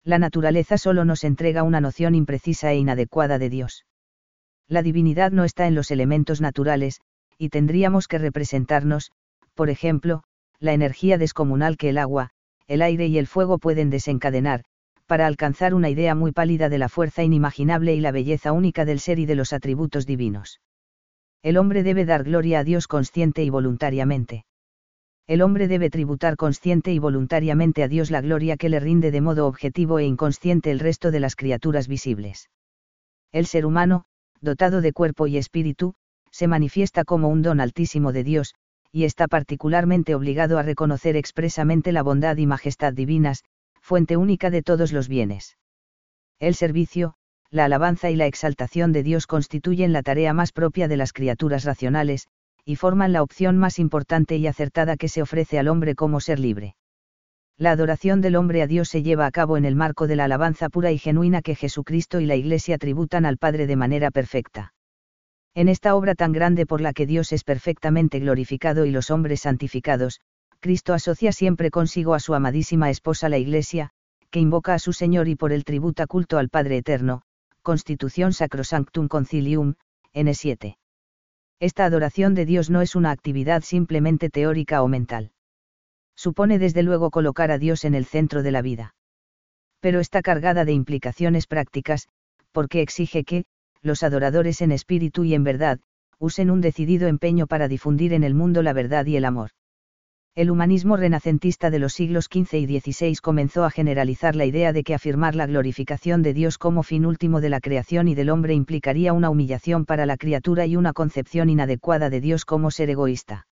La 0.05 0.19
naturaleza 0.19 0.77
solo 0.77 1.05
nos 1.05 1.23
entrega 1.23 1.63
una 1.63 1.81
noción 1.81 2.15
imprecisa 2.15 2.71
e 2.71 2.77
inadecuada 2.77 3.37
de 3.37 3.49
Dios. 3.49 3.85
La 4.67 4.81
divinidad 4.81 5.31
no 5.31 5.43
está 5.43 5.67
en 5.67 5.75
los 5.75 5.91
elementos 5.91 6.39
naturales, 6.39 7.01
y 7.37 7.49
tendríamos 7.49 8.07
que 8.07 8.17
representarnos, 8.17 9.11
por 9.55 9.69
ejemplo, 9.69 10.23
la 10.59 10.73
energía 10.73 11.17
descomunal 11.17 11.77
que 11.77 11.89
el 11.89 11.97
agua, 11.97 12.29
el 12.67 12.81
aire 12.81 13.07
y 13.07 13.17
el 13.17 13.27
fuego 13.27 13.57
pueden 13.57 13.89
desencadenar, 13.89 14.63
para 15.13 15.27
alcanzar 15.27 15.75
una 15.75 15.91
idea 15.91 16.15
muy 16.15 16.31
pálida 16.31 16.69
de 16.69 16.79
la 16.79 16.89
fuerza 16.89 17.21
inimaginable 17.21 17.93
y 17.93 17.99
la 17.99 18.11
belleza 18.11 18.51
única 18.51 18.83
del 18.83 18.99
ser 18.99 19.19
y 19.19 19.27
de 19.27 19.35
los 19.35 19.53
atributos 19.53 20.07
divinos. 20.07 20.59
El 21.43 21.57
hombre 21.57 21.83
debe 21.83 22.03
dar 22.03 22.23
gloria 22.23 22.57
a 22.57 22.63
Dios 22.63 22.87
consciente 22.87 23.43
y 23.43 23.51
voluntariamente. 23.51 24.45
El 25.27 25.43
hombre 25.43 25.67
debe 25.67 25.91
tributar 25.91 26.35
consciente 26.35 26.91
y 26.93 26.97
voluntariamente 26.97 27.83
a 27.83 27.87
Dios 27.87 28.09
la 28.09 28.21
gloria 28.21 28.57
que 28.57 28.69
le 28.69 28.79
rinde 28.79 29.11
de 29.11 29.21
modo 29.21 29.45
objetivo 29.45 29.99
e 29.99 30.05
inconsciente 30.05 30.71
el 30.71 30.79
resto 30.79 31.11
de 31.11 31.19
las 31.19 31.35
criaturas 31.35 31.87
visibles. 31.87 32.49
El 33.31 33.45
ser 33.45 33.67
humano, 33.67 34.05
dotado 34.41 34.81
de 34.81 34.93
cuerpo 34.93 35.27
y 35.27 35.37
espíritu, 35.37 35.93
se 36.31 36.47
manifiesta 36.47 37.03
como 37.03 37.27
un 37.27 37.43
don 37.43 37.59
altísimo 37.59 38.13
de 38.13 38.23
Dios, 38.23 38.55
y 38.91 39.03
está 39.03 39.27
particularmente 39.27 40.15
obligado 40.15 40.57
a 40.57 40.63
reconocer 40.63 41.15
expresamente 41.17 41.91
la 41.91 42.01
bondad 42.01 42.35
y 42.37 42.47
majestad 42.47 42.93
divinas, 42.93 43.43
fuente 43.83 44.15
única 44.15 44.49
de 44.49 44.63
todos 44.63 44.93
los 44.93 45.09
bienes. 45.09 45.57
El 46.39 46.55
servicio, 46.55 47.15
la 47.51 47.65
alabanza 47.65 48.09
y 48.09 48.15
la 48.15 48.25
exaltación 48.25 48.93
de 48.93 49.03
Dios 49.03 49.27
constituyen 49.27 49.91
la 49.91 50.01
tarea 50.01 50.33
más 50.33 50.53
propia 50.53 50.87
de 50.87 50.97
las 50.97 51.11
criaturas 51.11 51.65
racionales, 51.65 52.27
y 52.65 52.77
forman 52.77 53.11
la 53.11 53.21
opción 53.21 53.57
más 53.57 53.79
importante 53.79 54.37
y 54.37 54.47
acertada 54.47 54.95
que 54.95 55.09
se 55.09 55.21
ofrece 55.21 55.59
al 55.59 55.67
hombre 55.67 55.95
como 55.95 56.21
ser 56.21 56.39
libre. 56.39 56.75
La 57.57 57.71
adoración 57.71 58.21
del 58.21 58.37
hombre 58.37 58.61
a 58.61 58.67
Dios 58.67 58.87
se 58.87 59.03
lleva 59.03 59.25
a 59.25 59.31
cabo 59.31 59.57
en 59.57 59.65
el 59.65 59.75
marco 59.75 60.07
de 60.07 60.15
la 60.15 60.25
alabanza 60.25 60.69
pura 60.69 60.91
y 60.91 60.97
genuina 60.97 61.41
que 61.41 61.55
Jesucristo 61.55 62.21
y 62.21 62.25
la 62.25 62.35
Iglesia 62.35 62.77
tributan 62.77 63.25
al 63.25 63.37
Padre 63.37 63.67
de 63.67 63.75
manera 63.75 64.11
perfecta. 64.11 64.73
En 65.53 65.67
esta 65.67 65.93
obra 65.93 66.15
tan 66.15 66.31
grande 66.31 66.65
por 66.65 66.81
la 66.81 66.93
que 66.93 67.05
Dios 67.05 67.31
es 67.31 67.43
perfectamente 67.43 68.19
glorificado 68.19 68.85
y 68.85 68.91
los 68.91 69.11
hombres 69.11 69.41
santificados, 69.41 70.19
Cristo 70.63 70.93
asocia 70.93 71.33
siempre 71.33 71.71
consigo 71.71 72.13
a 72.13 72.21
su 72.21 72.33
amadísima 72.33 72.89
esposa 72.89 73.27
la 73.27 73.37
Iglesia, 73.37 73.89
que 74.31 74.39
invoca 74.39 74.73
a 74.73 74.79
su 74.79 74.93
Señor 74.93 75.27
y 75.27 75.35
por 75.35 75.51
el 75.51 75.65
tributa 75.65 76.07
culto 76.07 76.37
al 76.37 76.47
Padre 76.47 76.77
Eterno, 76.77 77.23
Constitución 77.61 78.31
Sacrosanctum 78.31 79.09
Concilium, 79.09 79.73
N7. 80.13 80.77
Esta 81.59 81.83
adoración 81.83 82.33
de 82.33 82.45
Dios 82.45 82.69
no 82.69 82.81
es 82.81 82.95
una 82.95 83.11
actividad 83.11 83.61
simplemente 83.63 84.29
teórica 84.29 84.81
o 84.83 84.87
mental. 84.87 85.33
Supone 86.15 86.59
desde 86.59 86.81
luego 86.81 87.11
colocar 87.11 87.51
a 87.51 87.57
Dios 87.57 87.83
en 87.83 87.93
el 87.93 88.05
centro 88.05 88.41
de 88.41 88.51
la 88.51 88.61
vida. 88.61 88.95
Pero 89.81 89.99
está 89.99 90.21
cargada 90.21 90.63
de 90.63 90.71
implicaciones 90.71 91.45
prácticas, 91.45 92.07
porque 92.53 92.81
exige 92.81 93.25
que, 93.25 93.43
los 93.81 94.01
adoradores 94.01 94.61
en 94.61 94.71
espíritu 94.71 95.25
y 95.25 95.33
en 95.33 95.43
verdad, 95.43 95.81
usen 96.19 96.49
un 96.49 96.61
decidido 96.61 97.09
empeño 97.09 97.47
para 97.47 97.67
difundir 97.67 98.13
en 98.13 98.23
el 98.23 98.33
mundo 98.33 98.63
la 98.63 98.71
verdad 98.71 99.05
y 99.07 99.17
el 99.17 99.25
amor 99.25 99.51
El 100.35 100.49
humanismo 100.49 100.97
renacentista 100.97 101.69
de 101.69 101.77
los 101.77 101.93
siglos 101.93 102.25
XV 102.25 102.55
y 102.55 102.79
XVI 102.79 103.17
comenzó 103.17 103.65
a 103.65 103.69
generalizar 103.69 104.35
la 104.35 104.45
idea 104.45 104.73
de 104.73 104.83
que 104.83 104.95
afirmar 104.95 105.35
la 105.35 105.45
glorificación 105.45 106.23
de 106.23 106.33
Dios 106.33 106.57
como 106.57 106.81
fin 106.81 107.05
último 107.05 107.39
de 107.39 107.49
la 107.49 107.59
creación 107.59 108.07
y 108.07 108.15
del 108.15 108.31
hombre 108.31 108.55
implicaría 108.55 109.13
una 109.13 109.29
humillación 109.29 109.85
para 109.85 110.07
la 110.07 110.17
criatura 110.17 110.65
y 110.65 110.75
una 110.75 110.91
concepción 110.91 111.51
inadecuada 111.51 112.09
de 112.09 112.19
Dios 112.19 112.45
como 112.45 112.71
ser 112.71 112.89
egoísta. 112.89 113.45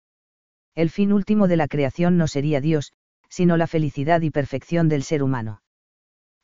El 0.74 0.88
fin 0.88 1.12
último 1.12 1.48
de 1.48 1.58
la 1.58 1.68
creación 1.68 2.16
no 2.16 2.26
sería 2.26 2.62
Dios, 2.62 2.94
sino 3.28 3.58
la 3.58 3.66
felicidad 3.66 4.22
y 4.22 4.30
perfección 4.30 4.88
del 4.88 5.02
ser 5.02 5.22
humano. 5.22 5.60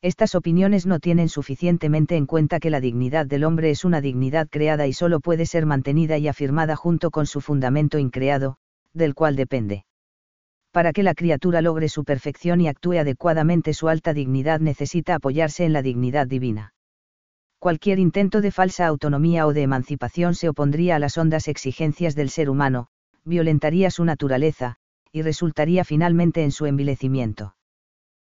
Estas 0.03 0.35
opiniones 0.35 0.85
no 0.85 0.99
tienen 0.99 1.29
suficientemente 1.29 2.15
en 2.15 2.27
cuenta 2.27 2.59
que 2.59 2.69
la 2.69 2.79
dignidad 2.79 3.25
del 3.25 3.43
hombre 3.43 3.71
es 3.71 3.83
una 3.83 4.01
dignidad 4.01 4.47
creada 4.51 4.85
y 4.85 4.93
solo 4.93 5.19
puede 5.19 5.47
ser 5.47 5.65
mantenida 5.65 6.19
y 6.19 6.27
afirmada 6.27 6.75
junto 6.75 7.09
con 7.09 7.25
su 7.25 7.41
fundamento 7.41 7.97
increado, 7.97 8.57
del 8.93 9.15
cual 9.15 9.35
depende. 9.35 9.85
Para 10.77 10.93
que 10.93 11.01
la 11.01 11.15
criatura 11.15 11.63
logre 11.63 11.89
su 11.89 12.03
perfección 12.03 12.61
y 12.61 12.67
actúe 12.67 12.99
adecuadamente 12.99 13.73
su 13.73 13.89
alta 13.89 14.13
dignidad 14.13 14.59
necesita 14.59 15.15
apoyarse 15.15 15.65
en 15.65 15.73
la 15.73 15.81
dignidad 15.81 16.27
divina. 16.27 16.75
Cualquier 17.57 17.97
intento 17.97 18.41
de 18.41 18.51
falsa 18.51 18.85
autonomía 18.85 19.47
o 19.47 19.53
de 19.53 19.63
emancipación 19.63 20.35
se 20.35 20.49
opondría 20.49 20.95
a 20.95 20.99
las 20.99 21.17
hondas 21.17 21.47
exigencias 21.47 22.13
del 22.13 22.29
ser 22.29 22.47
humano, 22.47 22.89
violentaría 23.25 23.89
su 23.89 24.05
naturaleza, 24.05 24.75
y 25.11 25.23
resultaría 25.23 25.83
finalmente 25.83 26.43
en 26.43 26.51
su 26.51 26.67
envilecimiento. 26.67 27.55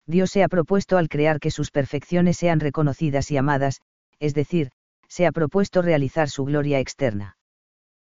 Dios 0.06 0.30
se 0.30 0.44
ha 0.44 0.48
propuesto 0.48 1.00
al 1.00 1.10
crear 1.10 1.40
que 1.40 1.50
sus 1.50 1.72
perfecciones 1.72 2.38
sean 2.38 2.60
reconocidas 2.60 3.32
y 3.32 3.38
amadas, 3.38 3.82
es 4.20 4.36
decir, 4.36 4.70
se 5.08 5.26
ha 5.26 5.32
propuesto 5.32 5.82
realizar 5.82 6.30
su 6.30 6.46
gloria 6.46 6.80
externa. 6.80 7.38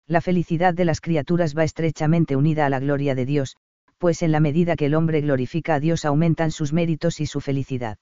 La 0.08 0.20
felicidad 0.20 0.74
de 0.74 0.86
las 0.86 1.00
criaturas 1.00 1.56
va 1.56 1.62
estrechamente 1.62 2.34
unida 2.34 2.66
a 2.66 2.68
la 2.68 2.80
gloria 2.80 3.14
de 3.14 3.26
Dios, 3.26 3.56
pues 4.04 4.20
en 4.20 4.32
la 4.32 4.40
medida 4.40 4.76
que 4.76 4.84
el 4.84 4.94
hombre 4.96 5.22
glorifica 5.22 5.76
a 5.76 5.80
Dios 5.80 6.04
aumentan 6.04 6.50
sus 6.50 6.74
méritos 6.74 7.20
y 7.20 7.26
su 7.26 7.40
felicidad. 7.40 7.96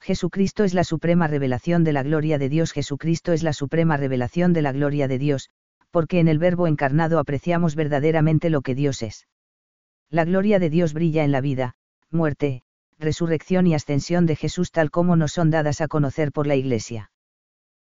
Jesucristo 0.00 0.64
es 0.64 0.74
la 0.74 0.82
suprema 0.82 1.28
revelación 1.28 1.84
de 1.84 1.92
la 1.92 2.02
gloria 2.02 2.38
de 2.38 2.48
Dios. 2.48 2.72
Jesucristo 2.72 3.32
es 3.32 3.44
la 3.44 3.52
suprema 3.52 3.96
revelación 3.96 4.52
de 4.52 4.62
la 4.62 4.72
gloria 4.72 5.06
de 5.06 5.20
Dios, 5.20 5.48
porque 5.92 6.18
en 6.18 6.26
el 6.26 6.40
Verbo 6.40 6.66
encarnado 6.66 7.20
apreciamos 7.20 7.76
verdaderamente 7.76 8.50
lo 8.50 8.62
que 8.62 8.74
Dios 8.74 9.00
es. 9.04 9.28
La 10.10 10.24
gloria 10.24 10.58
de 10.58 10.70
Dios 10.70 10.92
brilla 10.92 11.22
en 11.22 11.30
la 11.30 11.40
vida, 11.40 11.74
muerte, 12.10 12.64
resurrección 12.98 13.68
y 13.68 13.74
ascensión 13.74 14.26
de 14.26 14.34
Jesús 14.34 14.72
tal 14.72 14.90
como 14.90 15.14
nos 15.14 15.30
son 15.30 15.50
dadas 15.50 15.80
a 15.80 15.86
conocer 15.86 16.32
por 16.32 16.48
la 16.48 16.56
Iglesia. 16.56 17.12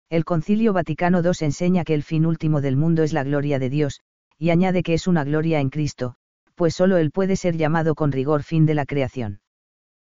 El 0.09 0.25
Concilio 0.25 0.73
Vaticano 0.73 1.21
II 1.23 1.31
enseña 1.39 1.85
que 1.85 1.93
el 1.93 2.03
fin 2.03 2.25
último 2.25 2.59
del 2.59 2.75
mundo 2.75 3.01
es 3.01 3.13
la 3.13 3.23
gloria 3.23 3.59
de 3.59 3.69
Dios, 3.69 4.01
y 4.37 4.49
añade 4.49 4.83
que 4.83 4.93
es 4.93 5.07
una 5.07 5.23
gloria 5.23 5.61
en 5.61 5.69
Cristo, 5.69 6.17
pues 6.59 6.75
solo 6.75 6.97
Él 6.97 7.09
puede 7.09 7.37
ser 7.37 7.55
llamado 7.55 7.95
con 7.95 8.11
rigor 8.11 8.43
fin 8.43 8.65
de 8.65 8.73
la 8.73 8.85
creación. 8.85 9.39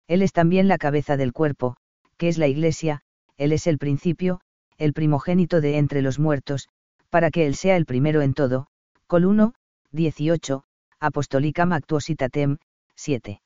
Él 0.08 0.22
es 0.22 0.32
también 0.32 0.66
la 0.66 0.76
cabeza 0.76 1.16
del 1.16 1.32
cuerpo, 1.32 1.76
que 2.16 2.26
es 2.26 2.36
la 2.36 2.48
Iglesia, 2.48 3.02
Él 3.36 3.52
es 3.52 3.68
el 3.68 3.78
principio, 3.78 4.40
el 4.76 4.92
primogénito 4.92 5.60
de 5.60 5.78
entre 5.78 6.02
los 6.02 6.18
muertos, 6.18 6.68
para 7.10 7.30
que 7.30 7.46
Él 7.46 7.54
sea 7.54 7.76
el 7.76 7.86
primero 7.86 8.22
en 8.22 8.34
todo. 8.34 8.66
Col 9.06 9.26
1, 9.26 9.54
18, 9.92 10.64
Apostolicam 10.98 11.72
Actuositatem, 11.72 12.58
7. 12.96 13.40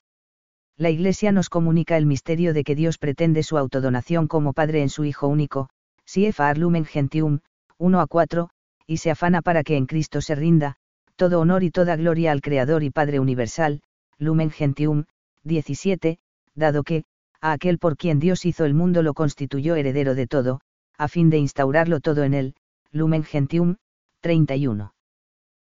La 0.79 0.89
Iglesia 0.89 1.33
nos 1.33 1.51
comunica 1.51 1.99
el 1.99 2.07
misterio 2.07 2.55
de 2.55 2.65
que 2.65 2.75
Dios 2.75 2.97
pretende 2.97 3.43
su 3.43 3.59
autodonación 3.59 4.27
como 4.27 4.55
Padre 4.55 4.81
en 4.81 4.89
su 4.89 5.05
Hijo 5.05 5.29
único, 5.29 5.69
Siefa 6.07 6.55
Lumen 6.55 6.87
Gentium, 6.87 7.41
1 7.77 8.01
a 8.01 8.07
4, 8.07 8.49
y 8.87 8.97
se 8.97 9.11
afana 9.11 9.43
para 9.43 9.65
que 9.65 9.77
en 9.77 9.85
Cristo 9.85 10.23
se 10.23 10.35
rinda, 10.35 10.79
todo 11.17 11.41
honor 11.41 11.63
y 11.63 11.71
toda 11.71 11.97
gloria 11.97 12.31
al 12.31 12.43
Creador 12.43 12.83
y 12.83 12.91
Padre 12.91 13.21
Universal, 13.21 13.81
Lumen 14.19 14.51
Gentium, 14.51 15.05
17, 15.45 16.19
dado 16.55 16.83
que, 16.83 17.05
a 17.41 17.53
aquel 17.53 17.79
por 17.79 17.97
quien 17.97 18.19
Dios 18.19 18.45
hizo 18.45 18.65
el 18.65 18.75
mundo 18.75 19.03
lo 19.03 19.15
constituyó 19.15 19.75
heredero 19.77 20.15
de 20.15 20.27
todo, 20.27 20.61
a 20.99 21.09
fin 21.09 21.31
de 21.31 21.39
instaurarlo 21.39 22.01
todo 22.01 22.23
en 22.23 22.35
él, 22.35 22.55
Lumen 22.93 23.25
Gentium, 23.25 23.77
31. 24.21 24.95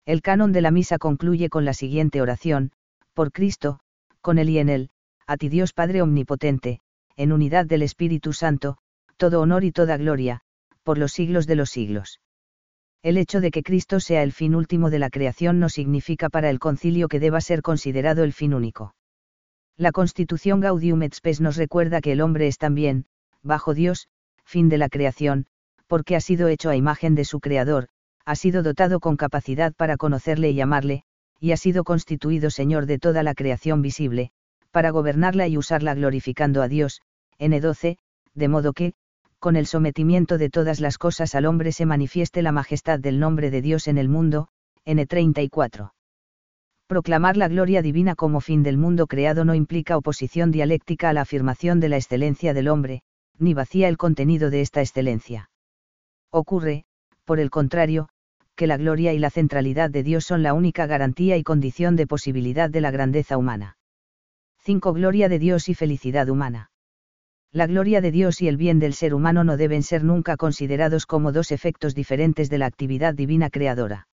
El 0.06 0.22
canon 0.22 0.52
de 0.52 0.62
la 0.62 0.72
misa 0.72 0.98
concluye 0.98 1.50
con 1.50 1.66
la 1.66 1.74
siguiente 1.74 2.22
oración, 2.22 2.72
por 3.14 3.32
Cristo, 3.32 3.80
con 4.22 4.38
él 4.38 4.50
y 4.50 4.60
en 4.60 4.70
él, 4.70 4.90
a 5.28 5.38
ti 5.38 5.50
Dios 5.50 5.74
Padre 5.74 6.02
Omnipotente, 6.02 6.82
en 7.16 7.32
unidad 7.32 7.66
del 7.66 7.82
Espíritu 7.82 8.34
Santo, 8.34 8.78
todo 9.18 9.42
honor 9.42 9.64
y 9.64 9.72
toda 9.72 9.98
gloria, 9.98 10.42
por 10.84 10.98
los 10.98 11.14
siglos 11.14 11.48
de 11.48 11.56
los 11.56 11.70
siglos. 11.70 12.20
El 13.06 13.18
hecho 13.18 13.40
de 13.40 13.52
que 13.52 13.62
Cristo 13.62 14.00
sea 14.00 14.24
el 14.24 14.32
fin 14.32 14.56
último 14.56 14.90
de 14.90 14.98
la 14.98 15.12
creación 15.12 15.60
no 15.60 15.70
significa 15.70 16.28
para 16.28 16.50
el 16.50 16.58
concilio 16.58 17.08
que 17.08 17.20
deba 17.20 17.40
ser 17.40 17.62
considerado 17.62 18.24
el 18.24 18.34
fin 18.34 18.52
único. 18.52 18.96
La 19.78 19.92
Constitución 19.92 20.60
Gaudium 20.60 21.04
et 21.04 21.14
Spes 21.14 21.40
nos 21.40 21.56
recuerda 21.56 22.02
que 22.02 22.14
el 22.14 22.22
hombre 22.22 22.48
es 22.48 22.58
también, 22.58 23.06
bajo 23.44 23.76
Dios, 23.76 24.08
fin 24.44 24.70
de 24.70 24.80
la 24.80 24.90
creación, 24.90 25.46
porque 25.86 26.16
ha 26.16 26.20
sido 26.20 26.48
hecho 26.48 26.72
a 26.72 26.76
imagen 26.76 27.14
de 27.14 27.26
su 27.26 27.40
Creador, 27.40 27.90
ha 28.26 28.36
sido 28.36 28.64
dotado 28.64 29.00
con 29.00 29.18
capacidad 29.18 29.72
para 29.76 29.98
conocerle 29.98 30.50
y 30.50 30.60
amarle, 30.60 31.04
y 31.40 31.52
ha 31.52 31.58
sido 31.58 31.84
constituido 31.84 32.50
Señor 32.50 32.88
de 32.88 32.98
toda 32.98 33.22
la 33.22 33.36
creación 33.36 33.84
visible, 33.84 34.32
para 34.72 34.90
gobernarla 34.90 35.48
y 35.48 35.60
usarla 35.60 35.94
glorificando 35.94 36.64
a 36.64 36.68
Dios, 36.68 37.02
N12, 37.38 38.00
de 38.34 38.48
modo 38.48 38.74
que, 38.74 38.96
con 39.46 39.58
el 39.58 39.68
sometimiento 39.68 40.40
de 40.40 40.50
todas 40.50 40.80
las 40.80 40.98
cosas 40.98 41.36
al 41.36 41.46
hombre 41.46 41.72
se 41.72 41.86
manifieste 41.86 42.42
la 42.42 42.52
majestad 42.52 43.00
del 43.00 43.20
nombre 43.20 43.52
de 43.52 43.62
Dios 43.62 43.88
en 43.88 44.00
el 44.00 44.10
mundo, 44.10 44.48
N34. 44.88 45.92
Proclamar 46.88 47.38
la 47.38 47.48
gloria 47.48 47.84
divina 47.84 48.16
como 48.16 48.42
fin 48.42 48.64
del 48.64 48.80
mundo 48.80 49.06
creado 49.06 49.46
no 49.46 49.54
implica 49.54 49.98
oposición 49.98 50.50
dialéctica 50.50 51.10
a 51.10 51.14
la 51.14 51.22
afirmación 51.22 51.80
de 51.80 51.90
la 51.90 51.98
excelencia 51.98 52.56
del 52.56 52.68
hombre, 52.68 53.04
ni 53.38 53.54
vacía 53.54 53.88
el 53.88 53.98
contenido 53.98 54.50
de 54.50 54.62
esta 54.62 54.82
excelencia. 54.82 55.52
Ocurre, 56.32 56.86
por 57.24 57.40
el 57.40 57.52
contrario, 57.52 58.10
que 58.56 58.66
la 58.66 58.78
gloria 58.78 59.14
y 59.14 59.20
la 59.20 59.30
centralidad 59.30 59.92
de 59.92 60.02
Dios 60.02 60.26
son 60.26 60.42
la 60.42 60.56
única 60.56 60.88
garantía 60.88 61.38
y 61.38 61.44
condición 61.44 61.96
de 61.96 62.08
posibilidad 62.08 62.72
de 62.72 62.82
la 62.82 62.90
grandeza 62.90 63.38
humana. 63.38 63.78
5. 64.64 64.92
Gloria 64.94 65.30
de 65.30 65.38
Dios 65.38 65.70
y 65.70 65.76
felicidad 65.76 66.30
humana 66.30 66.72
la 67.56 67.68
gloria 67.68 68.02
de 68.02 68.12
Dios 68.12 68.42
y 68.42 68.50
el 68.50 68.58
bien 68.58 68.80
del 68.80 68.94
ser 68.94 69.14
humano 69.14 69.46
no 69.46 69.56
deben 69.56 69.82
ser 69.82 70.04
nunca 70.04 70.36
considerados 70.36 71.06
como 71.06 71.32
dos 71.32 71.54
efectos 71.54 71.96
diferentes 71.96 72.50
de 72.50 72.58
la 72.58 72.66
actividad 72.66 73.14
divina 73.14 73.50
creadora. 73.50 74.10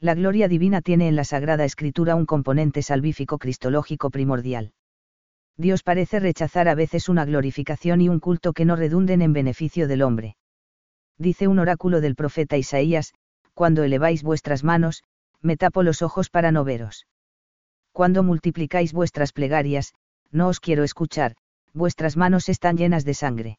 La 0.00 0.16
gloria 0.16 0.48
divina 0.48 0.82
tiene 0.82 1.06
en 1.06 1.14
la 1.14 1.22
Sagrada 1.22 1.64
Escritura 1.64 2.16
un 2.16 2.26
componente 2.26 2.82
salvífico 2.82 3.38
cristológico 3.38 4.10
primordial. 4.10 4.72
Dios 5.56 5.84
parece 5.84 6.18
rechazar 6.18 6.66
a 6.66 6.74
veces 6.74 7.08
una 7.08 7.24
glorificación 7.24 8.00
y 8.00 8.08
un 8.08 8.18
culto 8.18 8.52
que 8.52 8.64
no 8.64 8.74
redunden 8.74 9.22
en 9.22 9.32
beneficio 9.32 9.86
del 9.86 10.02
hombre. 10.02 10.36
Dice 11.18 11.46
un 11.46 11.60
oráculo 11.60 12.00
del 12.00 12.16
profeta 12.16 12.56
Isaías, 12.56 13.14
cuando 13.54 13.84
eleváis 13.84 14.24
vuestras 14.24 14.64
manos, 14.64 15.04
me 15.40 15.56
tapo 15.56 15.84
los 15.84 16.02
ojos 16.02 16.30
para 16.30 16.50
no 16.50 16.64
veros. 16.64 17.06
Cuando 17.92 18.24
multiplicáis 18.24 18.92
vuestras 18.92 19.32
plegarias, 19.32 19.94
no 20.32 20.48
os 20.48 20.58
quiero 20.58 20.82
escuchar, 20.82 21.36
vuestras 21.76 22.16
manos 22.16 22.48
están 22.48 22.76
llenas 22.76 23.04
de 23.04 23.14
sangre. 23.14 23.58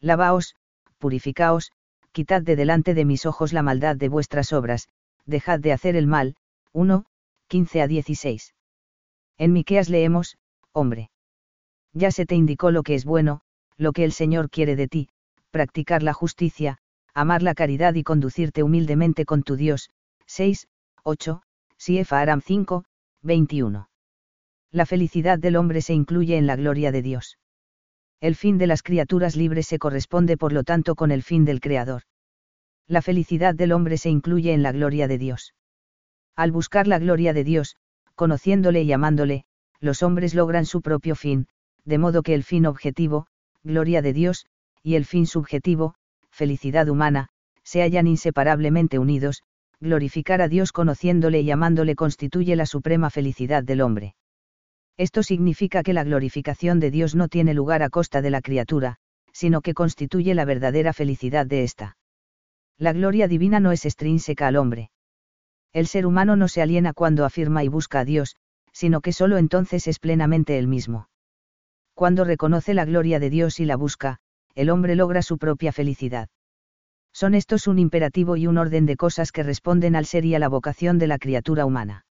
Lavaos, 0.00 0.56
purificaos, 0.98 1.70
quitad 2.12 2.42
de 2.42 2.56
delante 2.56 2.94
de 2.94 3.04
mis 3.04 3.26
ojos 3.26 3.52
la 3.52 3.62
maldad 3.62 3.94
de 3.94 4.08
vuestras 4.08 4.52
obras, 4.52 4.88
dejad 5.26 5.60
de 5.60 5.72
hacer 5.72 5.96
el 5.96 6.06
mal. 6.06 6.36
1, 6.72 7.04
15 7.48 7.82
a 7.82 7.86
16. 7.86 8.54
En 9.38 9.52
Miqueas 9.52 9.88
leemos, 9.88 10.38
hombre. 10.72 11.10
Ya 11.92 12.10
se 12.10 12.26
te 12.26 12.34
indicó 12.34 12.70
lo 12.70 12.82
que 12.82 12.94
es 12.94 13.04
bueno, 13.04 13.42
lo 13.76 13.92
que 13.92 14.04
el 14.04 14.12
Señor 14.12 14.50
quiere 14.50 14.74
de 14.74 14.88
ti, 14.88 15.08
practicar 15.50 16.02
la 16.02 16.14
justicia, 16.14 16.78
amar 17.14 17.42
la 17.42 17.54
caridad 17.54 17.94
y 17.94 18.02
conducirte 18.02 18.62
humildemente 18.62 19.24
con 19.26 19.42
tu 19.42 19.56
Dios. 19.56 19.90
6, 20.26 20.68
8, 21.02 21.42
Siefa 21.76 22.20
Aram 22.20 22.40
5, 22.40 22.84
21 23.22 23.88
la 24.76 24.84
felicidad 24.84 25.38
del 25.38 25.56
hombre 25.56 25.80
se 25.80 25.94
incluye 25.94 26.36
en 26.36 26.46
la 26.46 26.54
gloria 26.54 26.92
de 26.92 27.00
Dios. 27.00 27.38
El 28.20 28.36
fin 28.36 28.58
de 28.58 28.66
las 28.66 28.82
criaturas 28.82 29.34
libres 29.34 29.66
se 29.66 29.78
corresponde 29.78 30.36
por 30.36 30.52
lo 30.52 30.64
tanto 30.64 30.96
con 30.96 31.10
el 31.10 31.22
fin 31.22 31.46
del 31.46 31.60
Creador. 31.60 32.02
La 32.86 33.00
felicidad 33.00 33.54
del 33.54 33.72
hombre 33.72 33.96
se 33.96 34.10
incluye 34.10 34.52
en 34.52 34.62
la 34.62 34.72
gloria 34.72 35.08
de 35.08 35.16
Dios. 35.16 35.54
Al 36.36 36.52
buscar 36.52 36.86
la 36.86 36.98
gloria 36.98 37.32
de 37.32 37.42
Dios, 37.42 37.76
conociéndole 38.14 38.82
y 38.82 38.92
amándole, 38.92 39.46
los 39.80 40.02
hombres 40.02 40.34
logran 40.34 40.66
su 40.66 40.82
propio 40.82 41.14
fin, 41.14 41.48
de 41.86 41.96
modo 41.96 42.22
que 42.22 42.34
el 42.34 42.44
fin 42.44 42.66
objetivo, 42.66 43.28
gloria 43.64 44.02
de 44.02 44.12
Dios, 44.12 44.44
y 44.82 44.96
el 44.96 45.06
fin 45.06 45.26
subjetivo, 45.26 45.94
felicidad 46.30 46.90
humana, 46.90 47.28
se 47.62 47.80
hallan 47.80 48.06
inseparablemente 48.06 48.98
unidos, 48.98 49.42
glorificar 49.80 50.42
a 50.42 50.48
Dios 50.48 50.70
conociéndole 50.70 51.40
y 51.40 51.50
amándole 51.50 51.96
constituye 51.96 52.56
la 52.56 52.66
suprema 52.66 53.08
felicidad 53.08 53.64
del 53.64 53.80
hombre. 53.80 54.14
Esto 54.96 55.22
significa 55.22 55.82
que 55.82 55.92
la 55.92 56.04
glorificación 56.04 56.80
de 56.80 56.90
Dios 56.90 57.14
no 57.14 57.28
tiene 57.28 57.52
lugar 57.52 57.82
a 57.82 57.90
costa 57.90 58.22
de 58.22 58.30
la 58.30 58.40
criatura, 58.40 58.96
sino 59.32 59.60
que 59.60 59.74
constituye 59.74 60.34
la 60.34 60.46
verdadera 60.46 60.94
felicidad 60.94 61.46
de 61.46 61.62
ésta. 61.62 61.98
La 62.78 62.94
gloria 62.94 63.28
divina 63.28 63.60
no 63.60 63.72
es 63.72 63.84
extrínseca 63.84 64.46
al 64.46 64.56
hombre. 64.56 64.90
El 65.74 65.86
ser 65.86 66.06
humano 66.06 66.36
no 66.36 66.48
se 66.48 66.62
aliena 66.62 66.94
cuando 66.94 67.26
afirma 67.26 67.62
y 67.62 67.68
busca 67.68 68.00
a 68.00 68.04
Dios, 68.06 68.36
sino 68.72 69.02
que 69.02 69.12
solo 69.12 69.36
entonces 69.36 69.86
es 69.86 69.98
plenamente 69.98 70.58
el 70.58 70.66
mismo. 70.66 71.10
Cuando 71.92 72.24
reconoce 72.24 72.72
la 72.72 72.86
gloria 72.86 73.18
de 73.18 73.28
Dios 73.28 73.60
y 73.60 73.66
la 73.66 73.76
busca, 73.76 74.18
el 74.54 74.70
hombre 74.70 74.96
logra 74.96 75.20
su 75.20 75.36
propia 75.36 75.72
felicidad. 75.72 76.30
Son 77.12 77.34
estos 77.34 77.66
un 77.66 77.78
imperativo 77.78 78.36
y 78.36 78.46
un 78.46 78.56
orden 78.56 78.86
de 78.86 78.96
cosas 78.96 79.32
que 79.32 79.42
responden 79.42 79.96
al 79.96 80.06
ser 80.06 80.24
y 80.24 80.34
a 80.34 80.38
la 80.38 80.48
vocación 80.48 80.98
de 80.98 81.06
la 81.06 81.18
criatura 81.18 81.66
humana. 81.66 82.05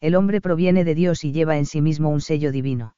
El 0.00 0.14
hombre 0.14 0.40
proviene 0.40 0.84
de 0.84 0.94
Dios 0.94 1.24
y 1.24 1.32
lleva 1.32 1.58
en 1.58 1.66
sí 1.66 1.82
mismo 1.82 2.08
un 2.08 2.22
sello 2.22 2.52
divino. 2.52 2.96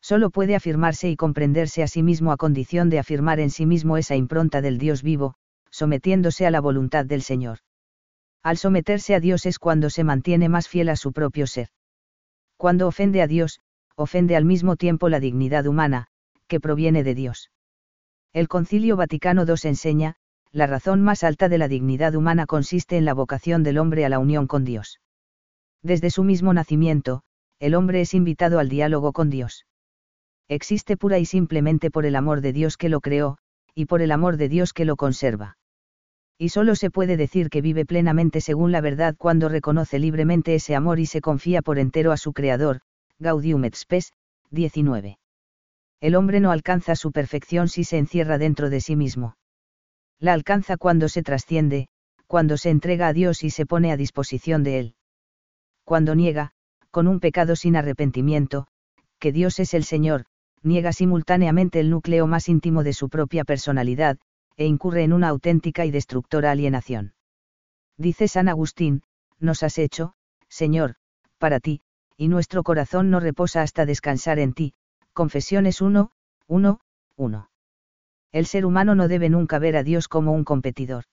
Solo 0.00 0.30
puede 0.30 0.54
afirmarse 0.54 1.10
y 1.10 1.16
comprenderse 1.16 1.82
a 1.82 1.86
sí 1.86 2.02
mismo 2.02 2.32
a 2.32 2.36
condición 2.36 2.90
de 2.90 2.98
afirmar 2.98 3.40
en 3.40 3.50
sí 3.50 3.66
mismo 3.66 3.96
esa 3.96 4.16
impronta 4.16 4.60
del 4.62 4.78
Dios 4.78 5.02
vivo, 5.02 5.34
sometiéndose 5.70 6.46
a 6.46 6.50
la 6.50 6.60
voluntad 6.60 7.04
del 7.04 7.22
Señor. 7.22 7.58
Al 8.42 8.56
someterse 8.56 9.14
a 9.14 9.20
Dios 9.20 9.46
es 9.46 9.58
cuando 9.58 9.90
se 9.90 10.04
mantiene 10.04 10.48
más 10.48 10.68
fiel 10.68 10.88
a 10.88 10.96
su 10.96 11.12
propio 11.12 11.46
ser. 11.46 11.68
Cuando 12.56 12.86
ofende 12.86 13.22
a 13.22 13.26
Dios, 13.26 13.60
ofende 13.96 14.36
al 14.36 14.44
mismo 14.44 14.76
tiempo 14.76 15.08
la 15.08 15.20
dignidad 15.20 15.66
humana, 15.66 16.06
que 16.46 16.60
proviene 16.60 17.04
de 17.04 17.14
Dios. 17.14 17.50
El 18.32 18.48
Concilio 18.48 18.96
Vaticano 18.96 19.44
II 19.46 19.54
enseña, 19.64 20.16
la 20.52 20.66
razón 20.66 21.02
más 21.02 21.24
alta 21.24 21.48
de 21.48 21.58
la 21.58 21.68
dignidad 21.68 22.14
humana 22.14 22.46
consiste 22.46 22.96
en 22.96 23.04
la 23.04 23.14
vocación 23.14 23.62
del 23.62 23.78
hombre 23.78 24.04
a 24.04 24.08
la 24.08 24.18
unión 24.18 24.46
con 24.46 24.64
Dios. 24.64 25.00
Desde 25.84 26.10
su 26.10 26.24
mismo 26.24 26.52
nacimiento, 26.52 27.22
el 27.60 27.76
hombre 27.76 28.00
es 28.00 28.12
invitado 28.12 28.58
al 28.58 28.68
diálogo 28.68 29.12
con 29.12 29.30
Dios. 29.30 29.66
Existe 30.48 30.96
pura 30.96 31.20
y 31.20 31.26
simplemente 31.26 31.92
por 31.92 32.06
el 32.06 32.16
amor 32.16 32.40
de 32.40 32.52
Dios 32.52 32.76
que 32.76 32.88
lo 32.88 33.00
creó, 33.00 33.38
y 33.72 33.86
por 33.86 34.02
el 34.02 34.10
amor 34.10 34.36
de 34.36 34.48
Dios 34.48 34.72
que 34.72 34.84
lo 34.84 34.96
conserva. 34.96 35.56
Y 36.36 36.48
solo 36.48 36.74
se 36.74 36.90
puede 36.90 37.16
decir 37.16 37.48
que 37.50 37.60
vive 37.60 37.86
plenamente 37.86 38.40
según 38.40 38.72
la 38.72 38.80
verdad 38.80 39.14
cuando 39.16 39.48
reconoce 39.48 40.00
libremente 40.00 40.56
ese 40.56 40.74
amor 40.74 40.98
y 40.98 41.06
se 41.06 41.20
confía 41.20 41.62
por 41.62 41.78
entero 41.78 42.10
a 42.10 42.16
su 42.16 42.32
Creador, 42.32 42.80
Gaudium 43.20 43.64
et 43.64 43.76
Spes, 43.76 44.12
19. 44.50 45.20
El 46.00 46.16
hombre 46.16 46.40
no 46.40 46.50
alcanza 46.50 46.96
su 46.96 47.12
perfección 47.12 47.68
si 47.68 47.84
se 47.84 47.98
encierra 47.98 48.38
dentro 48.38 48.68
de 48.68 48.80
sí 48.80 48.96
mismo 48.96 49.36
la 50.24 50.32
alcanza 50.32 50.76
cuando 50.76 51.08
se 51.08 51.22
trasciende, 51.22 51.88
cuando 52.26 52.56
se 52.56 52.70
entrega 52.70 53.08
a 53.08 53.12
Dios 53.12 53.44
y 53.44 53.50
se 53.50 53.66
pone 53.66 53.92
a 53.92 53.96
disposición 53.96 54.62
de 54.62 54.78
Él. 54.78 54.94
Cuando 55.84 56.14
niega, 56.14 56.52
con 56.90 57.08
un 57.08 57.20
pecado 57.20 57.56
sin 57.56 57.76
arrepentimiento, 57.76 58.66
que 59.18 59.32
Dios 59.32 59.58
es 59.58 59.74
el 59.74 59.84
Señor, 59.84 60.24
niega 60.62 60.92
simultáneamente 60.92 61.80
el 61.80 61.90
núcleo 61.90 62.26
más 62.26 62.48
íntimo 62.48 62.82
de 62.82 62.92
su 62.92 63.08
propia 63.08 63.44
personalidad, 63.44 64.18
e 64.56 64.66
incurre 64.66 65.02
en 65.02 65.12
una 65.12 65.28
auténtica 65.28 65.84
y 65.84 65.90
destructora 65.90 66.50
alienación. 66.50 67.14
Dice 67.96 68.28
San 68.28 68.48
Agustín, 68.48 69.02
nos 69.38 69.62
has 69.62 69.78
hecho, 69.78 70.14
Señor, 70.48 70.94
para 71.38 71.60
ti, 71.60 71.80
y 72.16 72.28
nuestro 72.28 72.62
corazón 72.62 73.10
no 73.10 73.20
reposa 73.20 73.62
hasta 73.62 73.86
descansar 73.86 74.38
en 74.38 74.52
ti. 74.52 74.74
Confesiones 75.12 75.80
1, 75.80 76.10
1, 76.48 76.80
1 77.16 77.48
el 78.34 78.46
ser 78.46 78.66
humano 78.66 78.96
no 78.96 79.06
debe 79.06 79.28
nunca 79.28 79.60
ver 79.60 79.76
a 79.76 79.84
Dios 79.84 80.08
como 80.08 80.32
un 80.32 80.42
competidor. 80.42 81.04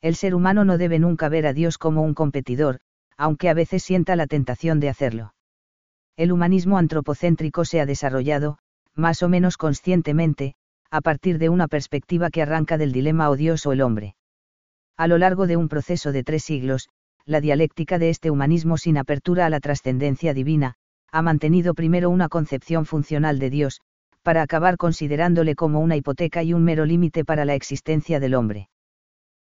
El 0.00 0.14
ser 0.14 0.32
humano 0.32 0.64
no 0.64 0.78
debe 0.78 1.00
nunca 1.00 1.28
ver 1.28 1.44
a 1.44 1.52
Dios 1.52 1.76
como 1.76 2.02
un 2.02 2.14
competidor, 2.14 2.78
aunque 3.16 3.48
a 3.48 3.54
veces 3.54 3.82
sienta 3.82 4.16
la 4.16 4.26
tentación 4.26 4.80
de 4.80 4.88
hacerlo. 4.88 5.34
El 6.16 6.32
humanismo 6.32 6.78
antropocéntrico 6.78 7.64
se 7.64 7.80
ha 7.80 7.86
desarrollado, 7.86 8.58
más 8.94 9.22
o 9.22 9.28
menos 9.28 9.56
conscientemente, 9.56 10.54
a 10.90 11.00
partir 11.00 11.38
de 11.38 11.48
una 11.48 11.68
perspectiva 11.68 12.30
que 12.30 12.42
arranca 12.42 12.78
del 12.78 12.92
dilema 12.92 13.28
o 13.28 13.36
Dios 13.36 13.66
o 13.66 13.72
el 13.72 13.82
hombre. 13.82 14.16
A 14.96 15.08
lo 15.08 15.18
largo 15.18 15.46
de 15.46 15.56
un 15.56 15.68
proceso 15.68 16.12
de 16.12 16.24
tres 16.24 16.44
siglos, 16.44 16.88
la 17.26 17.40
dialéctica 17.40 17.98
de 17.98 18.08
este 18.08 18.30
humanismo 18.30 18.78
sin 18.78 18.96
apertura 18.96 19.46
a 19.46 19.50
la 19.50 19.60
trascendencia 19.60 20.32
divina, 20.32 20.74
ha 21.10 21.22
mantenido 21.22 21.74
primero 21.74 22.08
una 22.08 22.28
concepción 22.28 22.86
funcional 22.86 23.38
de 23.38 23.50
Dios, 23.50 23.80
para 24.22 24.42
acabar 24.42 24.76
considerándole 24.76 25.54
como 25.54 25.80
una 25.80 25.96
hipoteca 25.96 26.42
y 26.42 26.52
un 26.52 26.64
mero 26.64 26.84
límite 26.84 27.24
para 27.24 27.44
la 27.44 27.54
existencia 27.54 28.20
del 28.20 28.34
hombre. 28.34 28.68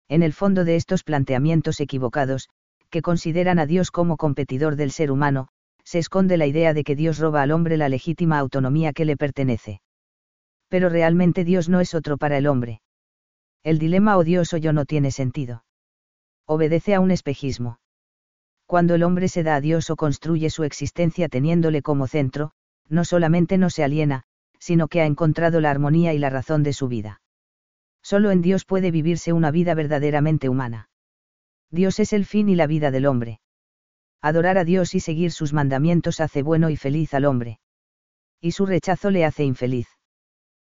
En 0.09 0.23
el 0.23 0.33
fondo 0.33 0.65
de 0.65 0.77
estos 0.77 1.05
planteamientos 1.05 1.81
equivocados, 1.81 2.49
que 2.95 3.03
consideran 3.03 3.59
a 3.59 3.67
Dios 3.67 3.91
como 3.91 4.17
competidor 4.17 4.77
del 4.77 4.93
ser 4.93 5.11
humano, 5.11 5.49
se 5.83 5.99
esconde 5.99 6.37
la 6.37 6.47
idea 6.47 6.75
de 6.75 6.85
que 6.85 6.95
Dios 6.95 7.19
roba 7.19 7.43
al 7.43 7.51
hombre 7.51 7.77
la 7.77 7.89
legítima 7.89 8.39
autonomía 8.39 8.93
que 8.93 9.05
le 9.05 9.17
pertenece. 9.17 9.81
Pero 10.69 10.89
realmente 10.91 11.43
Dios 11.43 11.69
no 11.69 11.81
es 11.81 11.93
otro 11.93 12.19
para 12.19 12.39
el 12.39 12.47
hombre. 12.47 12.83
El 13.65 13.81
dilema 13.81 14.17
o 14.17 14.23
Dios 14.23 14.55
o 14.55 14.59
yo 14.59 14.73
no 14.73 14.85
tiene 14.85 15.11
sentido. 15.11 15.65
Obedece 16.47 16.95
a 16.95 17.01
un 17.01 17.11
espejismo. 17.11 17.81
Cuando 18.65 18.95
el 18.95 19.03
hombre 19.03 19.27
se 19.27 19.43
da 19.43 19.57
a 19.57 19.61
Dios 19.61 19.91
o 19.91 19.97
construye 19.97 20.49
su 20.49 20.63
existencia 20.63 21.29
teniéndole 21.29 21.83
como 21.83 22.07
centro, 22.07 22.53
no 22.89 23.05
solamente 23.05 23.59
no 23.59 23.71
se 23.71 23.83
aliena, 23.83 24.23
sino 24.61 24.87
que 24.87 25.01
ha 25.01 25.07
encontrado 25.07 25.61
la 25.61 25.73
armonía 25.73 26.15
y 26.15 26.19
la 26.19 26.31
razón 26.31 26.63
de 26.63 26.73
su 26.73 26.87
vida. 26.87 27.23
Solo 28.05 28.31
en 28.31 28.41
Dios 28.41 28.65
puede 28.65 28.93
vivirse 28.93 29.33
una 29.33 29.51
vida 29.51 29.75
verdaderamente 29.75 30.49
humana. 30.49 30.91
Dios 31.75 31.99
es 31.99 32.13
el 32.13 32.25
fin 32.25 32.49
y 32.49 32.55
la 32.55 32.69
vida 32.69 32.93
del 32.93 33.05
hombre. 33.05 33.41
Adorar 34.23 34.59
a 34.59 34.65
Dios 34.65 34.95
y 34.95 35.01
seguir 35.01 35.33
sus 35.33 35.53
mandamientos 35.53 36.21
hace 36.21 36.43
bueno 36.43 36.71
y 36.71 36.77
feliz 36.77 37.13
al 37.15 37.25
hombre. 37.25 37.59
Y 38.41 38.53
su 38.53 38.65
rechazo 38.65 39.11
le 39.11 39.25
hace 39.25 39.43
infeliz. 39.43 39.89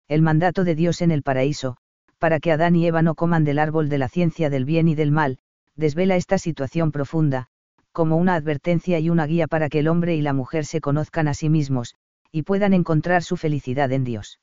El 0.10 0.22
mandato 0.22 0.66
de 0.66 0.76
Dios 0.76 1.02
en 1.02 1.12
el 1.12 1.24
paraíso, 1.24 1.78
para 2.18 2.42
que 2.42 2.52
Adán 2.52 2.76
y 2.76 2.86
Eva 2.86 3.02
no 3.02 3.16
coman 3.16 3.46
del 3.46 3.60
árbol 3.60 3.88
de 3.88 3.98
la 3.98 4.10
ciencia 4.10 4.50
del 4.50 4.66
bien 4.66 4.90
y 4.90 4.96
del 4.96 5.12
mal, 5.12 5.38
desvela 5.78 6.18
esta 6.18 6.38
situación 6.38 6.92
profunda, 6.92 7.48
como 7.94 8.18
una 8.18 8.36
advertencia 8.36 9.00
y 9.00 9.10
una 9.10 9.26
guía 9.26 9.48
para 9.48 9.70
que 9.70 9.80
el 9.80 9.88
hombre 9.88 10.18
y 10.18 10.22
la 10.22 10.34
mujer 10.34 10.66
se 10.66 10.82
conozcan 10.82 11.30
a 11.30 11.34
sí 11.34 11.48
mismos, 11.48 11.96
y 12.30 12.44
puedan 12.44 12.74
encontrar 12.74 13.24
su 13.24 13.38
felicidad 13.38 13.94
en 13.94 14.04
Dios. 14.04 14.42